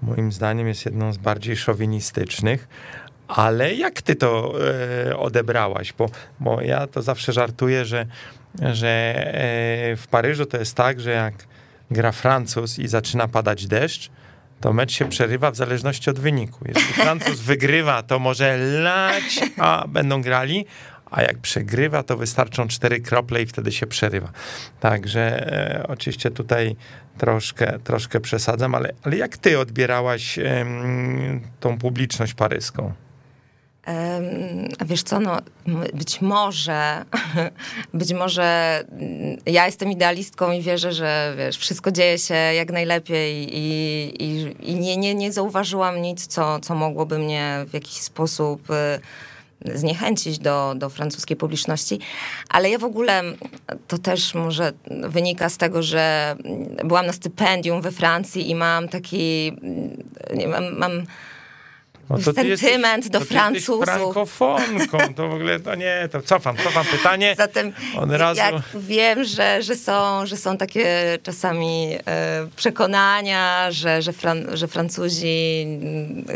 moim 0.02 0.32
zdaniem 0.32 0.68
jest 0.68 0.86
jedną 0.86 1.14
z 1.14 1.18
bardziej 1.18 1.56
szowinistycznych, 1.56 2.68
ale 3.28 3.74
jak 3.74 4.02
ty 4.02 4.16
to 4.16 4.54
e, 5.10 5.18
odebrałaś? 5.18 5.94
Bo, 5.94 6.10
bo 6.40 6.62
ja 6.62 6.88
to 6.88 7.02
zawsze 7.02 7.34
żartuję, 7.34 7.86
że, 7.86 8.06
że 8.74 9.14
e, 9.18 9.96
w 9.96 10.08
Paryżu 10.08 10.46
to 10.46 10.58
jest 10.58 10.76
tak, 10.76 11.00
że 11.00 11.12
jak 11.12 11.34
gra 11.92 12.12
Francuz 12.12 12.80
i 12.80 12.88
zaczyna 12.88 13.28
padać 13.28 13.68
deszcz, 13.68 14.12
to 14.62 14.74
mecz 14.74 14.92
się 14.92 15.10
przerywa 15.10 15.52
w 15.52 15.56
zależności 15.56 16.10
od 16.10 16.20
wyniku. 16.20 16.66
Jeśli 16.68 16.94
Francuz 17.04 17.40
wygrywa, 17.40 18.04
to 18.04 18.20
może 18.20 18.58
lać, 18.58 19.40
a 19.58 19.86
będą 19.88 20.22
grali, 20.22 20.66
a 21.12 21.22
jak 21.22 21.38
przegrywa, 21.38 22.04
to 22.04 22.18
wystarczą 22.18 22.68
cztery 22.68 23.02
krople 23.02 23.42
i 23.42 23.46
wtedy 23.46 23.72
się 23.72 23.88
przerywa. 23.88 24.32
Także 24.80 25.54
e, 25.80 25.88
oczywiście 25.88 26.32
tutaj 26.32 26.76
troszkę, 27.18 27.80
troszkę 27.80 28.20
przesadzam, 28.20 28.76
ale, 28.76 28.94
ale 29.04 29.18
jak 29.18 29.38
ty 29.38 29.60
odbierałaś 29.60 30.40
e, 30.40 30.66
tą 31.60 31.78
publiczność 31.78 32.34
paryską? 32.34 32.94
Wiesz 34.86 35.04
co, 35.04 35.20
no, 35.20 35.38
być 35.94 36.22
może, 36.22 37.06
być 37.94 38.14
może 38.14 38.80
mm, 38.92 39.38
ja 39.46 39.66
jestem 39.66 39.92
idealistką 39.92 40.52
i 40.52 40.62
wierzę, 40.62 40.94
że 40.94 41.36
wiesz, 41.38 41.58
wszystko 41.58 41.92
dzieje 41.92 42.18
się 42.18 42.34
jak 42.34 42.72
najlepiej 42.72 43.50
i, 43.52 43.64
i, 44.20 44.56
i 44.72 44.76
nie, 44.76 44.98
nie, 44.98 45.16
nie 45.16 45.32
zauważyłam 45.32 46.02
nic, 46.02 46.28
co, 46.28 46.60
co 46.60 46.76
mogłoby 46.76 47.20
mnie 47.20 47.66
w 47.68 47.74
jakiś 47.74 47.94
sposób 47.94 48.70
y, 48.70 49.78
zniechęcić 49.78 50.40
do, 50.40 50.74
do 50.76 50.90
francuskiej 50.90 51.38
publiczności. 51.38 52.00
Ale 52.50 52.70
ja 52.70 52.78
w 52.78 52.84
ogóle, 52.84 53.24
to 53.88 53.98
też 53.98 54.34
może 54.34 54.74
wynika 54.88 55.50
z 55.50 55.58
tego, 55.58 55.84
że 55.84 56.36
byłam 56.86 57.06
na 57.06 57.14
stypendium 57.14 57.82
we 57.82 57.92
Francji 57.92 58.50
i 58.50 58.56
mam 58.56 58.88
taki, 58.88 59.54
nie, 60.36 60.48
mam, 60.48 60.78
mam 60.78 61.04
no 62.10 62.18
to 62.18 62.24
sentyment 62.24 63.04
jesteś, 63.04 63.10
do 63.10 63.20
to 63.20 63.26
Francuzów. 63.26 63.86
frankofonką, 63.86 65.14
to 65.16 65.30
w 65.30 65.34
ogóle, 65.34 65.60
to 65.60 65.76
nie, 65.76 66.10
to 66.12 66.22
cofam, 66.22 66.58
cofam 66.58 66.86
pytanie. 66.86 67.36
Zatem 67.38 67.74
Od 67.98 68.12
razu... 68.12 68.42
jak 68.42 68.56
wiem, 68.76 69.24
że, 69.24 69.62
że, 69.62 69.76
są, 69.76 70.26
że 70.26 70.38
są 70.38 70.58
takie 70.58 71.18
czasami 71.24 71.98
e, 72.06 72.48
przekonania, 72.56 73.72
że, 73.72 74.02
że, 74.02 74.14
Fran, 74.14 74.46
że 74.54 74.68
Francuzi 74.68 75.68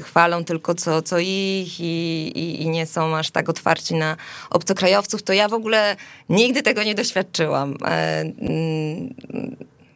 chwalą 0.03 0.43
tylko 0.43 0.75
co, 0.75 1.01
co 1.01 1.19
ich 1.19 1.80
i, 1.80 2.27
i, 2.36 2.62
i, 2.62 2.69
nie 2.69 2.86
są 2.86 3.17
aż 3.17 3.32
tak 3.32 3.49
otwarci 3.49 3.95
na 3.95 4.17
obcokrajowców, 4.49 5.23
to 5.23 5.34
ja 5.34 5.47
w 5.47 5.53
ogóle 5.53 5.95
nigdy 6.30 6.63
tego 6.63 6.84
nie 6.84 6.95
doświadczyłam. 6.95 7.77
E, 7.86 8.21
mm, 8.21 9.15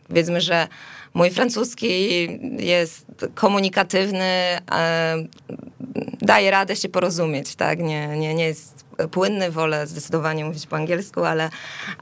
powiedzmy, 0.07 0.41
że 0.41 0.67
Mój 1.13 1.30
francuski 1.30 2.28
jest 2.60 3.06
komunikatywny, 3.36 4.58
daje 6.21 6.52
radę 6.52 6.76
się 6.76 6.89
porozumieć, 6.89 7.56
tak? 7.56 7.80
Nie, 7.80 8.08
nie, 8.08 8.34
nie 8.34 8.45
jest 8.45 8.86
płynny, 9.12 9.52
wolę 9.52 9.88
zdecydowanie 9.88 10.45
mówić 10.45 10.67
po 10.67 10.76
angielsku, 10.76 11.24
ale, 11.24 11.50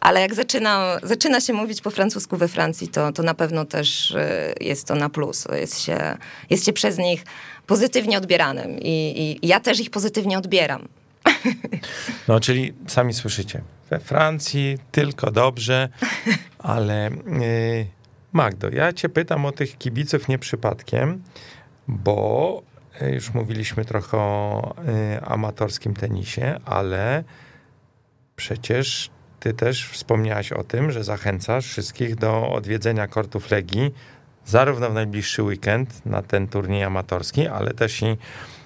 ale 0.01 0.21
jak 0.21 0.35
zaczyna, 0.35 0.99
zaczyna 1.03 1.41
się 1.41 1.53
mówić 1.53 1.81
po 1.81 1.89
francusku 1.89 2.37
we 2.37 2.47
Francji, 2.47 2.87
to, 2.87 3.11
to 3.11 3.23
na 3.23 3.33
pewno 3.33 3.65
też 3.65 4.11
y, 4.11 4.53
jest 4.61 4.87
to 4.87 4.95
na 4.95 5.09
plus. 5.09 5.47
Jest 5.51 5.81
się, 5.81 6.17
jest 6.49 6.65
się 6.65 6.73
przez 6.73 6.97
nich 6.97 7.23
pozytywnie 7.67 8.17
odbieranym 8.17 8.79
i, 8.79 9.37
i 9.41 9.47
ja 9.47 9.59
też 9.59 9.79
ich 9.79 9.89
pozytywnie 9.89 10.37
odbieram. 10.37 10.87
No, 12.27 12.39
czyli 12.39 12.73
sami 12.87 13.13
słyszycie, 13.13 13.61
we 13.89 13.99
Francji 13.99 14.77
tylko 14.91 15.31
dobrze, 15.31 15.89
ale... 16.59 17.09
Yy 17.25 17.98
Magdo, 18.33 18.69
ja 18.69 18.93
cię 18.93 19.09
pytam 19.09 19.45
o 19.45 19.51
tych 19.51 19.77
kibiców 19.77 20.27
nie 20.27 20.39
przypadkiem, 20.39 21.23
bo 21.87 22.61
e, 23.01 23.13
już 23.13 23.33
mówiliśmy 23.33 23.85
trochę 23.85 24.17
o 24.17 24.75
y, 25.15 25.21
amatorskim 25.21 25.93
tenisie, 25.93 26.59
ale 26.65 27.23
przecież 28.35 29.09
ty 29.39 29.53
też 29.53 29.89
wspomniałaś 29.89 30.51
o 30.51 30.63
tym, 30.63 30.91
że 30.91 31.03
zachęcasz 31.03 31.67
wszystkich 31.67 32.15
do 32.15 32.49
odwiedzenia 32.49 33.07
kortów 33.07 33.51
Legii 33.51 33.93
zarówno 34.45 34.89
w 34.89 34.93
najbliższy 34.93 35.43
weekend 35.43 36.05
na 36.05 36.21
ten 36.21 36.47
turniej 36.47 36.83
amatorski, 36.83 37.47
ale 37.47 37.73
też 37.73 38.01
i 38.01 38.17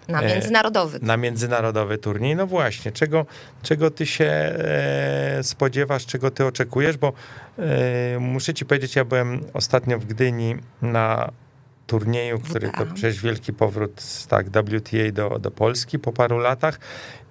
na 0.07 0.21
e, 0.21 0.27
międzynarodowy. 0.27 0.99
Na 1.01 1.17
międzynarodowy 1.17 1.97
turniej. 1.97 2.35
No 2.35 2.47
właśnie, 2.47 2.91
czego, 2.91 3.25
czego 3.61 3.91
ty 3.91 4.05
się 4.05 4.25
e, 4.25 5.39
spodziewasz, 5.43 6.05
czego 6.05 6.31
ty 6.31 6.45
oczekujesz, 6.45 6.97
bo 6.97 7.13
e, 7.59 8.19
muszę 8.19 8.53
ci 8.53 8.65
powiedzieć, 8.65 8.95
ja 8.95 9.05
byłem 9.05 9.41
ostatnio 9.53 9.99
w 9.99 10.05
Gdyni 10.05 10.55
na 10.81 11.31
turnieju, 11.87 12.39
który 12.39 12.71
to 12.77 12.85
przecież 12.85 13.21
wielki 13.21 13.53
powrót 13.53 14.01
z 14.01 14.27
tak 14.27 14.47
WTA 14.47 15.11
do, 15.13 15.39
do 15.39 15.51
Polski 15.51 15.99
po 15.99 16.13
paru 16.13 16.37
latach 16.37 16.79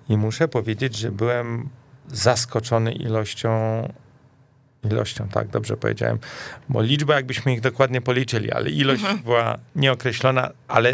i 0.09 0.17
muszę 0.17 0.49
powiedzieć, 0.49 0.97
że 0.97 1.13
byłem 1.13 1.69
zaskoczony 2.09 2.93
ilością 2.93 3.83
ilością, 4.91 5.29
tak, 5.29 5.49
dobrze 5.49 5.77
powiedziałem, 5.77 6.19
bo 6.69 6.83
liczba 6.83 7.15
jakbyśmy 7.15 7.53
ich 7.53 7.61
dokładnie 7.61 8.01
policzyli, 8.01 8.53
ale 8.53 8.71
ilość 8.71 9.03
mhm. 9.03 9.23
była 9.23 9.59
nieokreślona, 9.77 10.51
ale 10.69 10.93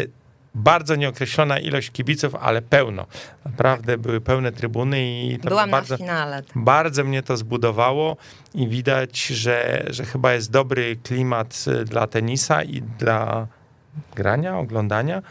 bardzo 0.55 0.95
nieokreślona 0.95 1.59
ilość 1.59 1.91
kibiców, 1.91 2.35
ale 2.35 2.61
pełno. 2.61 3.05
Naprawdę 3.45 3.97
były 3.97 4.21
pełne 4.21 4.51
trybuny 4.51 5.23
i 5.23 5.39
to 5.39 5.49
Byłam 5.49 5.71
bardzo, 5.71 5.93
na 5.93 5.97
finale. 5.97 6.43
Bardzo 6.55 7.03
mnie 7.03 7.23
to 7.23 7.37
zbudowało 7.37 8.17
i 8.55 8.67
widać, 8.67 9.27
że, 9.27 9.85
że 9.89 10.05
chyba 10.05 10.33
jest 10.33 10.51
dobry 10.51 10.95
klimat 11.03 11.65
y, 11.67 11.85
dla 11.85 12.07
tenisa 12.07 12.63
i 12.63 12.81
dla 12.81 13.47
grania, 14.15 14.57
oglądania. 14.57 15.21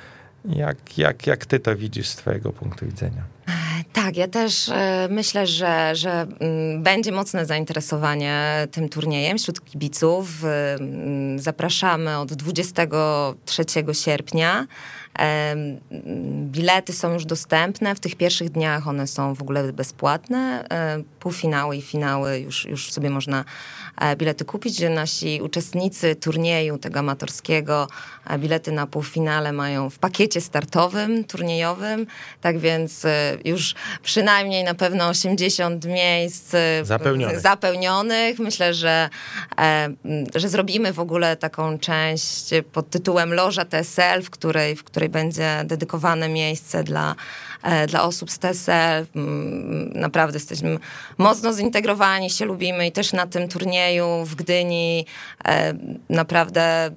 Jak, 0.45 0.99
jak, 0.99 1.27
jak 1.27 1.47
ty 1.47 1.61
to 1.61 1.77
widzisz 1.77 2.09
z 2.09 2.17
twojego 2.17 2.53
punktu 2.53 2.87
widzenia? 2.87 3.23
Tak, 3.93 4.17
ja 4.17 4.29
też 4.29 4.69
e, 4.69 5.09
myślę, 5.11 5.47
że, 5.47 5.97
że 5.97 6.27
mm, 6.41 6.83
będzie 6.83 7.13
mocne 7.13 7.47
zainteresowanie 7.47 8.67
tym 8.71 8.89
turniejem 8.89 9.39
wśród 9.39 9.65
kibiców. 9.65 10.29
Mm, 10.45 11.39
zapraszamy 11.39 12.19
od 12.19 12.33
23 12.33 13.65
sierpnia. 13.93 14.67
Bilety 16.51 16.93
są 16.93 17.13
już 17.13 17.25
dostępne. 17.25 17.95
W 17.95 18.01
tych 18.01 18.17
pierwszych 18.17 18.51
dniach 18.51 18.89
one 18.89 19.07
są 19.07 19.35
w 19.35 19.43
ogóle 19.43 19.73
bezpłatne. 19.73 20.65
Półfinały 21.21 21.77
i 21.77 21.83
finały 21.83 22.39
już, 22.39 22.65
już 22.65 22.93
sobie 22.93 23.11
można 23.11 23.45
e, 24.01 24.17
bilety 24.17 24.45
kupić. 24.45 24.81
Nasi 24.91 25.41
uczestnicy 25.43 26.17
turnieju 26.17 26.79
tego 26.79 26.99
amatorskiego 26.99 27.89
e, 28.27 28.39
bilety 28.39 28.73
na 28.73 28.87
półfinale 28.87 29.53
mają 29.53 29.91
w 29.91 29.99
pakiecie 29.99 30.41
startowym, 30.41 31.25
turniejowym. 31.25 32.07
Tak 32.41 32.59
więc 32.59 33.05
e, 33.05 33.37
już 33.69 34.01
przynajmniej 34.03 34.65
na 34.65 34.75
pewno 34.75 35.09
80 35.09 35.85
miejsc 35.85 36.53
zapełnionych. 36.83 37.41
zapełnionych. 37.41 38.39
Myślę, 38.39 38.75
że, 38.75 39.09
że 40.35 40.49
zrobimy 40.49 40.93
w 40.93 41.01
ogóle 41.01 41.37
taką 41.37 41.79
część 41.79 42.51
pod 42.73 42.91
tytułem 42.91 43.35
Loża 43.35 43.65
TSL, 43.65 44.23
w 44.23 44.31
której, 44.31 44.77
w 44.77 44.85
której 44.85 45.09
będzie 45.09 45.63
dedykowane 45.65 46.29
miejsce 46.29 46.85
dla, 46.85 47.15
e, 47.63 47.87
dla 47.87 48.03
osób 48.03 48.31
z 48.31 48.39
TSL. 48.39 49.07
Naprawdę 49.95 50.37
jesteśmy 50.37 50.79
mocno 51.19 51.53
zintegrowani, 51.53 52.31
się 52.31 52.45
lubimy 52.45 52.87
i 52.87 52.93
też 52.93 53.13
na 53.13 53.27
tym 53.27 53.49
turnieju 53.49 54.25
w 54.25 54.35
Gdyni 54.35 55.07
e, 55.45 55.75
naprawdę 56.09 56.91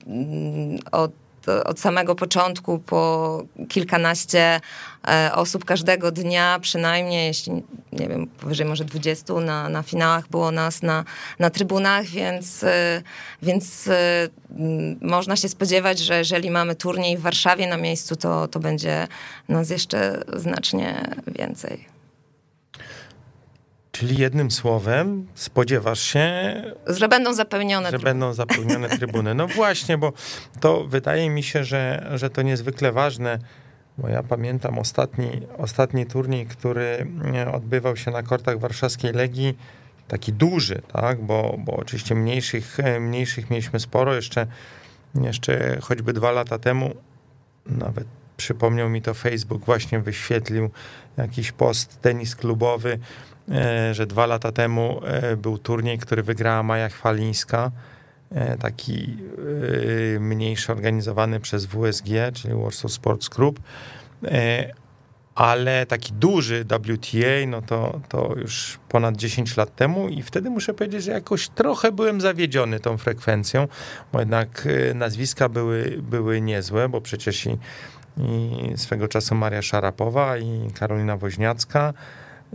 od 0.91 1.20
od 1.65 1.79
samego 1.79 2.15
początku 2.15 2.79
po 2.79 3.43
kilkanaście 3.69 4.59
e, 5.07 5.31
osób 5.33 5.65
każdego 5.65 6.11
dnia, 6.11 6.59
przynajmniej, 6.61 7.27
jeśli 7.27 7.53
nie 7.91 8.07
wiem, 8.07 8.27
powyżej 8.27 8.65
może 8.65 8.85
20 8.85 9.33
na, 9.33 9.69
na 9.69 9.83
finałach 9.83 10.27
było 10.27 10.51
nas 10.51 10.81
na, 10.81 11.03
na 11.39 11.49
trybunach, 11.49 12.05
więc, 12.05 12.63
e, 12.63 13.01
więc 13.41 13.87
e, 13.87 14.27
można 15.01 15.35
się 15.35 15.49
spodziewać, 15.49 15.99
że 15.99 16.17
jeżeli 16.17 16.51
mamy 16.51 16.75
turniej 16.75 17.17
w 17.17 17.21
Warszawie 17.21 17.67
na 17.67 17.77
miejscu, 17.77 18.15
to, 18.15 18.47
to 18.47 18.59
będzie 18.59 19.07
nas 19.49 19.69
jeszcze 19.69 20.23
znacznie 20.35 21.15
więcej. 21.27 21.90
Czyli 24.01 24.17
jednym 24.17 24.51
słowem 24.51 25.27
spodziewasz 25.35 25.99
się, 25.99 26.53
że 26.87 27.07
będą 27.07 27.33
zapełnione 27.33 27.85
że 27.85 27.89
trybuny. 27.91 28.09
będą 28.11 28.33
zapełnione 28.33 28.89
trybuny. 28.89 29.35
No 29.35 29.47
właśnie, 29.47 29.97
bo 29.97 30.13
to 30.59 30.83
wydaje 30.83 31.29
mi 31.29 31.43
się, 31.43 31.63
że, 31.63 32.11
że 32.15 32.29
to 32.29 32.41
niezwykle 32.41 32.91
ważne, 32.91 33.39
bo 33.97 34.07
ja 34.07 34.23
pamiętam 34.23 34.79
ostatni, 34.79 35.41
ostatni 35.57 36.05
turniej, 36.05 36.45
który 36.45 37.07
odbywał 37.53 37.97
się 37.97 38.11
na 38.11 38.23
kortach 38.23 38.59
warszawskiej 38.59 39.13
Legii, 39.13 39.57
taki 40.07 40.33
duży, 40.33 40.81
tak, 40.93 41.21
bo, 41.21 41.55
bo 41.57 41.75
oczywiście 41.75 42.15
mniejszych, 42.15 42.77
mniejszych 42.99 43.49
mieliśmy 43.49 43.79
sporo, 43.79 44.15
jeszcze, 44.15 44.47
jeszcze 45.15 45.77
choćby 45.81 46.13
dwa 46.13 46.31
lata 46.31 46.59
temu, 46.59 46.95
nawet 47.65 48.07
przypomniał 48.37 48.89
mi 48.89 49.01
to 49.01 49.13
Facebook, 49.13 49.65
właśnie 49.65 49.99
wyświetlił 49.99 50.69
jakiś 51.17 51.51
post 51.51 52.01
tenis 52.01 52.35
klubowy, 52.35 52.99
E, 52.99 53.30
że 53.91 54.05
dwa 54.07 54.25
lata 54.25 54.51
temu 54.51 55.01
e, 55.05 55.37
był 55.37 55.57
turniej, 55.57 55.97
który 55.97 56.23
wygrała 56.23 56.63
Maja 56.63 56.89
Chwalińska, 56.89 57.71
e, 58.31 58.57
taki 58.57 59.17
mniejszy 60.19 60.71
organizowany 60.71 61.39
przez 61.39 61.65
WSG, 61.65 62.07
czyli 62.33 62.53
Warsaw 62.63 62.91
Sports 62.91 63.29
Group, 63.29 63.59
ale 65.35 65.85
taki 65.85 66.13
duży 66.13 66.65
WTA, 66.65 67.47
no 67.47 67.61
to, 67.61 67.99
to 68.09 68.33
już 68.37 68.79
ponad 68.89 69.15
10 69.15 69.57
lat 69.57 69.75
temu 69.75 70.09
i 70.09 70.21
wtedy 70.21 70.49
muszę 70.49 70.73
powiedzieć, 70.73 71.03
że 71.03 71.11
jakoś 71.11 71.49
trochę 71.49 71.91
byłem 71.91 72.21
zawiedziony 72.21 72.79
tą 72.79 72.97
frekwencją, 72.97 73.67
bo 74.13 74.19
jednak 74.19 74.67
nazwiska 74.95 75.49
były, 75.49 75.99
były 76.01 76.41
niezłe, 76.41 76.89
bo 76.89 77.01
przecież 77.01 77.45
i, 77.45 77.57
i 78.17 78.77
swego 78.77 79.07
czasu 79.07 79.35
Maria 79.35 79.61
Szarapowa 79.61 80.37
i 80.37 80.71
Karolina 80.79 81.17
Woźniacka, 81.17 81.93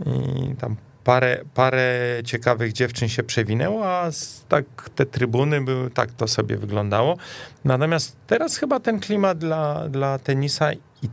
i 0.05 0.55
tam 0.55 0.75
parę, 1.07 1.39
parę 1.53 1.99
ciekawych 2.25 2.73
dziewczyn 2.73 3.09
się 3.09 3.23
przewinęło, 3.23 3.85
a 3.85 4.09
tak 4.49 4.65
te 4.95 5.05
trybuny 5.05 5.61
były, 5.61 5.89
tak 5.89 6.11
to 6.11 6.27
sobie 6.27 6.57
wyglądało. 6.57 7.17
Natomiast 7.65 8.17
teraz 8.27 8.57
chyba 8.57 8.79
ten 8.79 8.99
klimat 8.99 9.37
dla, 9.37 9.89
dla 9.89 10.19
tenisa 10.19 10.73
i 10.73 11.09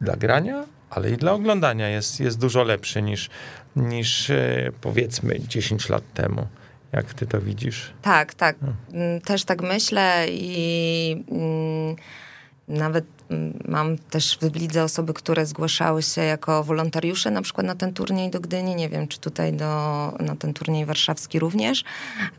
dla 0.00 0.16
grania, 0.16 0.64
ale 0.90 1.10
i 1.10 1.16
dla 1.16 1.32
oglądania 1.32 1.88
jest, 1.88 2.20
jest 2.20 2.38
dużo 2.38 2.62
lepszy 2.62 3.02
niż, 3.02 3.30
niż 3.76 4.30
e, 4.30 4.72
powiedzmy 4.80 5.40
10 5.40 5.88
lat 5.88 6.02
temu. 6.14 6.46
Jak 6.92 7.14
ty 7.14 7.26
to 7.26 7.40
widzisz? 7.40 7.92
Tak, 8.02 8.34
tak. 8.34 8.56
Hmm. 8.90 9.20
Też 9.20 9.44
tak 9.44 9.62
myślę 9.62 10.26
i 10.30 11.24
mm, 11.30 11.96
nawet 12.68 13.15
Mam 13.68 13.98
też 13.98 14.38
w 14.38 14.56
Lidze 14.56 14.84
osoby, 14.84 15.14
które 15.14 15.46
zgłaszały 15.46 16.02
się 16.02 16.22
jako 16.22 16.64
wolontariusze 16.64 17.30
na 17.30 17.42
przykład 17.42 17.66
na 17.66 17.74
ten 17.74 17.92
turniej 17.92 18.30
do 18.30 18.40
Gdyni. 18.40 18.74
Nie 18.74 18.88
wiem, 18.88 19.08
czy 19.08 19.20
tutaj 19.20 19.52
do, 19.52 19.66
na 20.20 20.36
ten 20.36 20.54
turniej 20.54 20.86
warszawski 20.86 21.38
również, 21.38 21.84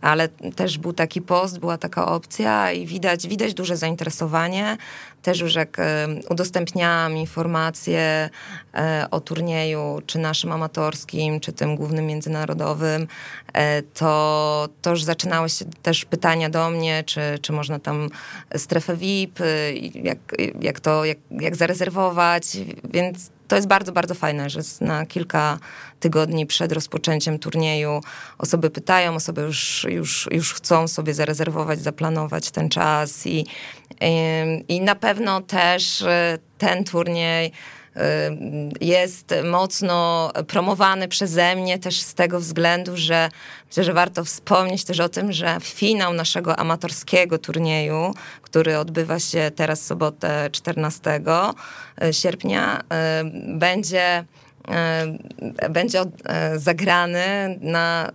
ale 0.01 0.27
też 0.27 0.77
był 0.77 0.93
taki 0.93 1.21
post, 1.21 1.59
była 1.59 1.77
taka 1.77 2.05
opcja 2.05 2.71
i 2.71 2.85
widać, 2.85 3.27
widać 3.27 3.53
duże 3.53 3.77
zainteresowanie. 3.77 4.77
Też 5.21 5.39
już 5.39 5.55
jak 5.55 5.77
udostępniałam 6.29 7.17
informacje 7.17 8.29
e, 8.73 9.07
o 9.11 9.19
turnieju, 9.19 10.01
czy 10.05 10.19
naszym 10.19 10.51
amatorskim, 10.51 11.39
czy 11.39 11.53
tym 11.53 11.75
głównym 11.75 12.05
międzynarodowym, 12.05 13.07
e, 13.53 13.81
to, 13.81 14.69
to 14.81 14.89
już 14.89 15.03
zaczynały 15.03 15.49
się 15.49 15.65
też 15.81 16.05
pytania 16.05 16.49
do 16.49 16.69
mnie, 16.69 17.03
czy, 17.03 17.21
czy 17.41 17.53
można 17.53 17.79
tam 17.79 18.09
strefę 18.57 18.97
VIP, 18.97 19.39
jak, 19.93 20.17
jak 20.61 20.76
jak 20.77 20.81
to, 20.81 21.05
jak, 21.05 21.17
jak 21.31 21.55
zarezerwować, 21.55 22.57
więc 22.93 23.29
to 23.47 23.55
jest 23.55 23.67
bardzo, 23.67 23.91
bardzo 23.91 24.15
fajne, 24.15 24.49
że 24.49 24.59
na 24.81 25.05
kilka 25.05 25.59
tygodni 25.99 26.45
przed 26.45 26.71
rozpoczęciem 26.71 27.39
turnieju 27.39 28.01
osoby 28.37 28.69
pytają, 28.69 29.15
osoby 29.15 29.41
już, 29.41 29.85
już, 29.89 30.29
już 30.31 30.53
chcą 30.53 30.87
sobie 30.87 31.13
zarezerwować, 31.13 31.79
zaplanować 31.81 32.51
ten 32.51 32.69
czas 32.69 33.27
i, 33.27 33.45
i, 34.01 34.75
i 34.75 34.81
na 34.81 34.95
pewno 34.95 35.41
też 35.41 36.01
e, 36.01 36.37
ten 36.57 36.83
turniej 36.83 37.51
jest 38.81 39.33
mocno 39.43 40.31
promowany 40.47 41.07
przeze 41.07 41.55
mnie 41.55 41.79
też 41.79 41.99
z 41.99 42.13
tego 42.13 42.39
względu, 42.39 42.97
że 42.97 43.29
myślę, 43.67 43.83
że 43.83 43.93
warto 43.93 44.23
wspomnieć 44.23 44.83
też 44.83 44.99
o 44.99 45.09
tym, 45.09 45.31
że 45.31 45.57
finał 45.61 46.13
naszego 46.13 46.59
amatorskiego 46.59 47.37
turnieju, 47.37 48.13
który 48.41 48.77
odbywa 48.77 49.19
się 49.19 49.51
teraz 49.55 49.85
sobotę 49.85 50.49
14 50.51 51.21
sierpnia, 52.11 52.79
y, 52.79 53.57
będzie 53.57 54.25
y, 55.65 55.69
będzie 55.69 56.01
zagrany 56.55 57.57
na 57.61 58.11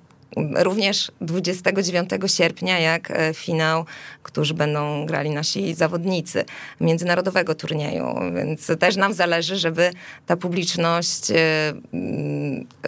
również 0.57 1.13
29 1.21 2.11
sierpnia, 2.27 2.79
jak 2.79 3.11
e, 3.11 3.35
finał, 3.35 3.85
którzy 4.23 4.55
będą 4.55 5.07
grali 5.07 5.31
nasi 5.31 5.75
zawodnicy 5.75 6.45
międzynarodowego 6.81 7.55
turnieju. 7.55 8.07
Więc 8.37 8.71
też 8.79 8.97
nam 8.97 9.15
zależy, 9.15 9.57
żeby 9.57 9.91
ta 10.27 10.37
publiczność, 10.37 11.31
e, 11.31 11.35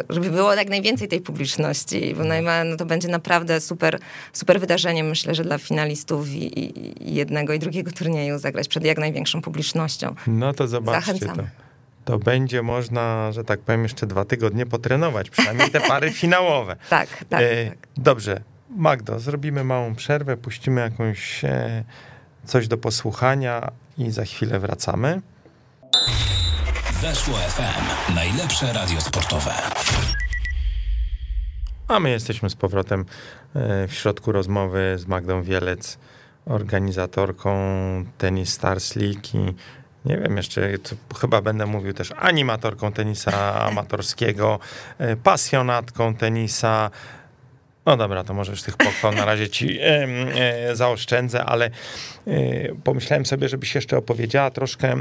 żeby 0.09 0.31
było 0.31 0.55
jak 0.55 0.69
najwięcej 0.69 1.09
tej 1.09 1.21
publiczności, 1.21 2.15
bo 2.15 2.25
no 2.65 2.77
to 2.77 2.87
będzie 2.87 3.09
naprawdę 3.09 3.61
super, 3.61 3.99
super 4.33 4.61
wydarzenie, 4.61 5.05
myślę, 5.05 5.35
że 5.35 5.45
dla 5.45 5.59
finalistów 5.59 6.29
i, 6.29 6.79
i 7.09 7.15
jednego 7.15 7.53
i 7.53 7.59
drugiego 7.59 7.91
turnieju 7.91 8.39
zagrać 8.39 8.69
przed 8.69 8.85
jak 8.85 8.99
największą 8.99 9.43
publicznością. 9.43 10.15
No 10.27 10.53
to 10.53 10.69
zobaczcie 10.69 11.13
Zachęcam. 11.13 11.37
to 11.37 11.64
to 12.05 12.19
będzie 12.19 12.63
można, 12.63 13.33
że 13.33 13.45
tak 13.45 13.61
powiem, 13.61 13.83
jeszcze 13.83 14.07
dwa 14.07 14.25
tygodnie 14.25 14.67
potrenować, 14.67 15.31
przynajmniej 15.31 15.71
te 15.71 15.81
pary 15.81 16.13
finałowe. 16.23 16.77
tak, 16.91 17.25
tak, 17.29 17.43
e, 17.43 17.67
tak. 17.67 17.79
Dobrze, 17.97 18.41
Magdo, 18.71 19.21
zrobimy 19.21 19.65
małą 19.65 19.95
przerwę, 19.95 20.37
puścimy 20.37 20.81
jakąś 20.81 21.45
e, 21.45 21.85
coś 22.45 22.69
do 22.69 22.79
posłuchania 22.79 23.71
i 23.99 24.11
za 24.11 24.25
chwilę 24.25 24.61
wracamy. 24.61 25.21
Weszło 27.03 27.35
FM, 27.35 28.15
najlepsze 28.15 28.73
radio 28.73 29.01
sportowe. 29.01 29.53
A 31.89 32.01
my 32.01 32.11
jesteśmy 32.11 32.51
z 32.51 32.55
powrotem 32.55 33.05
e, 33.55 33.89
w 33.89 33.95
środku 33.95 34.33
rozmowy 34.33 34.95
z 34.99 35.07
Magdą 35.07 35.43
Wielec, 35.43 35.99
organizatorką 36.47 37.55
Tennis 38.19 38.53
Stars 38.53 38.97
League 38.97 39.29
i 39.35 39.55
nie 40.05 40.17
wiem, 40.19 40.37
jeszcze 40.37 40.71
chyba 41.21 41.43
będę 41.43 41.67
mówił 41.67 41.93
też 41.93 42.13
animatorką 42.17 42.93
tenisa 42.93 43.55
amatorskiego, 43.69 44.59
e, 44.99 45.17
pasjonatką 45.17 46.15
tenisa. 46.15 46.91
No 47.87 47.97
dobra, 47.97 48.25
to 48.25 48.35
może 48.35 48.53
już 48.53 48.63
tych 48.63 48.77
pochwał 48.77 49.13
na 49.13 49.25
razie 49.25 49.49
ci 49.49 49.79
e, 49.81 49.85
e, 49.85 50.77
zaoszczędzę, 50.77 51.45
ale 51.45 51.71
e, 52.27 52.31
pomyślałem 52.85 53.27
sobie, 53.27 53.49
żebyś 53.49 53.75
jeszcze 53.75 53.99
opowiedziała 53.99 54.51
troszkę 54.51 54.97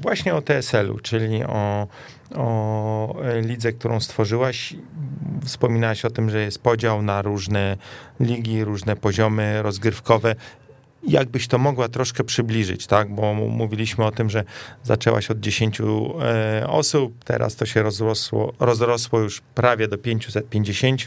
właśnie 0.00 0.34
o 0.34 0.42
TSL-u, 0.42 0.98
czyli 0.98 1.44
o, 1.44 1.86
o 2.34 3.14
lidze, 3.40 3.72
którą 3.72 4.00
stworzyłaś. 4.00 4.74
Wspominałaś 5.44 6.04
o 6.04 6.10
tym, 6.10 6.30
że 6.30 6.40
jest 6.40 6.62
podział 6.62 7.02
na 7.02 7.22
różne 7.22 7.76
ligi, 8.20 8.64
różne 8.64 8.96
poziomy 8.96 9.62
rozgrywkowe 9.62 10.34
jakbyś 11.02 11.48
to 11.48 11.58
mogła 11.58 11.88
troszkę 11.88 12.24
przybliżyć, 12.24 12.86
tak? 12.86 13.14
Bo 13.14 13.34
mówiliśmy 13.34 14.04
o 14.04 14.10
tym, 14.10 14.30
że 14.30 14.44
zaczęłaś 14.82 15.30
od 15.30 15.40
10 15.40 15.80
e, 15.80 16.66
osób, 16.68 17.24
teraz 17.24 17.56
to 17.56 17.66
się 17.66 17.82
rozrosło, 17.82 18.52
rozrosło 18.60 19.20
już 19.20 19.40
prawie 19.54 19.88
do 19.88 19.98
550. 19.98 21.00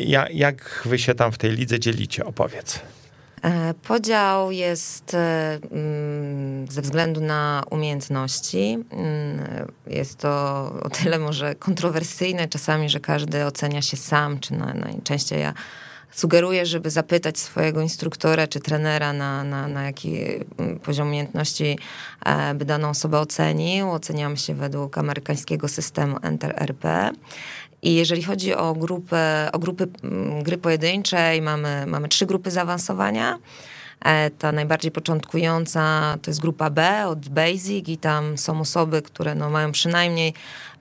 Ja, 0.00 0.26
jak 0.30 0.82
wy 0.84 0.98
się 0.98 1.14
tam 1.14 1.32
w 1.32 1.38
tej 1.38 1.50
lidze 1.50 1.80
dzielicie? 1.80 2.24
Opowiedz. 2.24 2.80
E, 3.42 3.74
podział 3.74 4.52
jest 4.52 5.14
e, 5.14 5.58
mm, 5.70 6.66
ze 6.70 6.82
względu 6.82 7.20
na 7.20 7.62
umiejętności. 7.70 8.78
Mm, 8.90 9.72
jest 9.86 10.18
to 10.18 10.30
o 10.82 10.90
tyle 10.90 11.18
może 11.18 11.54
kontrowersyjne 11.54 12.48
czasami, 12.48 12.88
że 12.88 13.00
każdy 13.00 13.44
ocenia 13.44 13.82
się 13.82 13.96
sam, 13.96 14.40
czy 14.40 14.54
najczęściej 14.54 15.40
ja 15.40 15.54
sugeruję, 16.12 16.66
żeby 16.66 16.90
zapytać 16.90 17.38
swojego 17.38 17.80
instruktora 17.80 18.46
czy 18.46 18.60
trenera, 18.60 19.12
na, 19.12 19.44
na, 19.44 19.68
na 19.68 19.82
jaki 19.84 20.18
mm, 20.58 20.78
poziom 20.80 21.08
umiejętności 21.08 21.78
e, 22.24 22.54
by 22.54 22.64
daną 22.64 22.90
osobę 22.90 23.18
ocenił. 23.20 23.90
Oceniamy 23.90 24.36
się 24.36 24.54
według 24.54 24.98
amerykańskiego 24.98 25.68
systemu 25.68 26.16
Enter-RP. 26.16 27.10
I 27.82 27.94
jeżeli 27.94 28.22
chodzi 28.22 28.54
o 28.54 28.74
grupę, 28.74 29.50
o 29.52 29.58
grupy 29.58 29.88
mm, 30.04 30.42
gry 30.42 30.58
pojedynczej, 30.58 31.42
mamy, 31.42 31.84
mamy 31.86 32.08
trzy 32.08 32.26
grupy 32.26 32.50
zaawansowania. 32.50 33.38
Ta 34.38 34.52
najbardziej 34.52 34.90
początkująca 34.90 36.16
to 36.22 36.30
jest 36.30 36.40
grupa 36.40 36.70
B 36.70 37.06
od 37.06 37.28
Basic 37.28 37.88
i 37.88 37.96
tam 37.98 38.38
są 38.38 38.60
osoby, 38.60 39.02
które 39.02 39.34
no 39.34 39.50
mają 39.50 39.72
przynajmniej 39.72 40.34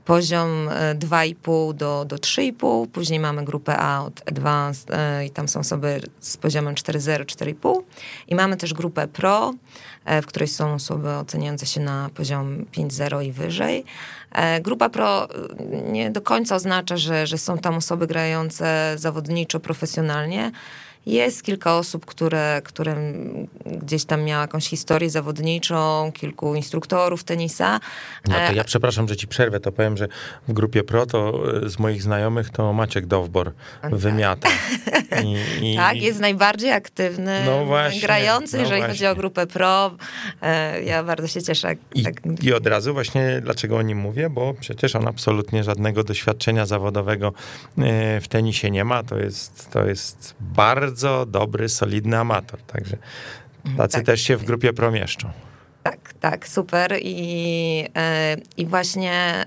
poziom 0.06 0.70
2,5 0.96 1.74
do, 1.74 2.06
do 2.06 2.16
3,5, 2.16 2.88
później 2.88 3.20
mamy 3.20 3.46
grupę 3.46 3.78
A 3.78 4.04
od 4.04 4.22
Advanced 4.30 4.90
i 5.26 5.30
tam 5.30 5.48
są 5.48 5.60
osoby 5.60 6.02
z 6.20 6.38
poziomem 6.38 6.76
4,0, 6.76 7.26
4,5 7.26 7.82
i 8.28 8.36
mamy 8.36 8.58
też 8.58 8.74
grupę 8.74 9.08
Pro, 9.08 9.54
w 10.06 10.26
której 10.26 10.48
są 10.48 10.74
osoby 10.74 11.10
oceniające 11.10 11.66
się 11.66 11.82
na 11.82 12.10
poziom 12.16 12.66
5,0 12.66 13.26
i 13.26 13.32
wyżej. 13.32 13.86
E, 14.32 14.62
grupa 14.62 14.90
pro 14.90 15.30
e, 15.30 15.92
nie 15.92 16.12
do 16.12 16.22
końca 16.22 16.56
oznacza, 16.56 16.98
że, 16.98 17.28
że 17.28 17.38
są 17.38 17.58
tam 17.58 17.76
osoby 17.76 18.08
grające 18.08 18.94
zawodniczo, 18.98 19.60
profesjonalnie. 19.60 20.52
Jest 21.06 21.44
kilka 21.44 21.78
osób, 21.78 22.06
które, 22.06 22.62
które 22.64 22.96
gdzieś 23.66 24.06
tam 24.06 24.24
miały 24.24 24.42
jakąś 24.42 24.68
historię 24.68 25.10
zawodniczą, 25.10 26.12
kilku 26.14 26.56
instruktorów 26.56 27.24
tenisa. 27.24 27.80
No 28.28 28.36
to 28.36 28.42
e, 28.42 28.56
ja 28.56 28.64
przepraszam, 28.64 29.08
że 29.08 29.16
ci 29.16 29.28
przerwę, 29.28 29.60
to 29.60 29.72
powiem, 29.72 29.98
że 29.98 30.08
w 30.48 30.54
grupie 30.54 30.84
pro 30.84 31.06
to 31.06 31.44
z 31.70 31.80
moich 31.80 32.04
znajomych 32.04 32.50
to 32.50 32.74
Maciek 32.74 33.06
Dowbor 33.06 33.52
tak. 33.82 33.96
wymiata. 33.96 34.50
I, 35.24 35.72
i, 35.72 35.76
tak, 35.78 36.02
jest 36.02 36.20
najbardziej 36.20 36.72
aktywny, 36.72 37.42
no 37.46 37.66
właśnie, 37.66 38.02
grający, 38.02 38.58
no 38.58 38.64
jeżeli 38.64 38.82
właśnie. 38.82 38.94
chodzi 38.94 39.08
o 39.08 39.16
grupę 39.16 39.48
pro. 39.48 39.92
Ja 40.86 41.04
bardzo 41.04 41.28
się 41.28 41.42
cieszę. 41.42 41.76
I, 41.96 42.04
tak... 42.04 42.14
I 42.42 42.54
od 42.54 42.68
razu 42.68 42.94
właśnie 42.94 43.42
dlaczego 43.44 43.78
o 43.78 43.82
nim 43.82 43.98
mówię, 43.98 44.30
bo 44.30 44.54
przecież 44.54 44.96
on 44.96 45.08
absolutnie 45.08 45.64
żadnego 45.64 46.04
doświadczenia 46.04 46.66
zawodowego 46.66 47.34
w 48.22 48.28
tenisie 48.30 48.72
nie 48.72 48.86
ma. 48.86 49.04
To 49.04 49.18
jest, 49.18 49.72
to 49.72 49.86
jest 49.86 50.36
bardzo 50.40 50.91
bardzo 50.92 51.26
dobry, 51.26 51.70
solidny 51.70 52.18
amator. 52.18 52.62
Także 52.62 52.98
mhm, 53.66 53.78
tacy 53.78 53.98
tak. 53.98 54.06
też 54.06 54.22
się 54.22 54.38
w 54.38 54.44
grupie 54.44 54.74
promieszczą. 54.74 55.30
Tak, 55.84 56.14
tak, 56.20 56.48
super. 56.48 56.98
I, 57.02 57.86
e, 57.96 58.38
i 58.58 58.66
właśnie 58.66 59.46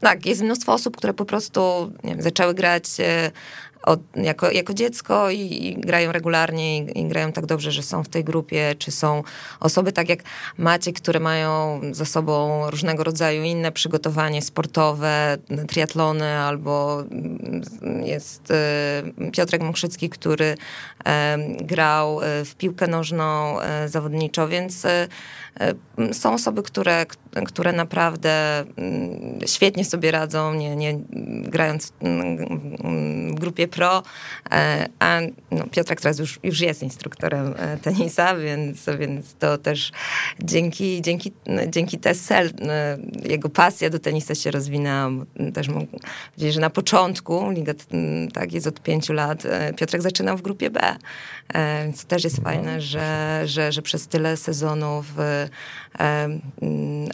tak, 0.00 0.26
jest 0.26 0.42
mnóstwo 0.42 0.72
osób, 0.72 0.96
które 0.96 1.14
po 1.14 1.24
prostu 1.24 1.92
wiem, 2.04 2.22
zaczęły 2.22 2.54
grać 2.54 2.84
e, 2.98 3.30
od, 3.82 4.00
jako, 4.16 4.50
jako 4.50 4.74
dziecko 4.74 5.30
i, 5.30 5.66
i 5.66 5.80
grają 5.80 6.12
regularnie 6.12 6.78
i, 6.78 7.00
i, 7.00 7.08
grają 7.08 7.32
tak 7.32 7.46
dobrze, 7.46 7.72
że 7.72 7.82
są 7.82 8.04
w 8.04 8.08
tej 8.08 8.24
grupie, 8.24 8.74
czy 8.78 8.90
są 8.90 9.22
osoby 9.60 9.92
tak 9.92 10.08
jak 10.08 10.20
Maciek, 10.58 10.96
które 10.96 11.20
mają 11.20 11.80
za 11.92 12.04
sobą 12.04 12.70
różnego 12.70 13.04
rodzaju 13.04 13.42
inne 13.42 13.72
przygotowanie 13.72 14.42
sportowe, 14.42 15.38
triatlony, 15.68 16.38
albo 16.38 17.04
jest 18.04 18.50
y, 18.50 19.30
Piotrek 19.32 19.62
Mokrzycki, 19.62 20.10
który 20.10 20.44
y, 20.44 20.56
grał 21.64 22.20
w 22.44 22.54
piłkę 22.58 22.86
nożną 22.86 23.56
y, 23.60 23.88
zawodniczo, 23.88 24.48
więc 24.48 24.84
y, 24.84 25.08
są 26.12 26.34
osoby, 26.34 26.62
które, 26.62 27.06
które 27.46 27.72
naprawdę 27.72 28.64
mm, 28.76 29.38
świetnie 29.46 29.84
sobie 29.84 30.10
radzą, 30.10 30.54
nie, 30.54 30.76
nie 30.76 31.00
grając 31.42 31.92
w 33.30 33.34
grupie 33.34 33.68
pro, 33.68 34.02
e, 34.50 34.88
a 34.98 35.20
no, 35.50 35.64
Piotrek 35.70 36.00
teraz 36.00 36.18
już, 36.18 36.40
już 36.42 36.60
jest 36.60 36.82
instruktorem 36.82 37.54
e, 37.58 37.76
tenisa, 37.76 38.36
więc, 38.36 38.86
więc 38.98 39.34
to 39.34 39.58
też 39.58 39.92
dzięki, 40.42 41.02
dzięki, 41.02 41.32
dzięki 41.68 41.98
TESEL 41.98 42.50
jego 43.24 43.48
pasja 43.48 43.90
do 43.90 43.98
tenisa 43.98 44.34
się 44.34 44.50
rozwinęła. 44.50 45.10
Też 45.54 45.68
mogę 45.68 45.86
powiedzieć, 45.86 46.54
że 46.54 46.60
na 46.60 46.70
początku, 46.70 47.50
liga 47.50 47.72
tak 48.32 48.52
jest 48.52 48.66
od 48.66 48.82
pięciu 48.82 49.12
lat, 49.12 49.46
e, 49.46 49.72
Piotrek 49.72 50.02
zaczynał 50.02 50.36
w 50.36 50.42
grupie 50.42 50.70
B, 50.70 50.96
więc 51.84 52.02
to 52.02 52.08
też 52.08 52.24
jest 52.24 52.42
fajne, 52.42 52.80
że, 52.80 53.42
że, 53.44 53.72
że 53.72 53.82
przez 53.82 54.08
tyle 54.08 54.36
sezonów 54.36 55.06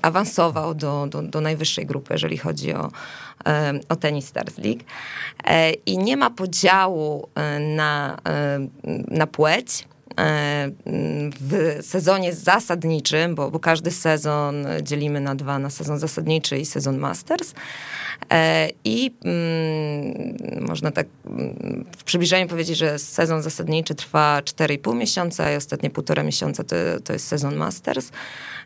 awansował 0.02 0.74
do, 0.74 1.06
do, 1.06 1.22
do 1.22 1.40
najwyższej 1.40 1.86
grupy, 1.86 2.12
jeżeli 2.12 2.38
chodzi 2.38 2.74
o, 2.74 2.90
o 3.88 3.96
Tennis 3.96 4.28
Stars 4.28 4.58
League. 4.58 4.84
I 5.86 5.98
nie 5.98 6.16
ma 6.16 6.30
podziału 6.30 7.28
e, 7.34 7.58
na, 7.58 8.16
e, 8.28 8.58
na 9.08 9.26
płeć 9.26 9.82
e, 9.82 9.95
w 11.40 11.78
sezonie 11.80 12.32
zasadniczym, 12.32 13.34
bo, 13.34 13.50
bo, 13.50 13.60
każdy 13.60 13.90
sezon 13.90 14.66
dzielimy 14.82 15.20
na 15.20 15.34
dwa, 15.34 15.58
na 15.58 15.70
sezon 15.70 15.98
zasadniczy 15.98 16.58
i 16.58 16.66
sezon 16.66 16.98
Masters. 16.98 17.54
I 18.84 19.14
mm, 19.24 20.36
można 20.68 20.90
tak 20.90 21.06
w 21.98 22.04
przybliżeniu 22.04 22.48
powiedzieć, 22.48 22.78
że 22.78 22.98
sezon 22.98 23.42
zasadniczy 23.42 23.94
trwa 23.94 24.40
4,5 24.44 24.96
miesiąca 24.96 25.52
i 25.52 25.56
ostatnie 25.56 25.90
półtora 25.90 26.22
miesiąca 26.22 26.64
to, 26.64 26.76
to 27.04 27.12
jest 27.12 27.28
sezon 27.28 27.56
Masters. 27.56 28.10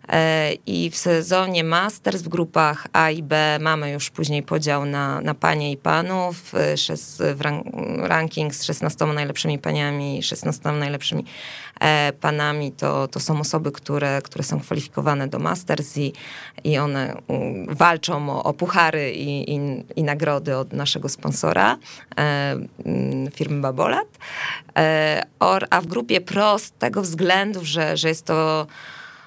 E, 0.08 0.52
I 0.66 0.90
w 0.90 0.96
sezonie 0.96 1.64
Masters 1.64 2.22
w 2.22 2.28
grupach 2.28 2.86
A 2.92 3.10
i 3.10 3.22
B 3.22 3.58
mamy 3.60 3.90
już 3.90 4.10
później 4.10 4.42
podział 4.42 4.84
na, 4.84 5.20
na 5.20 5.34
panie 5.34 5.72
i 5.72 5.76
panów, 5.76 6.54
e, 6.54 7.34
w 7.34 7.40
ranking 7.98 8.54
z 8.54 8.64
16 8.64 9.06
najlepszymi 9.06 9.58
paniami 9.58 10.18
i 10.18 10.22
16 10.22 10.72
najlepszymi 10.72 11.24
e, 11.80 12.12
panami. 12.20 12.72
To, 12.72 13.08
to 13.08 13.20
są 13.20 13.40
osoby, 13.40 13.72
które, 13.72 14.22
które 14.22 14.44
są 14.44 14.60
kwalifikowane 14.60 15.28
do 15.28 15.38
Masters 15.38 15.96
i, 15.96 16.12
i 16.64 16.78
one 16.78 17.16
walczą 17.68 18.30
o, 18.30 18.42
o 18.42 18.52
puchary 18.52 19.12
i, 19.12 19.54
i, 19.54 19.84
i, 19.96 20.02
nagrody 20.02 20.56
od 20.56 20.72
naszego 20.72 21.08
sponsora, 21.08 21.78
firmy 23.34 23.60
Babolat. 23.60 24.08
A 25.70 25.80
w 25.80 25.86
grupie 25.86 26.20
Pro 26.20 26.58
z 26.58 26.72
tego 26.72 27.02
względu, 27.02 27.64
że, 27.64 27.96
że 27.96 28.08
jest 28.08 28.26
to 28.26 28.66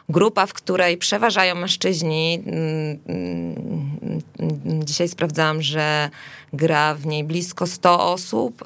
grupa, 0.10 0.46
w 0.46 0.54
której 0.54 0.98
przeważają 0.98 1.56
mężczyźni. 1.56 2.44
Mm, 2.46 3.00
mm, 3.08 4.84
dzisiaj 4.86 5.08
sprawdzałam, 5.10 5.62
że 5.62 6.10
gra 6.54 6.96
w 6.96 7.06
niej 7.06 7.24
blisko 7.24 7.68
100 7.68 8.12
osób. 8.12 8.64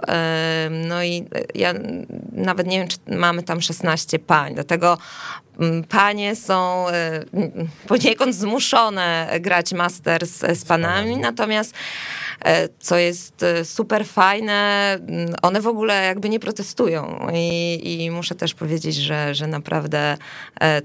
No 0.88 1.04
i 1.04 1.26
ja 1.56 1.74
nawet 2.32 2.68
nie 2.68 2.80
wiem, 2.80 2.88
czy 2.88 2.98
mamy 3.08 3.44
tam 3.44 3.62
16 3.62 4.20
pań. 4.20 4.54
Dlatego 4.54 4.98
mm, 5.60 5.84
panie 5.84 6.36
są 6.36 6.90
e, 6.90 7.24
poniekąd 7.88 8.36
zmuszone 8.36 9.30
grać 9.40 9.74
Masters 9.74 10.32
z 10.54 10.66
panami, 10.66 11.18
natomiast 11.18 11.74
E, 11.74 12.27
co 12.80 12.98
jest 12.98 13.44
e, 13.44 13.66
super 13.66 14.06
fajne. 14.06 14.94
Mm, 14.94 15.36
one 15.42 15.62
w 15.62 15.68
ogóle 15.68 16.06
jakby 16.06 16.30
nie 16.30 16.40
protestują 16.40 17.28
i, 17.34 18.04
i 18.04 18.12
muszę 18.12 18.36
też 18.36 18.54
powiedzieć, 18.54 18.96
że, 18.96 19.36
że 19.36 19.48
naprawdę 19.48 20.18
e, 20.62 20.82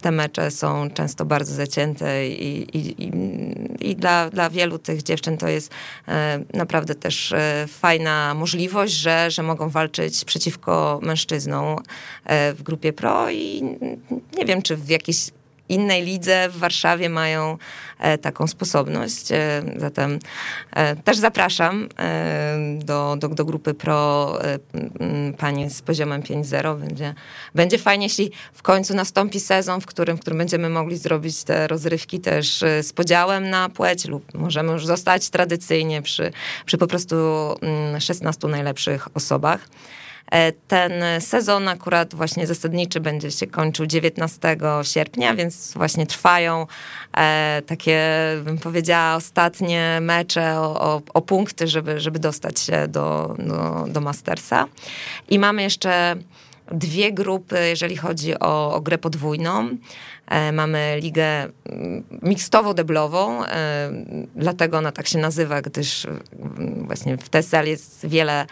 te 0.00 0.10
mecze 0.10 0.50
są 0.50 0.90
często 0.90 1.24
bardzo 1.24 1.54
zacięte 1.54 2.28
i, 2.28 2.78
i, 2.78 3.10
i 3.90 3.96
dla, 3.96 4.30
dla 4.30 4.50
wielu 4.50 4.78
tych 4.78 5.02
dziewczyn 5.02 5.38
to 5.38 5.48
jest 5.48 5.70
naprawdę 6.54 6.94
też 6.94 7.34
fajna 7.68 8.34
możliwość, 8.34 8.92
że, 8.92 9.30
że 9.30 9.42
mogą 9.42 9.68
walczyć 9.68 10.24
przeciwko 10.24 11.00
mężczyznom 11.02 11.78
w 12.28 12.62
grupie 12.62 12.92
pro 12.92 13.30
i 13.30 13.62
nie 14.38 14.44
wiem, 14.44 14.62
czy 14.62 14.76
w 14.76 14.88
jakiś 14.88 15.30
innej 15.68 16.04
lidze 16.04 16.48
w 16.48 16.58
Warszawie 16.58 17.08
mają 17.08 17.58
e, 17.98 18.18
taką 18.18 18.46
sposobność. 18.46 19.32
E, 19.32 19.62
zatem 19.76 20.18
e, 20.72 20.96
też 20.96 21.16
zapraszam 21.16 21.88
do, 22.78 23.16
do, 23.18 23.28
do 23.28 23.44
grupy 23.44 23.74
pro 23.74 24.38
pani 25.38 25.70
z 25.70 25.82
poziomem 25.82 26.22
5.0. 26.22 26.78
Będzie, 26.78 27.14
będzie 27.54 27.78
fajnie, 27.78 28.06
jeśli 28.06 28.30
w 28.52 28.62
końcu 28.62 28.94
nastąpi 28.94 29.40
sezon, 29.40 29.80
w 29.80 29.86
którym, 29.86 30.16
w 30.16 30.20
którym 30.20 30.38
będziemy 30.38 30.68
mogli 30.68 30.96
zrobić 30.96 31.44
te 31.44 31.66
rozrywki 31.66 32.20
też 32.20 32.64
z 32.82 32.92
podziałem 32.92 33.50
na 33.50 33.68
płeć 33.68 34.04
lub 34.04 34.34
możemy 34.34 34.72
już 34.72 34.86
zostać 34.86 35.30
tradycyjnie 35.30 36.02
przy, 36.02 36.32
przy 36.66 36.78
po 36.78 36.86
prostu 36.86 37.16
16 37.98 38.48
najlepszych 38.48 39.16
osobach. 39.16 39.68
E, 40.34 40.52
ten 40.52 40.92
sezon 41.20 41.68
akurat 41.68 42.14
właśnie 42.14 42.46
zasadniczy 42.46 43.00
będzie 43.00 43.30
się 43.30 43.46
kończył 43.46 43.86
19 43.86 44.56
sierpnia, 44.82 45.34
więc 45.34 45.72
właśnie 45.74 46.06
trwają 46.06 46.66
e, 47.16 47.62
takie, 47.66 48.00
bym 48.44 48.58
powiedziała, 48.58 49.16
ostatnie 49.16 49.98
mecze 50.00 50.60
o, 50.60 50.80
o, 50.80 51.02
o 51.14 51.20
punkty, 51.20 51.66
żeby, 51.66 52.00
żeby 52.00 52.18
dostać 52.18 52.60
się 52.60 52.88
do, 52.88 53.36
do, 53.38 53.84
do 53.88 54.00
Mastersa. 54.00 54.66
I 55.28 55.38
mamy 55.38 55.62
jeszcze 55.62 56.16
dwie 56.72 57.12
grupy, 57.12 57.68
jeżeli 57.68 57.96
chodzi 57.96 58.38
o, 58.38 58.74
o 58.74 58.80
grę 58.80 58.98
podwójną. 58.98 59.68
E, 60.26 60.52
mamy 60.52 60.98
ligę 61.00 61.42
mm, 61.66 62.04
mikstowo-deblową, 62.22 63.44
dlatego 64.36 64.78
ona 64.78 64.92
tak 64.92 65.08
się 65.08 65.18
nazywa, 65.18 65.62
gdyż 65.62 66.06
mm, 66.06 66.86
właśnie 66.86 67.16
w 67.16 67.28
TESEL 67.28 67.66
jest 67.66 68.06
wiele 68.08 68.46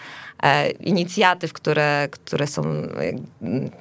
inicjatyw, 0.81 1.53
które, 1.53 2.09
które 2.11 2.47
są 2.47 2.63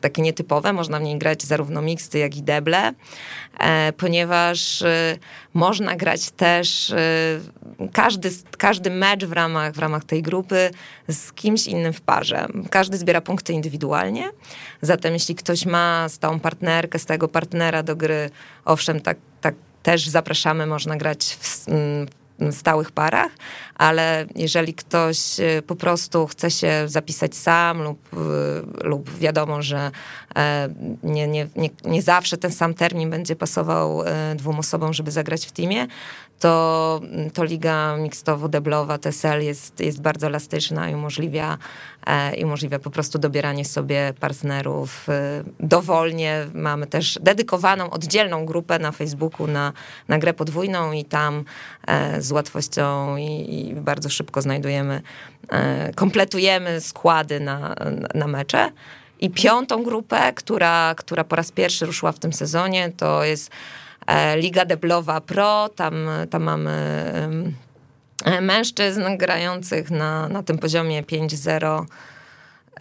takie 0.02 0.22
nietypowe. 0.22 0.74
Można 0.74 1.00
w 1.00 1.02
niej 1.02 1.18
grać 1.18 1.44
zarówno 1.44 1.82
miksty, 1.82 2.20
jak 2.20 2.38
i 2.38 2.44
deble, 2.44 2.94
ponieważ 3.98 4.84
można 5.54 5.96
grać 5.96 6.32
też 6.32 6.94
każdy, 7.94 8.32
każdy 8.58 8.90
mecz 8.90 9.26
w 9.26 9.32
ramach, 9.32 9.74
w 9.74 9.80
ramach 9.80 10.04
tej 10.04 10.22
grupy 10.22 10.72
z 11.08 11.34
kimś 11.34 11.68
innym 11.68 11.94
w 11.94 12.02
parze. 12.02 12.48
Każdy 12.70 12.98
zbiera 12.98 13.22
punkty 13.22 13.54
indywidualnie, 13.54 14.30
zatem 14.82 15.14
jeśli 15.14 15.36
ktoś 15.36 15.66
ma 15.66 16.10
stałą 16.10 16.40
partnerkę, 16.40 17.00
z 17.00 17.06
tego 17.06 17.28
partnera 17.28 17.84
do 17.84 17.96
gry, 17.96 18.30
owszem, 18.66 19.00
tak, 19.00 19.18
tak 19.42 19.56
też 19.84 20.08
zapraszamy, 20.08 20.66
można 20.66 20.98
grać 20.98 21.38
w 21.40 21.66
stałych 22.52 22.92
parach, 22.92 23.32
ale 23.76 24.26
jeżeli 24.36 24.74
ktoś 24.74 25.40
y, 25.40 25.62
po 25.68 25.76
prostu 25.76 26.28
chce 26.28 26.52
się 26.52 26.84
zapisać 26.86 27.36
sam 27.36 27.82
lub, 27.82 28.14
y, 28.14 28.18
lub 28.84 29.18
wiadomo, 29.18 29.62
że 29.62 29.92
e, 30.36 30.70
nie, 31.04 31.28
nie, 31.28 31.48
nie, 31.56 31.70
nie 31.86 32.02
zawsze 32.02 32.38
ten 32.38 32.52
sam 32.52 32.74
termin 32.74 33.10
będzie 33.10 33.36
pasował 33.36 34.04
e, 34.04 34.36
dwóm 34.36 34.60
osobom, 34.60 34.94
żeby 34.94 35.12
zagrać 35.12 35.46
w 35.46 35.52
teamie, 35.52 35.88
to, 36.42 37.02
to 37.34 37.44
liga 37.44 37.98
mikstowo-deblowa 37.98 38.98
TSL 38.98 39.42
jest, 39.42 39.80
jest 39.80 40.02
bardzo 40.02 40.28
elastyczna 40.28 40.90
i 40.90 40.96
umożliwia, 40.96 41.58
i 42.38 42.46
umożliwia 42.46 42.80
po 42.80 42.90
prostu 42.90 43.20
dobieranie 43.20 43.66
sobie 43.66 44.14
partnerów 44.20 45.10
e, 45.10 45.44
dowolnie. 45.60 46.48
Mamy 46.54 46.88
też 46.88 47.20
dedykowaną, 47.22 47.90
oddzielną 47.90 48.46
grupę 48.46 48.80
na 48.80 48.92
Facebooku 48.92 49.48
na, 49.48 49.74
na 50.08 50.18
grę 50.18 50.34
podwójną 50.34 50.92
i 50.92 51.06
tam 51.06 51.44
e, 51.88 52.22
z 52.22 52.32
łatwością 52.32 53.18
i, 53.18 53.56
i 53.70 53.76
bardzo 53.76 54.10
szybko 54.10 54.42
znajdujemy, 54.42 55.02
e, 55.50 55.94
kompletujemy 55.94 56.82
składy 56.82 57.40
na, 57.40 57.76
na 58.14 58.28
mecze. 58.28 58.72
I 59.20 59.30
piątą 59.30 59.84
grupę, 59.84 60.34
która, 60.34 60.96
która 60.98 61.24
po 61.24 61.36
raz 61.36 61.52
pierwszy 61.52 61.86
ruszyła 61.86 62.12
w 62.12 62.20
tym 62.20 62.34
sezonie, 62.34 62.92
to 62.98 63.24
jest 63.24 63.52
E, 64.08 64.38
Liga 64.38 64.66
Deblowa 64.66 65.22
Pro, 65.22 65.70
tam, 65.70 66.10
tam 66.30 66.44
mamy 66.44 66.72
e, 66.72 67.30
mężczyzn 68.42 69.18
grających 69.18 69.92
na, 69.92 70.30
na 70.30 70.44
tym 70.44 70.58
poziomie 70.58 71.04
5-0 71.04 71.86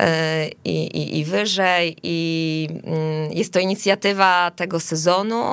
e, 0.00 0.48
i, 0.64 0.86
i, 0.86 1.18
i 1.18 1.24
wyżej. 1.24 1.96
I 2.02 2.68
mm, 2.84 3.32
jest 3.32 3.52
to 3.52 3.60
inicjatywa 3.60 4.50
tego 4.56 4.80
sezonu 4.80 5.44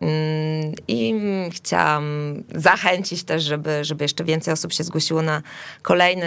Mm, 0.00 0.72
I 0.88 1.14
chciałam 1.50 2.34
zachęcić 2.54 3.24
też, 3.24 3.42
żeby, 3.42 3.84
żeby 3.84 4.04
jeszcze 4.04 4.24
więcej 4.24 4.54
osób 4.54 4.72
się 4.72 4.84
zgłosiło 4.84 5.22
na 5.22 5.42
kolejny 5.82 6.26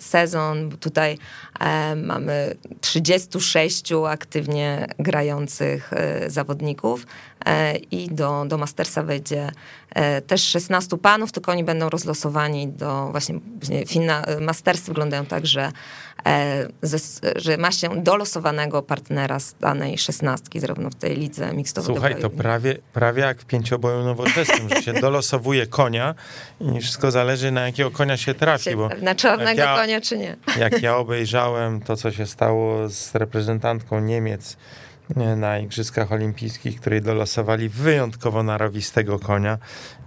sezon, 0.00 0.68
bo 0.68 0.76
tutaj 0.76 1.18
e, 1.60 1.96
mamy 1.96 2.54
36 2.80 3.92
aktywnie 4.08 4.86
grających 4.98 5.92
e, 5.92 6.30
zawodników 6.30 7.06
e, 7.46 7.76
i 7.76 8.08
do, 8.08 8.44
do 8.48 8.58
Mastersa 8.58 9.02
wejdzie 9.02 9.42
e, 9.42 9.52
też 10.26 10.42
16 10.42 10.98
panów, 10.98 11.32
tylko 11.32 11.52
oni 11.52 11.64
będą 11.64 11.88
rozlosowani 11.88 12.68
do 12.68 13.08
właśnie, 13.10 13.40
finna, 13.86 14.24
Mastersy 14.40 14.86
wyglądają 14.86 15.26
tak, 15.26 15.46
że, 15.46 15.72
e, 16.26 16.68
ze, 16.82 16.98
że 17.36 17.56
ma 17.56 17.72
się 17.72 18.02
dolosowanego 18.02 18.82
partnera 18.82 19.40
z 19.40 19.54
danej 19.60 19.98
szesnastki, 19.98 20.60
zarówno 20.60 20.90
w 20.90 20.94
tej 20.94 21.16
lidze 21.16 21.52
mixtowej. 21.52 21.94
Słuchaj, 21.94 22.22
to 22.22 22.30
prawie, 22.30 22.74
prawie 22.92 23.10
prawie 23.10 23.22
jak 23.22 23.40
w 23.40 23.44
pięcioboju 23.44 24.04
nowoczesnym, 24.04 24.68
że 24.68 24.82
się 24.82 24.92
dolosowuje 24.92 25.66
konia 25.66 26.14
i 26.60 26.80
wszystko 26.80 27.10
zależy 27.10 27.50
na 27.50 27.66
jakiego 27.66 27.90
konia 27.90 28.16
się 28.16 28.34
trafi. 28.34 28.76
Bo 28.76 28.88
na 29.02 29.14
czarnego 29.14 29.60
ja, 29.60 29.76
konia 29.76 30.00
czy 30.00 30.18
nie. 30.18 30.36
Jak 30.58 30.82
ja 30.82 30.96
obejrzałem 30.96 31.80
to, 31.80 31.96
co 31.96 32.12
się 32.12 32.26
stało 32.26 32.88
z 32.88 33.14
reprezentantką 33.14 34.00
Niemiec 34.00 34.56
na 35.16 35.58
Igrzyskach 35.58 36.12
Olimpijskich, 36.12 36.80
której 36.80 37.02
dolosowali 37.02 37.68
wyjątkowo 37.68 38.42
narowistego 38.42 39.18
konia 39.18 39.58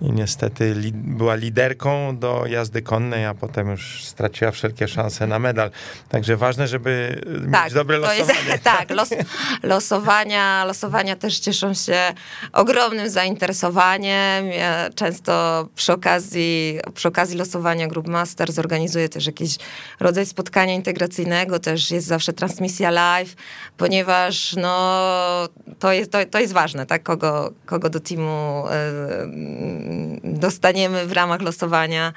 i 0.04 0.12
niestety 0.12 0.74
li 0.74 0.92
była 0.94 1.36
liderką 1.36 2.18
do 2.18 2.46
jazdy 2.46 2.82
konnej, 2.82 3.26
a 3.26 3.34
potem 3.34 3.70
już 3.70 4.06
straciła 4.06 4.52
wszelkie 4.52 4.88
szanse 4.88 5.28
na 5.28 5.40
medal. 5.40 5.72
Także 6.10 6.38
ważne, 6.38 6.68
żeby 6.68 7.22
tak, 7.52 7.64
mieć 7.66 7.74
dobre 7.74 7.98
losowanie. 7.98 8.40
Jest, 8.50 8.64
tak, 8.78 8.90
los, 8.90 9.10
losowania, 9.64 10.66
losowania 10.66 11.16
też 11.16 11.40
cieszą 11.40 11.74
się 11.74 12.14
ogromnym 12.54 13.10
zainteresowaniem. 13.10 14.48
Ja 14.48 14.90
często 14.96 15.68
przy 15.76 15.94
okazji, 15.94 16.80
przy 16.94 17.08
okazji 17.08 17.38
losowania 17.38 17.88
Group 17.88 18.08
Master 18.08 18.52
zorganizuję 18.52 19.10
też 19.10 19.26
jakiś 19.26 19.58
rodzaj 20.00 20.26
spotkania 20.26 20.74
integracyjnego, 20.74 21.60
też 21.60 21.92
jest 21.92 22.08
zawsze 22.08 22.34
transmisja 22.34 22.92
live, 22.92 23.36
ponieważ 23.78 24.56
no 24.56 25.04
to 25.80 25.94
jest, 25.94 26.12
to, 26.12 26.18
to 26.26 26.40
jest 26.40 26.54
ważne, 26.54 26.86
tak? 26.86 27.04
Kogo, 27.04 27.52
kogo 27.66 27.90
do 27.90 28.00
teamu 28.00 28.64
e, 28.70 29.93
dostaniemy 30.24 31.06
w 31.06 31.12
ramach 31.12 31.42
losowania 31.42 32.14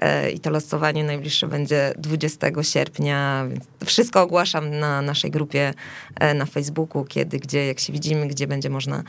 e, 0.00 0.30
i 0.30 0.40
to 0.40 0.50
losowanie 0.50 1.04
najbliższe 1.04 1.46
będzie 1.46 1.92
20 1.98 2.46
sierpnia, 2.62 3.46
więc 3.50 3.64
wszystko 3.86 4.22
ogłaszam 4.22 4.78
na 4.78 5.02
naszej 5.02 5.30
grupie 5.30 5.74
e, 6.20 6.34
na 6.34 6.46
Facebooku, 6.46 7.04
kiedy, 7.04 7.38
gdzie, 7.38 7.66
jak 7.66 7.80
się 7.80 7.92
widzimy, 7.92 8.26
gdzie 8.26 8.46
będzie 8.46 8.70
można 8.70 9.02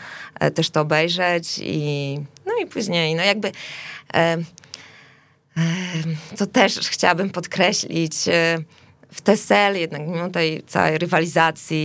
też 0.56 0.70
to 0.70 0.82
obejrzeć 0.82 1.60
i 1.64 2.20
no 2.46 2.52
i 2.64 2.68
później, 2.68 3.16
no 3.16 3.24
jakby 3.24 3.52
to 6.38 6.48
też 6.48 6.80
chciałabym 6.80 7.30
podkreślić, 7.30 8.14
w 9.12 9.22
TSL 9.22 9.76
jednak 9.76 10.02
mimo 10.08 10.30
tej 10.30 10.64
całej 10.64 10.98
rywalizacji 10.98 11.78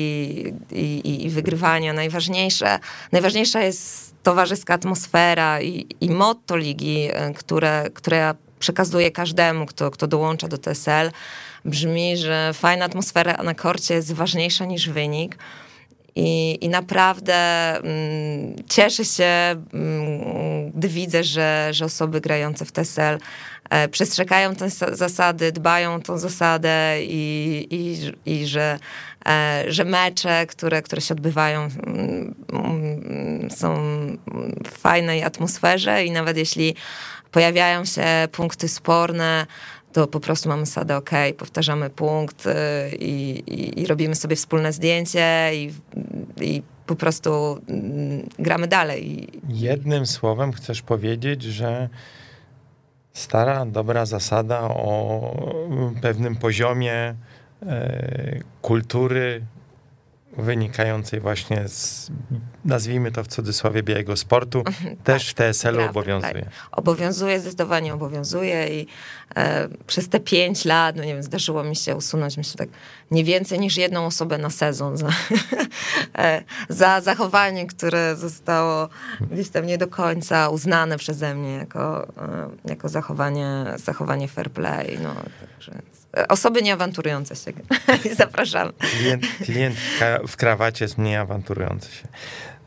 i, 0.72 0.82
i, 0.82 1.26
i, 1.26 1.30
wygrywania 1.30 1.92
najważniejsze, 1.92 2.78
najważniejsza 3.12 3.60
jest 3.60 4.14
towarzyska 4.22 4.74
atmosfera 4.74 5.60
i, 5.62 5.86
i 6.00 6.10
motto 6.10 6.56
ligi, 6.56 7.08
e, 7.12 7.34
które, 7.34 7.84
które 7.94 8.16
ja 8.16 8.34
przekazuję 8.58 9.10
każdemu, 9.10 9.66
kto, 9.66 9.90
kto 9.90 10.06
dołącza 10.06 10.48
do 10.48 10.58
TSL, 10.58 11.10
brzmi, 11.64 12.16
że 12.16 12.50
fajna 12.54 12.84
atmosfera 12.84 13.42
na 13.42 13.54
korcie 13.54 13.94
jest 13.94 14.12
ważniejsza 14.12 14.64
niż 14.64 14.88
wynik. 14.88 15.38
I, 16.18 16.58
I 16.60 16.68
naprawdę 16.68 17.34
mm, 17.76 18.56
cieszę 18.68 19.04
się, 19.04 19.24
mm, 19.74 20.70
gdy 20.70 20.88
widzę, 20.88 21.24
że, 21.24 21.68
że 21.70 21.84
osoby 21.84 22.20
grające 22.20 22.64
w 22.64 22.72
TSL 22.72 23.18
przestrzegają 23.90 24.54
te 24.54 24.70
zasady, 24.70 25.52
dbają 25.52 25.94
o 25.94 26.00
tą 26.00 26.18
zasadę 26.18 26.96
i, 27.02 27.66
i, 27.70 28.12
i 28.32 28.46
że, 28.46 28.78
e, 29.26 29.64
że 29.68 29.84
mecze, 29.84 30.46
które, 30.46 30.82
które 30.82 31.00
się 31.00 31.14
odbywają, 31.14 31.60
mm, 31.86 32.34
mm 32.52 33.50
są 33.50 33.76
w 34.66 34.78
fajnej 34.78 35.22
atmosferze 35.22 36.04
i 36.04 36.10
nawet 36.10 36.36
jeśli 36.36 36.74
pojawiają 37.30 37.84
się 37.84 38.28
punkty 38.32 38.68
sporne, 38.68 39.46
to 39.92 40.06
po 40.06 40.20
prostu 40.20 40.48
mamy 40.48 40.66
sadę 40.66 40.96
ok, 40.96 41.10
powtarzamy 41.38 41.90
punkt 41.90 42.46
y, 42.46 42.50
i, 42.96 43.42
i, 43.46 43.80
i 43.80 43.86
robimy 43.86 44.14
sobie 44.14 44.36
wspólne 44.36 44.72
zdjęcie 44.72 45.50
i, 45.54 45.72
i 46.40 46.62
po 46.86 46.96
prostu 46.96 47.60
mm, 47.68 48.28
gramy 48.38 48.68
dalej. 48.68 49.28
Jednym 49.48 50.06
słowem 50.06 50.52
chcesz 50.52 50.82
powiedzieć, 50.82 51.42
że 51.42 51.88
stara, 53.16 53.66
dobra 53.66 54.06
zasada 54.06 54.60
o 54.60 55.34
pewnym 56.02 56.36
poziomie 56.36 57.14
e, 57.62 58.40
kultury 58.62 59.42
wynikającej 60.38 61.20
właśnie 61.20 61.68
z, 61.68 62.10
nazwijmy 62.64 63.12
to 63.12 63.24
w 63.24 63.26
cudzysłowie, 63.26 63.82
białego 63.82 64.16
sportu, 64.16 64.58
mhm, 64.58 64.96
też 64.96 65.24
tak, 65.24 65.30
w 65.30 65.34
TSL-u 65.34 65.82
obowiązuje. 65.82 66.32
Tak. 66.32 66.52
Obowiązuje, 66.72 67.40
zdecydowanie 67.40 67.94
obowiązuje 67.94 68.80
i 68.80 68.86
e, 69.36 69.68
przez 69.86 70.08
te 70.08 70.20
pięć 70.20 70.64
lat, 70.64 70.96
no 70.96 71.04
nie 71.04 71.14
wiem, 71.14 71.22
zdarzyło 71.22 71.64
mi 71.64 71.76
się 71.76 71.96
usunąć, 71.96 72.36
myślę 72.36 72.54
tak, 72.58 72.68
nie 73.10 73.24
więcej 73.24 73.58
niż 73.58 73.76
jedną 73.76 74.06
osobę 74.06 74.38
na 74.38 74.50
sezon 74.50 74.96
za, 74.96 75.08
e, 76.18 76.42
za 76.68 77.00
zachowanie, 77.00 77.66
które 77.66 78.16
zostało 78.16 78.88
gdzieś 79.30 79.48
tam 79.48 79.66
nie 79.66 79.78
do 79.78 79.86
końca 79.86 80.48
uznane 80.48 80.98
przeze 80.98 81.34
mnie 81.34 81.52
jako, 81.52 82.08
e, 82.08 82.50
jako 82.64 82.88
zachowanie, 82.88 83.64
zachowanie 83.76 84.28
fair 84.28 84.50
play. 84.50 84.98
No, 85.02 85.14
także 85.40 85.82
Osoby 86.28 86.62
nieawanturujące 86.62 87.36
się. 87.36 87.52
Zapraszam. 88.16 88.72
Klient, 88.78 89.26
klient 89.44 89.76
w 90.28 90.36
krawacie 90.36 90.84
jest 90.84 90.98
mniej 90.98 91.16
awanturujący 91.16 91.92
się. 91.92 92.08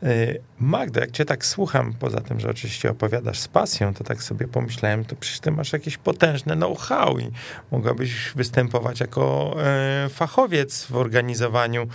Y, 0.02 0.40
Magda, 0.60 1.00
jak 1.00 1.10
cię 1.10 1.24
tak 1.24 1.46
słucham, 1.46 1.94
poza 1.98 2.20
tym, 2.20 2.40
że 2.40 2.50
oczywiście 2.50 2.90
opowiadasz 2.90 3.38
z 3.38 3.48
pasją, 3.48 3.94
to 3.94 4.04
tak 4.04 4.22
sobie 4.22 4.48
pomyślałem, 4.48 5.04
to 5.04 5.16
przecież 5.16 5.40
ty 5.40 5.50
masz 5.50 5.72
jakieś 5.72 5.96
potężne 5.96 6.56
know-how 6.56 7.18
i 7.18 7.30
mogłabyś 7.70 8.32
występować 8.34 9.00
jako 9.00 9.54
e, 9.64 10.08
fachowiec 10.08 10.84
w 10.84 10.96
organizowaniu 10.96 11.86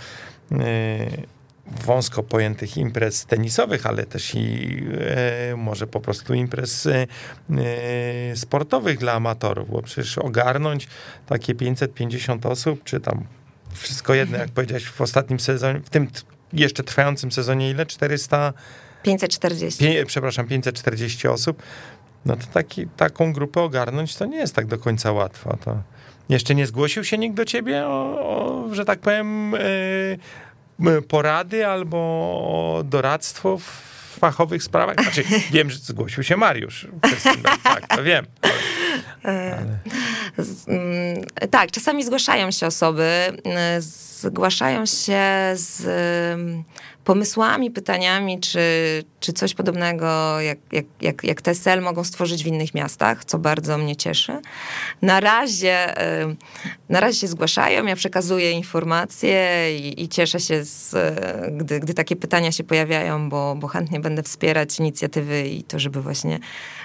e, 0.52 0.56
wąsko 1.84 2.22
pojętych 2.22 2.76
imprez 2.76 3.26
tenisowych, 3.26 3.86
ale 3.86 4.04
też 4.04 4.34
i 4.34 4.78
e, 5.00 5.56
może 5.56 5.86
po 5.86 6.00
prostu 6.00 6.34
imprez 6.34 6.86
e, 6.86 7.06
e, 7.50 8.36
sportowych 8.36 8.98
dla 8.98 9.12
amatorów, 9.12 9.70
bo 9.70 9.82
przecież 9.82 10.18
ogarnąć 10.18 10.88
takie 11.26 11.54
550 11.54 12.46
osób, 12.46 12.84
czy 12.84 13.00
tam 13.00 13.24
wszystko 13.72 14.14
jedno, 14.14 14.38
jak 14.38 14.50
powiedziałeś 14.50 14.84
w 14.84 15.00
ostatnim 15.00 15.40
sezonie, 15.40 15.80
w 15.80 15.90
tym 15.90 16.08
jeszcze 16.52 16.82
trwającym 16.82 17.32
sezonie 17.32 17.70
ile? 17.70 17.86
400? 17.86 18.52
540. 19.02 19.84
Pie, 19.84 20.06
przepraszam, 20.06 20.46
540 20.46 21.28
osób. 21.28 21.62
No 22.24 22.36
to 22.36 22.46
taki, 22.52 22.86
taką 22.96 23.32
grupę 23.32 23.60
ogarnąć 23.62 24.16
to 24.16 24.26
nie 24.26 24.36
jest 24.36 24.54
tak 24.54 24.66
do 24.66 24.78
końca 24.78 25.12
łatwo. 25.12 25.56
To 25.64 25.82
jeszcze 26.28 26.54
nie 26.54 26.66
zgłosił 26.66 27.04
się 27.04 27.18
nikt 27.18 27.36
do 27.36 27.44
ciebie 27.44 27.86
o, 27.86 28.20
o 28.20 28.74
że 28.74 28.84
tak 28.84 28.98
powiem, 28.98 29.52
yy, 29.52 30.18
porady 31.08 31.66
albo 31.66 32.82
doradztwo 32.84 33.58
w 33.58 33.62
fachowych 34.20 34.62
sprawach? 34.62 35.02
Znaczy, 35.02 35.24
wiem, 35.50 35.70
że 35.70 35.78
zgłosił 35.78 36.22
się 36.22 36.36
Mariusz. 36.36 36.86
Tak, 37.62 37.96
to 37.96 38.02
wiem. 38.02 38.26
Ale... 39.26 39.78
Mm, 40.68 41.24
tak, 41.50 41.70
czasami 41.70 42.04
zgłaszają 42.04 42.50
się 42.50 42.66
osoby, 42.66 43.10
zgłaszają 44.20 44.86
się 44.86 45.22
z 45.54 45.82
pomysłami, 47.06 47.70
pytaniami, 47.70 48.40
czy, 48.40 48.60
czy 49.20 49.32
coś 49.32 49.54
podobnego 49.54 50.40
jak, 50.40 50.58
jak, 50.72 50.84
jak, 51.00 51.24
jak 51.24 51.42
TSL 51.42 51.82
mogą 51.82 52.04
stworzyć 52.04 52.44
w 52.44 52.46
innych 52.46 52.74
miastach, 52.74 53.24
co 53.24 53.38
bardzo 53.38 53.78
mnie 53.78 53.96
cieszy. 53.96 54.40
Na 55.02 55.20
razie, 55.20 55.94
na 56.88 57.00
razie 57.00 57.18
się 57.18 57.26
zgłaszają, 57.26 57.86
ja 57.86 57.96
przekazuję 57.96 58.50
informacje 58.50 59.68
i, 59.78 60.02
i 60.02 60.08
cieszę 60.08 60.40
się, 60.40 60.64
z, 60.64 60.94
gdy, 61.52 61.80
gdy 61.80 61.94
takie 61.94 62.16
pytania 62.16 62.52
się 62.52 62.64
pojawiają, 62.64 63.28
bo, 63.28 63.54
bo 63.54 63.66
chętnie 63.66 64.00
będę 64.00 64.22
wspierać 64.22 64.78
inicjatywy 64.78 65.48
i 65.48 65.62
to, 65.62 65.78
żeby 65.78 66.02
właśnie 66.02 66.38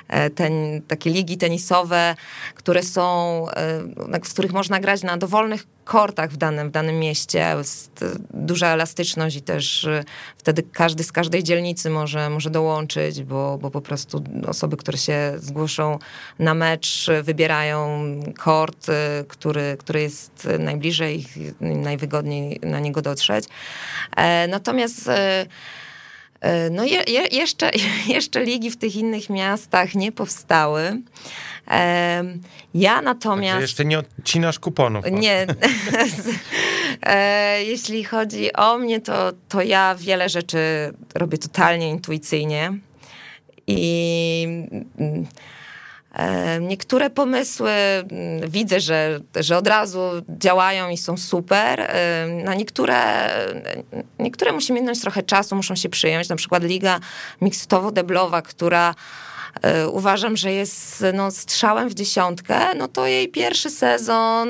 e, 0.07 0.29
ten, 0.29 0.81
takie 0.87 1.09
ligi 1.09 1.37
tenisowe, 1.37 2.15
które 2.55 2.83
są, 2.83 3.45
e, 3.49 4.19
w 4.23 4.33
których 4.33 4.53
można 4.53 4.79
grać 4.79 5.03
na 5.03 5.17
dowolnych 5.17 5.65
kortach 5.83 6.31
w 6.31 6.37
danym, 6.37 6.67
w 6.67 6.71
danym 6.71 6.99
mieście. 6.99 7.55
Jest 7.57 8.05
duża 8.33 8.67
elastyczność 8.67 9.35
i 9.35 9.41
też 9.41 9.83
y, 9.83 10.03
wtedy 10.37 10.63
każdy 10.63 11.03
z 11.03 11.11
każdej 11.11 11.43
dzielnicy 11.43 11.89
może, 11.89 12.29
może 12.29 12.49
dołączyć, 12.49 13.23
bo, 13.23 13.57
bo 13.57 13.71
po 13.71 13.81
prostu 13.81 14.23
osoby, 14.47 14.77
które 14.77 14.97
się 14.97 15.33
zgłoszą 15.37 15.99
na 16.39 16.53
mecz, 16.53 17.07
wybierają 17.23 18.05
kort, 18.39 18.87
który, 19.27 19.75
który 19.79 20.01
jest 20.01 20.47
najbliżej 20.59 21.25
najwygodniej 21.59 22.59
na 22.63 22.79
niego 22.79 23.01
dotrzeć. 23.01 23.45
E, 24.15 24.47
natomiast 24.47 25.09
no 26.71 26.83
je, 26.83 27.03
je, 27.07 27.27
jeszcze, 27.31 27.71
jeszcze 28.15 28.43
ligi 28.43 28.71
w 28.71 28.77
tych 28.77 28.95
innych 28.95 29.29
miastach 29.29 29.95
nie 29.95 30.11
powstały. 30.11 31.01
Ja 32.73 33.01
natomiast... 33.01 33.51
Także 33.51 33.61
jeszcze 33.61 33.85
nie 33.85 33.99
odcinasz 33.99 34.59
kuponów. 34.59 35.05
Nie. 35.11 35.47
E, 37.03 37.63
jeśli 37.63 38.03
chodzi 38.03 38.53
o 38.53 38.77
mnie, 38.77 39.01
to, 39.01 39.31
to 39.49 39.61
ja 39.61 39.95
wiele 39.95 40.29
rzeczy 40.29 40.59
robię 41.15 41.37
totalnie 41.37 41.89
intuicyjnie 41.89 42.73
i... 43.67 44.47
Niektóre 46.61 47.09
pomysły 47.09 47.71
mm, 47.71 48.49
widzę, 48.49 48.79
że, 48.79 49.19
że 49.35 49.57
od 49.57 49.67
razu 49.67 49.99
działają 50.29 50.89
i 50.89 50.97
są 50.97 51.17
super. 51.17 51.91
Na 52.43 52.55
niektóre, 52.55 53.29
niektóre 54.19 54.51
musimy 54.51 54.79
minąć 54.79 55.01
trochę 55.01 55.23
czasu, 55.23 55.55
muszą 55.55 55.75
się 55.75 55.89
przyjąć. 55.89 56.29
Na 56.29 56.35
przykład 56.35 56.63
Liga 56.63 56.99
Mikstowo-Deblowa, 57.41 58.41
która 58.41 58.95
uważam, 59.91 60.37
że 60.37 60.51
jest 60.51 61.05
no, 61.13 61.31
strzałem 61.31 61.89
w 61.89 61.93
dziesiątkę, 61.93 62.75
no 62.75 62.87
to 62.87 63.07
jej 63.07 63.27
pierwszy 63.27 63.69
sezon 63.69 64.49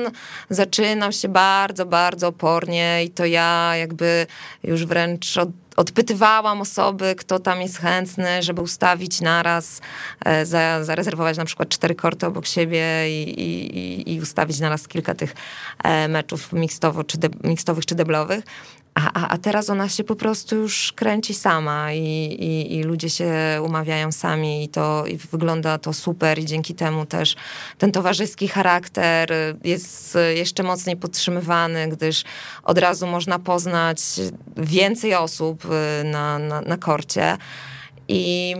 zaczynał 0.50 1.12
się 1.12 1.28
bardzo, 1.28 1.86
bardzo 1.86 2.28
opornie 2.28 3.04
i 3.04 3.10
to 3.10 3.24
ja 3.24 3.72
jakby 3.76 4.26
już 4.64 4.86
wręcz 4.86 5.36
od 5.36 5.48
odpytywałam 5.76 6.60
osoby, 6.60 7.14
kto 7.18 7.38
tam 7.38 7.60
jest 7.60 7.78
chętny, 7.78 8.42
żeby 8.42 8.62
ustawić 8.62 9.20
naraz, 9.20 9.80
e, 10.24 10.46
za, 10.46 10.84
zarezerwować 10.84 11.36
na 11.36 11.44
przykład 11.44 11.68
cztery 11.68 11.94
korty 11.94 12.26
obok 12.26 12.46
siebie 12.46 12.86
i, 13.08 13.40
i, 13.40 14.12
i 14.14 14.20
ustawić 14.20 14.60
naraz 14.60 14.88
kilka 14.88 15.14
tych 15.14 15.34
e, 15.84 16.08
meczów 16.08 16.52
mikstowo, 16.52 17.04
czy 17.04 17.18
de, 17.18 17.28
mikstowych 17.44 17.86
czy 17.86 17.94
deblowych. 17.94 18.44
A, 18.94 19.12
a, 19.12 19.28
a 19.28 19.38
teraz 19.38 19.70
ona 19.70 19.88
się 19.88 20.04
po 20.04 20.16
prostu 20.16 20.56
już 20.56 20.92
kręci 20.92 21.34
sama 21.34 21.92
i, 21.92 21.98
i, 21.98 22.76
i, 22.76 22.82
ludzie 22.82 23.10
się 23.10 23.32
umawiają 23.64 24.12
sami 24.12 24.64
i 24.64 24.68
to 24.68 25.06
i 25.06 25.16
wygląda 25.16 25.78
to 25.78 25.92
super 25.92 26.38
i 26.38 26.44
dzięki 26.44 26.74
temu 26.74 27.06
też 27.06 27.36
ten 27.78 27.92
towarzyski 27.92 28.48
charakter 28.48 29.32
jest 29.64 30.18
jeszcze 30.34 30.62
mocniej 30.62 30.96
podtrzymywany, 30.96 31.88
gdyż 31.88 32.24
od 32.62 32.78
razu 32.78 33.06
można 33.06 33.38
poznać 33.38 34.00
więcej 34.56 35.14
osób 35.14 35.64
y, 35.64 36.04
na, 36.04 36.38
na, 36.38 36.60
na 36.60 36.76
korcie. 36.76 37.36
I 38.08 38.56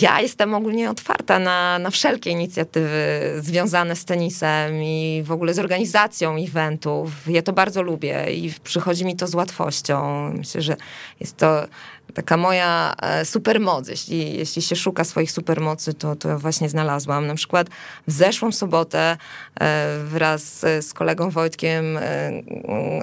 ja 0.00 0.20
jestem 0.20 0.54
ogólnie 0.54 0.90
otwarta 0.90 1.38
na, 1.38 1.78
na 1.78 1.90
wszelkie 1.90 2.30
inicjatywy 2.30 3.20
związane 3.38 3.96
z 3.96 4.04
tenisem 4.04 4.82
i 4.82 5.22
w 5.24 5.32
ogóle 5.32 5.54
z 5.54 5.58
organizacją 5.58 6.36
eventów. 6.36 7.10
Ja 7.26 7.42
to 7.42 7.52
bardzo 7.52 7.82
lubię 7.82 8.26
i 8.32 8.52
przychodzi 8.64 9.04
mi 9.04 9.16
to 9.16 9.26
z 9.26 9.34
łatwością. 9.34 10.30
Myślę, 10.34 10.62
że 10.62 10.76
jest 11.20 11.36
to 11.36 11.66
taka 12.14 12.36
moja 12.36 12.94
e, 13.02 13.24
supermoc. 13.24 13.88
Jeśli, 13.88 14.36
jeśli 14.38 14.62
się 14.62 14.76
szuka 14.76 15.04
swoich 15.04 15.32
supermocy, 15.32 15.94
to, 15.94 16.16
to 16.16 16.38
właśnie 16.38 16.68
znalazłam. 16.68 17.26
Na 17.26 17.34
przykład 17.34 17.66
w 18.06 18.12
zeszłą 18.12 18.52
sobotę 18.52 19.16
e, 19.60 19.98
wraz 20.04 20.58
z 20.60 20.92
kolegą 20.92 21.30
Wojtkiem 21.30 21.96
e, 21.96 22.32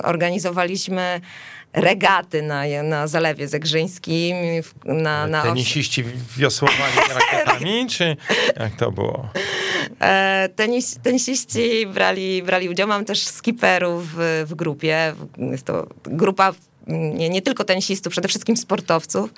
organizowaliśmy 0.03 1.21
regaty 1.81 2.41
na, 2.41 2.63
na 2.83 3.07
Zalewie 3.07 3.47
Zegrzyńskim. 3.47 4.37
Na, 4.85 5.27
na 5.27 5.43
Tenisiści 5.43 6.03
wiosłowali 6.37 6.93
rakietami, 7.19 7.87
czy 7.89 8.17
jak 8.59 8.75
to 8.75 8.91
było? 8.91 9.29
E, 10.01 10.49
tenis, 10.55 10.99
tenisiści 11.03 11.87
brali, 11.87 12.43
brali 12.43 12.69
udział. 12.69 12.87
Mam 12.87 13.05
też 13.05 13.27
skiperów 13.27 14.03
w, 14.15 14.45
w 14.47 14.55
grupie. 14.55 15.13
Jest 15.37 15.65
to 15.65 15.87
grupa 16.03 16.53
nie, 16.87 17.29
nie 17.29 17.41
tylko 17.41 17.63
tenisistów, 17.63 18.11
przede 18.11 18.27
wszystkim 18.27 18.57
sportowców, 18.57 19.29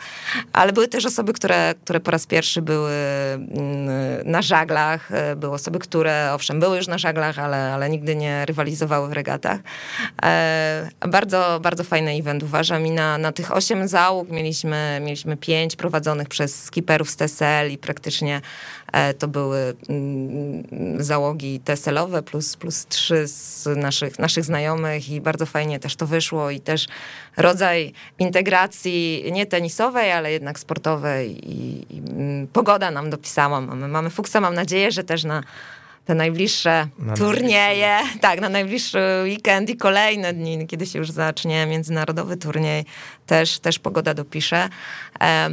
ale 0.54 0.74
były 0.74 0.88
też 0.88 1.06
osoby, 1.06 1.34
które, 1.34 1.74
które 1.84 2.00
po 2.00 2.12
raz 2.12 2.26
pierwszy 2.26 2.62
były 2.62 2.92
mm, 2.92 3.90
na 4.26 4.42
żaglach, 4.42 5.10
były 5.36 5.54
osoby, 5.54 5.80
które 5.80 6.34
owszem 6.34 6.60
były 6.60 6.78
już 6.78 6.88
na 6.88 6.98
żaglach, 6.98 7.40
ale, 7.40 7.74
ale 7.74 7.90
nigdy 7.90 8.16
nie 8.16 8.46
rywalizowały 8.46 9.10
w 9.10 9.14
regatach. 9.14 9.60
E, 10.24 10.90
bardzo, 11.08 11.60
bardzo 11.64 11.84
fajny 11.84 12.12
event. 12.12 12.44
Uważam 12.44 12.88
i 12.88 12.92
na, 12.92 13.18
na 13.18 13.32
tych 13.32 13.56
osiem 13.56 13.88
załóg. 13.88 14.30
Mieliśmy, 14.30 15.00
mieliśmy 15.02 15.38
pięć 15.38 15.76
prowadzonych 15.76 16.28
przez 16.28 16.64
skiperów 16.64 17.10
z 17.10 17.16
TSL 17.16 17.72
i 17.72 17.78
praktycznie 17.78 18.42
to 19.20 19.28
były 19.28 19.76
mm, 19.90 20.64
załogi 21.04 21.60
TSL-owe 21.60 22.24
plus, 22.24 22.56
plus 22.56 22.86
trzy 22.86 23.28
z 23.28 23.66
naszych, 23.78 24.20
naszych 24.20 24.46
znajomych 24.46 25.10
i 25.10 25.22
bardzo 25.22 25.46
fajnie 25.46 25.80
też 25.80 25.96
to 25.96 26.08
wyszło 26.08 26.50
i 26.50 26.60
też 26.60 26.88
rodzaj 27.38 27.94
integracji 28.20 29.24
nie 29.32 29.46
tenisowej, 29.46 30.12
ale 30.12 30.32
jednak 30.32 30.60
sportowej 30.60 31.52
i, 31.52 31.86
i 31.96 31.98
mm, 31.98 32.48
pogoda 32.48 32.92
nam 32.92 33.10
dopisała. 33.10 33.62
Mamy, 33.62 33.88
mamy 33.88 34.10
fuksa, 34.10 34.42
mam 34.42 34.54
nadzieję, 34.54 34.92
że 34.92 35.04
też 35.04 35.24
na 35.24 35.44
te 36.10 36.16
najbliższe 36.16 36.88
na 37.00 37.14
turnieje, 37.14 37.88
najbliższy. 37.88 38.20
tak, 38.20 38.42
na 38.42 38.50
najbliższy 38.50 39.00
weekend 39.24 39.70
i 39.70 39.78
kolejne 39.78 40.34
dni, 40.34 40.68
kiedy 40.68 40.86
się 40.86 41.00
już 41.00 41.12
zacznie 41.12 41.66
międzynarodowy 41.66 42.38
turniej, 42.38 42.86
też, 43.26 43.60
też 43.60 43.80
pogoda 43.80 44.14
dopisze. 44.14 44.70
E, 45.22 45.50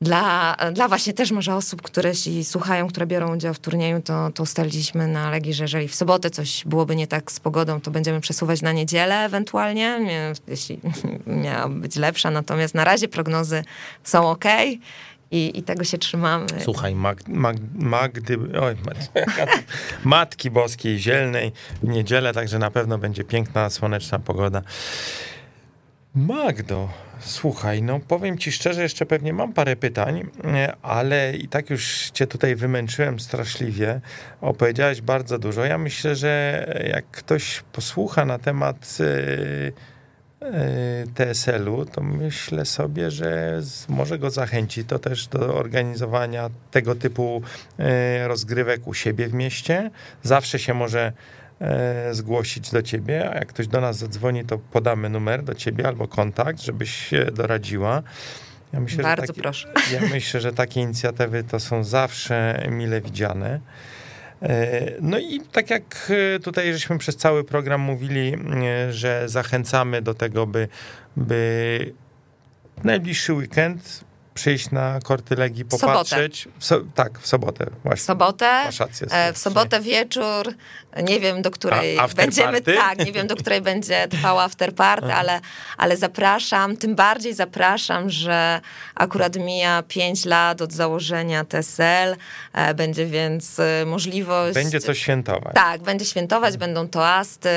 dla, 0.00 0.56
dla 0.72 0.88
właśnie 0.88 1.12
też 1.12 1.30
może 1.30 1.54
osób, 1.54 1.82
które 1.82 2.14
się 2.14 2.44
słuchają, 2.44 2.88
które 2.88 3.06
biorą 3.06 3.36
udział 3.36 3.54
w 3.54 3.58
turnieju, 3.58 4.02
to, 4.02 4.30
to 4.30 4.42
ustaliliśmy 4.42 5.08
na 5.08 5.30
Legii, 5.30 5.54
że 5.54 5.64
jeżeli 5.64 5.88
w 5.88 5.94
sobotę 5.94 6.30
coś 6.30 6.64
byłoby 6.66 6.96
nie 6.96 7.06
tak 7.06 7.32
z 7.32 7.40
pogodą, 7.40 7.80
to 7.80 7.90
będziemy 7.90 8.20
przesuwać 8.20 8.62
na 8.62 8.72
niedzielę 8.72 9.24
ewentualnie, 9.24 10.00
jeśli 10.48 10.80
miała 11.44 11.68
być 11.68 11.96
lepsza. 11.96 12.30
Natomiast 12.30 12.74
na 12.74 12.84
razie 12.84 13.08
prognozy 13.08 13.64
są 14.04 14.30
ok. 14.30 14.44
I, 15.30 15.58
I, 15.58 15.62
tego 15.62 15.84
się 15.84 15.98
trzymamy. 15.98 16.46
Słuchaj, 16.64 16.94
Mag, 16.94 17.28
Mag, 17.28 17.56
Magdy, 17.74 18.38
oj, 18.60 18.76
Matki 20.04 20.50
Boskiej 20.50 20.98
Zielnej 20.98 21.52
w 21.82 21.88
niedzielę, 21.88 22.32
także 22.32 22.58
na 22.58 22.70
pewno 22.70 22.98
będzie 22.98 23.24
piękna, 23.24 23.70
słoneczna 23.70 24.18
pogoda. 24.18 24.62
Magdo, 26.16 26.88
Słuchaj, 27.20 27.82
no 27.82 28.00
powiem 28.00 28.38
ci 28.38 28.52
szczerze, 28.52 28.82
jeszcze 28.82 29.06
pewnie 29.06 29.32
mam 29.32 29.52
parę 29.52 29.76
pytań, 29.76 30.26
ale 30.82 31.36
i 31.36 31.48
tak 31.48 31.70
już 31.70 32.10
cię 32.10 32.26
tutaj 32.26 32.56
wymęczyłem 32.56 33.20
straszliwie. 33.20 34.00
Opowiedziałeś 34.40 35.00
bardzo 35.00 35.38
dużo. 35.38 35.64
Ja 35.64 35.78
myślę, 35.78 36.16
że 36.16 36.66
jak 36.88 37.06
ktoś 37.06 37.64
posłucha 37.72 38.24
na 38.24 38.38
temat 38.38 38.98
TSL-u, 41.14 41.84
to 41.84 42.02
myślę 42.02 42.64
sobie, 42.64 43.10
że 43.10 43.60
może 43.88 44.18
go 44.18 44.30
zachęci 44.30 44.84
to 44.84 44.98
też 44.98 45.26
do 45.26 45.54
organizowania 45.54 46.50
tego 46.70 46.94
typu 46.94 47.42
rozgrywek 48.26 48.86
u 48.86 48.94
siebie 48.94 49.28
w 49.28 49.34
mieście. 49.34 49.90
Zawsze 50.22 50.58
się 50.58 50.74
może 50.74 51.12
zgłosić 52.12 52.70
do 52.70 52.82
ciebie, 52.82 53.30
a 53.30 53.34
jak 53.34 53.48
ktoś 53.48 53.66
do 53.66 53.80
nas 53.80 53.96
zadzwoni, 53.96 54.44
to 54.44 54.58
podamy 54.58 55.08
numer 55.08 55.42
do 55.42 55.54
ciebie 55.54 55.86
albo 55.86 56.08
kontakt, 56.08 56.62
żebyś 56.62 56.90
się 56.94 57.24
doradziła. 57.24 58.02
Ja 58.72 58.80
myślę, 58.80 59.02
Bardzo 59.02 59.26
takie, 59.26 59.42
proszę. 59.42 59.68
Ja 59.92 60.00
myślę, 60.00 60.40
że 60.40 60.52
takie 60.52 60.80
inicjatywy 60.80 61.44
to 61.44 61.60
są 61.60 61.84
zawsze 61.84 62.66
mile 62.70 63.00
widziane. 63.00 63.60
E, 64.42 64.92
no 65.00 65.18
i 65.18 65.40
tak 65.52 65.70
jak 65.70 66.12
e, 66.36 66.40
tutaj 66.40 66.72
żeśmy 66.72 66.98
przez 66.98 67.16
cały 67.16 67.44
program 67.44 67.80
mówili, 67.80 68.34
e, 68.34 68.92
że 68.92 69.28
zachęcamy 69.28 70.02
do 70.02 70.14
tego, 70.14 70.46
by, 70.46 70.68
by 71.16 71.92
najbliższy 72.84 73.32
weekend 73.32 74.04
przyjść 74.34 74.70
na 74.70 75.00
korty 75.04 75.36
Legii, 75.36 75.64
popatrzeć. 75.64 76.48
W 76.58 76.64
so, 76.64 76.80
tak, 76.94 77.18
w 77.18 77.26
sobotę 77.26 77.66
właśnie. 77.84 78.04
Sobotę, 78.04 78.70
e, 79.10 79.32
w 79.32 79.38
sobotę 79.38 79.80
wieczór, 79.80 80.54
nie 81.02 81.20
wiem 81.20 81.42
do 81.42 81.50
której 81.50 81.98
A, 81.98 82.08
będziemy, 82.08 82.52
party? 82.52 82.74
tak, 82.74 83.06
nie 83.06 83.12
wiem 83.12 83.26
do 83.26 83.36
której 83.36 83.60
będzie 83.60 84.08
trwała 84.08 84.44
afterparty, 84.44 85.14
ale, 85.14 85.40
ale 85.76 85.96
zapraszam, 85.96 86.76
tym 86.76 86.94
bardziej 86.94 87.34
zapraszam, 87.34 88.10
że 88.10 88.60
akurat 88.94 89.36
mija 89.36 89.82
5 89.88 90.24
lat 90.24 90.62
od 90.62 90.72
założenia 90.72 91.44
TSL, 91.44 92.16
e, 92.52 92.74
będzie 92.74 93.06
więc 93.06 93.58
e, 93.58 93.84
możliwość... 93.86 94.54
Będzie 94.54 94.80
coś 94.80 94.98
świętować. 94.98 95.54
Tak, 95.54 95.82
będzie 95.82 96.04
świętować, 96.04 96.56
będą 96.56 96.88
toasty 96.88 97.50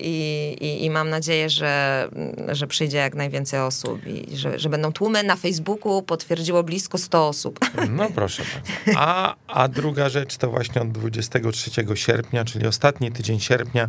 i, 0.00 0.56
i, 0.60 0.84
i 0.84 0.90
mam 0.90 1.10
nadzieję, 1.10 1.50
że, 1.50 2.08
że 2.48 2.66
przyjdzie 2.66 2.98
jak 2.98 3.14
najwięcej 3.14 3.60
osób 3.60 4.06
i 4.06 4.36
że, 4.36 4.58
że 4.58 4.68
będą 4.68 4.92
tłumy 4.92 5.22
na 5.22 5.36
Facebooku, 5.36 6.02
potwierdziło 6.02 6.62
blisko 6.62 6.98
100 6.98 7.28
osób. 7.28 7.58
No 7.90 8.08
proszę 8.14 8.42
bardzo. 8.42 9.00
A, 9.00 9.34
a 9.46 9.68
druga 9.68 10.08
rzecz 10.08 10.36
to 10.36 10.50
właśnie 10.50 10.82
od 10.82 10.92
23 10.92 11.70
sierpnia, 11.94 12.44
czyli 12.44 12.66
ostatni 12.78 13.12
tydzień 13.12 13.40
sierpnia, 13.40 13.88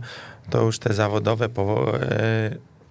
to 0.50 0.62
już 0.62 0.80
te 0.80 0.94
zawodowe 0.94 1.46
e, 1.46 1.50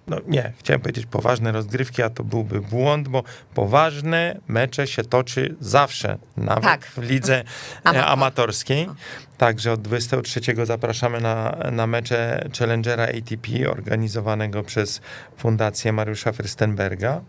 no 0.07 0.17
nie, 0.27 0.53
chciałem 0.59 0.81
powiedzieć 0.81 1.05
poważne 1.05 1.51
rozgrywki, 1.51 2.03
a 2.03 2.09
to 2.09 2.23
byłby 2.23 2.61
błąd, 2.61 3.07
bo 3.07 3.23
poważne 3.53 4.39
mecze 4.47 4.87
się 4.87 5.03
toczy 5.03 5.55
zawsze, 5.59 6.17
nawet 6.37 6.63
tak. 6.63 6.85
w 6.85 6.97
lidze 6.97 7.43
e, 7.85 8.05
amatorskiej. 8.05 8.89
Także 9.37 9.71
od 9.71 9.81
23 9.81 10.41
zapraszamy 10.63 11.21
na, 11.21 11.57
na 11.71 11.87
mecze 11.87 12.49
Challengera 12.59 13.03
ATP 13.03 13.71
organizowanego 13.71 14.63
przez 14.63 15.01
Fundację 15.37 15.93
Mariusza 15.93 16.31
Fürstenberga. 16.31 17.21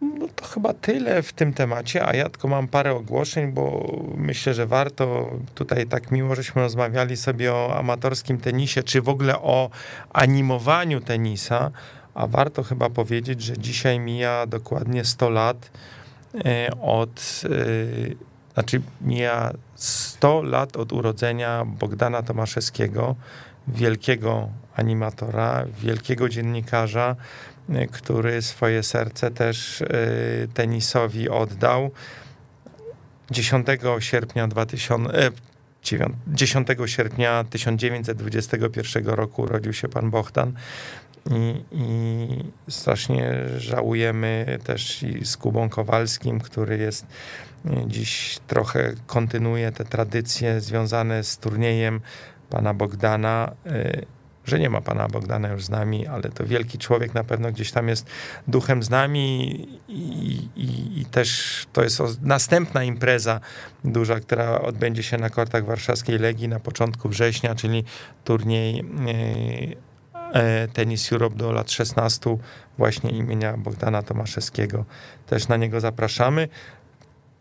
No 0.00 0.28
to 0.36 0.44
chyba 0.44 0.74
tyle 0.74 1.22
w 1.22 1.32
tym 1.32 1.52
temacie, 1.52 2.06
a 2.06 2.14
ja 2.16 2.28
tylko 2.28 2.48
mam 2.48 2.68
parę 2.68 2.94
ogłoszeń, 2.94 3.52
bo 3.52 3.94
myślę, 4.16 4.54
że 4.54 4.66
warto 4.66 5.30
tutaj 5.54 5.86
tak 5.86 6.10
miło, 6.10 6.34
żeśmy 6.34 6.62
rozmawiali 6.62 7.16
sobie 7.16 7.54
o 7.54 7.76
amatorskim 7.78 8.38
tenisie, 8.38 8.82
czy 8.82 9.02
w 9.02 9.08
ogóle 9.08 9.38
o 9.38 9.70
animowaniu 10.12 11.00
tenisa, 11.00 11.70
a 12.14 12.26
warto 12.26 12.62
chyba 12.62 12.90
powiedzieć, 12.90 13.42
że 13.42 13.58
dzisiaj 13.58 14.00
mija 14.00 14.46
dokładnie 14.46 15.04
100 15.04 15.30
lat 15.30 15.70
e, 16.44 16.70
od, 16.80 17.42
e, 17.44 18.54
znaczy 18.54 18.82
mija 19.00 19.52
100 19.74 20.42
lat 20.42 20.76
od 20.76 20.92
urodzenia 20.92 21.64
Bogdana 21.64 22.22
Tomaszewskiego, 22.22 23.16
wielkiego 23.68 24.48
animatora, 24.76 25.64
wielkiego 25.80 26.28
dziennikarza, 26.28 27.16
który 27.92 28.42
swoje 28.42 28.82
serce 28.82 29.30
też 29.30 29.80
y, 29.80 30.48
tenisowi 30.54 31.28
oddał. 31.28 31.90
10 33.30 33.66
sierpnia 33.98 34.48
2000, 34.48 35.30
10 36.26 36.70
e, 36.70 36.88
sierpnia 36.88 37.44
1921 37.50 39.06
roku 39.06 39.42
urodził 39.42 39.72
się 39.72 39.88
pan 39.88 40.10
Bohdan 40.10 40.52
i, 41.30 41.62
i, 41.72 42.70
strasznie 42.70 43.34
żałujemy 43.56 44.58
też 44.64 45.02
i 45.02 45.24
z 45.24 45.36
Kubą 45.36 45.68
Kowalskim, 45.68 46.40
który 46.40 46.78
jest 46.78 47.06
y, 47.66 47.70
dziś 47.86 48.38
trochę 48.46 48.92
kontynuuje 49.06 49.72
te 49.72 49.84
tradycje 49.84 50.60
związane 50.60 51.24
z 51.24 51.38
turniejem 51.38 52.00
pana 52.50 52.74
Bogdana. 52.74 53.52
Że 54.48 54.58
nie 54.58 54.70
ma 54.70 54.80
pana 54.80 55.08
Bogdana 55.08 55.48
już 55.48 55.64
z 55.64 55.70
nami, 55.70 56.06
ale 56.06 56.22
to 56.22 56.46
wielki 56.46 56.78
człowiek 56.78 57.14
na 57.14 57.24
pewno 57.24 57.52
gdzieś 57.52 57.72
tam 57.72 57.88
jest 57.88 58.06
duchem 58.48 58.82
z 58.82 58.90
nami 58.90 59.52
i, 59.88 60.48
i, 60.56 61.00
i 61.00 61.04
też 61.04 61.66
to 61.72 61.82
jest 61.82 62.00
następna 62.22 62.84
impreza 62.84 63.40
duża, 63.84 64.20
która 64.20 64.60
odbędzie 64.60 65.02
się 65.02 65.18
na 65.18 65.30
kortach 65.30 65.64
warszawskiej 65.64 66.18
Legii 66.18 66.48
na 66.48 66.60
początku 66.60 67.08
września, 67.08 67.54
czyli 67.54 67.84
turniej 68.24 68.84
e, 70.32 70.38
e, 70.40 70.68
Tenis 70.68 71.12
Europe 71.12 71.36
do 71.36 71.52
lat 71.52 71.70
16 71.70 72.36
właśnie 72.78 73.10
imienia 73.10 73.56
Bogdana 73.56 74.02
Tomaszewskiego. 74.02 74.84
Też 75.26 75.48
na 75.48 75.56
niego 75.56 75.80
zapraszamy. 75.80 76.48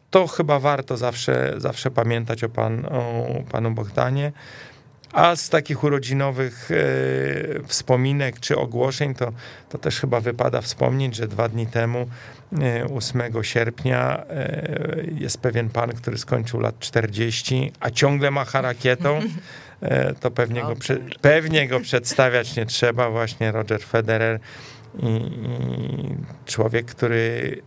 To 0.09 0.27
chyba 0.27 0.59
warto 0.59 0.97
zawsze, 0.97 1.53
zawsze 1.57 1.91
pamiętać 1.91 2.43
o, 2.43 2.49
pan, 2.49 2.85
o 2.85 3.25
panu 3.51 3.71
Bogdanie. 3.71 4.31
A 5.13 5.35
z 5.35 5.49
takich 5.49 5.83
urodzinowych 5.83 6.69
e, 6.71 6.75
wspominek 7.67 8.39
czy 8.39 8.57
ogłoszeń, 8.57 9.13
to, 9.13 9.31
to 9.69 9.77
też 9.77 9.99
chyba 9.99 10.21
wypada 10.21 10.61
wspomnieć, 10.61 11.15
że 11.15 11.27
dwa 11.27 11.49
dni 11.49 11.67
temu, 11.67 12.07
e, 12.61 12.85
8 12.95 13.43
sierpnia, 13.43 14.23
e, 14.29 15.03
jest 15.17 15.41
pewien 15.41 15.69
pan, 15.69 15.89
który 15.89 16.17
skończył 16.17 16.59
lat 16.59 16.79
40, 16.79 17.71
a 17.79 17.91
ciągle 17.91 18.31
macha 18.31 18.61
rakietą. 18.61 19.19
E, 19.81 20.13
to 20.13 20.31
pewnie 20.31 20.61
go, 20.61 20.73
pewnie 21.21 21.67
go 21.67 21.79
przedstawiać 21.79 22.55
nie 22.55 22.65
trzeba, 22.65 23.09
właśnie 23.09 23.51
Roger 23.51 23.81
Federer. 23.81 24.39
I, 24.99 25.07
i 25.07 26.15
człowiek, 26.45 26.85
który 26.85 27.61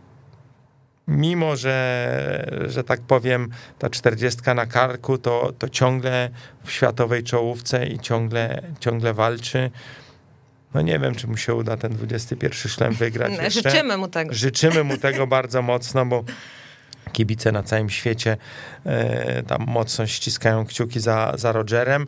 mimo 1.11 1.57
że, 1.57 2.67
że 2.67 2.85
tak 2.85 3.01
powiem, 3.01 3.49
ta 3.79 3.91
czterdziestka 3.91 4.55
na 4.55 4.67
karku, 4.67 5.19
to, 5.19 5.53
to 5.59 5.69
ciągle 5.69 6.31
w 6.65 6.73
światowej 6.73 7.25
czołówce 7.25 7.87
i 7.87 7.99
ciągle, 7.99 8.63
ciągle 8.81 9.15
walczy. 9.15 9.71
No 10.75 10.83
nie 10.83 10.99
wiem, 10.99 11.15
czy 11.15 11.27
mu 11.27 11.37
się 11.37 11.55
uda 11.55 11.77
ten 11.77 11.93
21 11.93 12.53
szlem 12.53 12.93
wygrać. 12.93 13.33
No, 13.43 13.51
życzymy 13.51 13.97
mu 13.97 14.09
tego. 14.09 14.35
Życzymy 14.35 14.85
mu 14.85 14.97
tego 15.07 15.27
bardzo 15.27 15.63
mocno, 15.63 16.07
bo 16.07 16.25
kibice 17.13 17.53
na 17.53 17.63
całym 17.63 17.91
świecie 17.91 18.37
e, 18.87 19.43
tam 19.43 19.65
mocno 19.67 20.07
ściskają 20.07 20.67
kciuki 20.67 21.01
za, 21.01 21.33
za 21.37 21.53
Rogerem. 21.53 22.07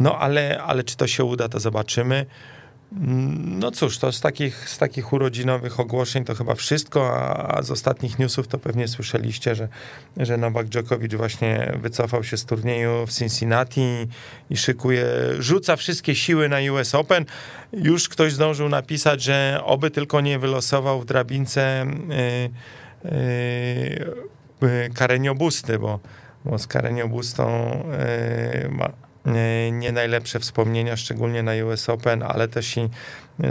No 0.00 0.18
ale, 0.18 0.62
ale 0.62 0.84
czy 0.84 0.96
to 0.96 1.06
się 1.06 1.24
uda, 1.24 1.48
to 1.48 1.60
zobaczymy. 1.60 2.26
No 2.92 3.70
cóż, 3.70 3.98
to 3.98 4.12
z 4.12 4.20
takich, 4.20 4.68
z 4.68 4.78
takich 4.78 5.12
urodzinowych 5.12 5.80
ogłoszeń 5.80 6.24
to 6.24 6.34
chyba 6.34 6.54
wszystko, 6.54 7.16
a, 7.16 7.62
z 7.62 7.70
ostatnich 7.70 8.18
newsów 8.18 8.48
to 8.48 8.58
pewnie 8.58 8.88
słyszeliście, 8.88 9.54
że, 9.54 9.68
że 10.16 10.36
Nowak 10.36 10.68
Djokovic 10.68 11.14
właśnie 11.14 11.72
wycofał 11.82 12.24
się 12.24 12.36
z 12.36 12.44
turnieju 12.44 13.06
w 13.06 13.12
Cincinnati 13.12 13.80
i, 13.80 14.08
i 14.50 14.56
szykuje, 14.56 15.06
rzuca 15.38 15.76
wszystkie 15.76 16.14
siły 16.14 16.48
na 16.48 16.56
US 16.72 16.94
Open. 16.94 17.24
Już 17.72 18.08
ktoś 18.08 18.32
zdążył 18.32 18.68
napisać, 18.68 19.22
że 19.22 19.60
oby 19.64 19.90
tylko 19.90 20.20
nie 20.20 20.38
wylosował 20.38 21.00
w 21.00 21.04
drabince 21.04 21.86
yy, 23.02 23.10
yy, 24.68 24.90
Karenio 24.94 25.34
Busty, 25.34 25.78
bo, 25.78 26.00
bo 26.44 26.58
z 26.58 26.66
Karenio 26.66 27.08
Bustą 27.08 27.70
yy, 28.62 28.68
ma 28.68 29.07
nie 29.72 29.92
najlepsze 29.92 30.40
wspomnienia, 30.40 30.96
szczególnie 30.96 31.42
na 31.42 31.52
US 31.66 31.88
Open, 31.88 32.22
ale 32.22 32.48
też 32.48 32.76
i 32.76 32.88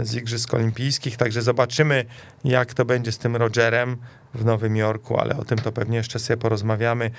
z 0.02 0.14
Igrzysk 0.14 0.54
Olimpijskich. 0.54 1.16
Także 1.16 1.42
zobaczymy, 1.42 2.04
jak 2.44 2.74
to 2.74 2.84
będzie 2.84 3.12
z 3.12 3.18
tym 3.18 3.36
Rogerem 3.36 3.96
w 4.34 4.44
Nowym 4.44 4.76
Jorku, 4.76 5.20
ale 5.20 5.36
o 5.36 5.44
tym 5.44 5.58
to 5.58 5.72
pewnie 5.72 5.96
jeszcze 5.96 6.18
sobie 6.18 6.36
porozmawiamy, 6.36 7.10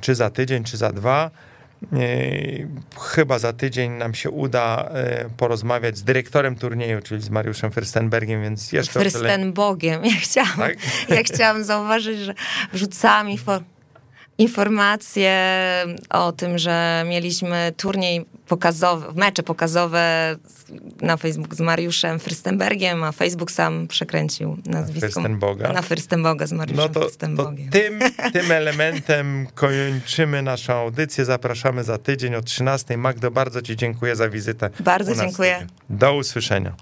czy 0.00 0.14
za 0.14 0.30
tydzień, 0.30 0.64
czy 0.64 0.76
za 0.76 0.92
dwa. 0.92 1.30
Chyba 3.00 3.38
za 3.38 3.52
tydzień 3.52 3.92
nam 3.92 4.14
się 4.14 4.30
uda 4.30 4.88
e, 4.94 5.30
porozmawiać 5.36 5.96
z 5.96 6.04
dyrektorem 6.04 6.56
turnieju, 6.56 7.02
czyli 7.02 7.22
z 7.22 7.30
Mariuszem 7.30 7.70
Fürstenbergiem, 7.70 8.42
więc 8.42 8.72
jeszcze... 8.72 9.00
Fürstenbogiem. 9.00 10.04
Ja 10.04 10.16
chciałam, 10.20 10.56
tak? 10.56 10.76
ja 11.08 11.22
chciałam 11.22 11.64
zauważyć, 11.64 12.18
że 12.18 12.34
wrzucałam 12.72 13.30
informacje 13.30 13.73
informacje 14.38 15.32
o 16.10 16.32
tym, 16.32 16.58
że 16.58 17.04
mieliśmy 17.08 17.72
turniej 17.76 18.24
pokazowy, 18.48 19.06
mecze 19.14 19.42
pokazowe 19.42 20.36
na 21.00 21.16
Facebook 21.16 21.54
z 21.54 21.60
Mariuszem 21.60 22.18
Frystenbergiem, 22.18 23.02
a 23.02 23.12
Facebook 23.12 23.50
sam 23.50 23.86
przekręcił 23.88 24.56
nazwisko. 24.66 25.00
Frystenboga. 25.00 25.72
Na 25.72 25.82
Frystenboga 25.82 26.46
z 26.46 26.52
Mariuszem 26.52 26.86
no 26.86 27.00
to, 27.00 27.00
Frystenbogiem. 27.00 27.68
To 27.70 27.78
tym, 27.78 28.00
tym 28.32 28.52
elementem 28.52 29.46
kończymy 29.54 30.42
naszą 30.42 30.72
audycję. 30.72 31.24
Zapraszamy 31.24 31.84
za 31.84 31.98
tydzień 31.98 32.34
o 32.34 32.42
13. 32.42 32.96
Magdo, 32.96 33.30
bardzo 33.30 33.62
Ci 33.62 33.76
dziękuję 33.76 34.16
za 34.16 34.28
wizytę. 34.28 34.70
Bardzo 34.80 35.14
dziękuję. 35.14 35.66
Do 35.90 36.16
usłyszenia. 36.16 36.74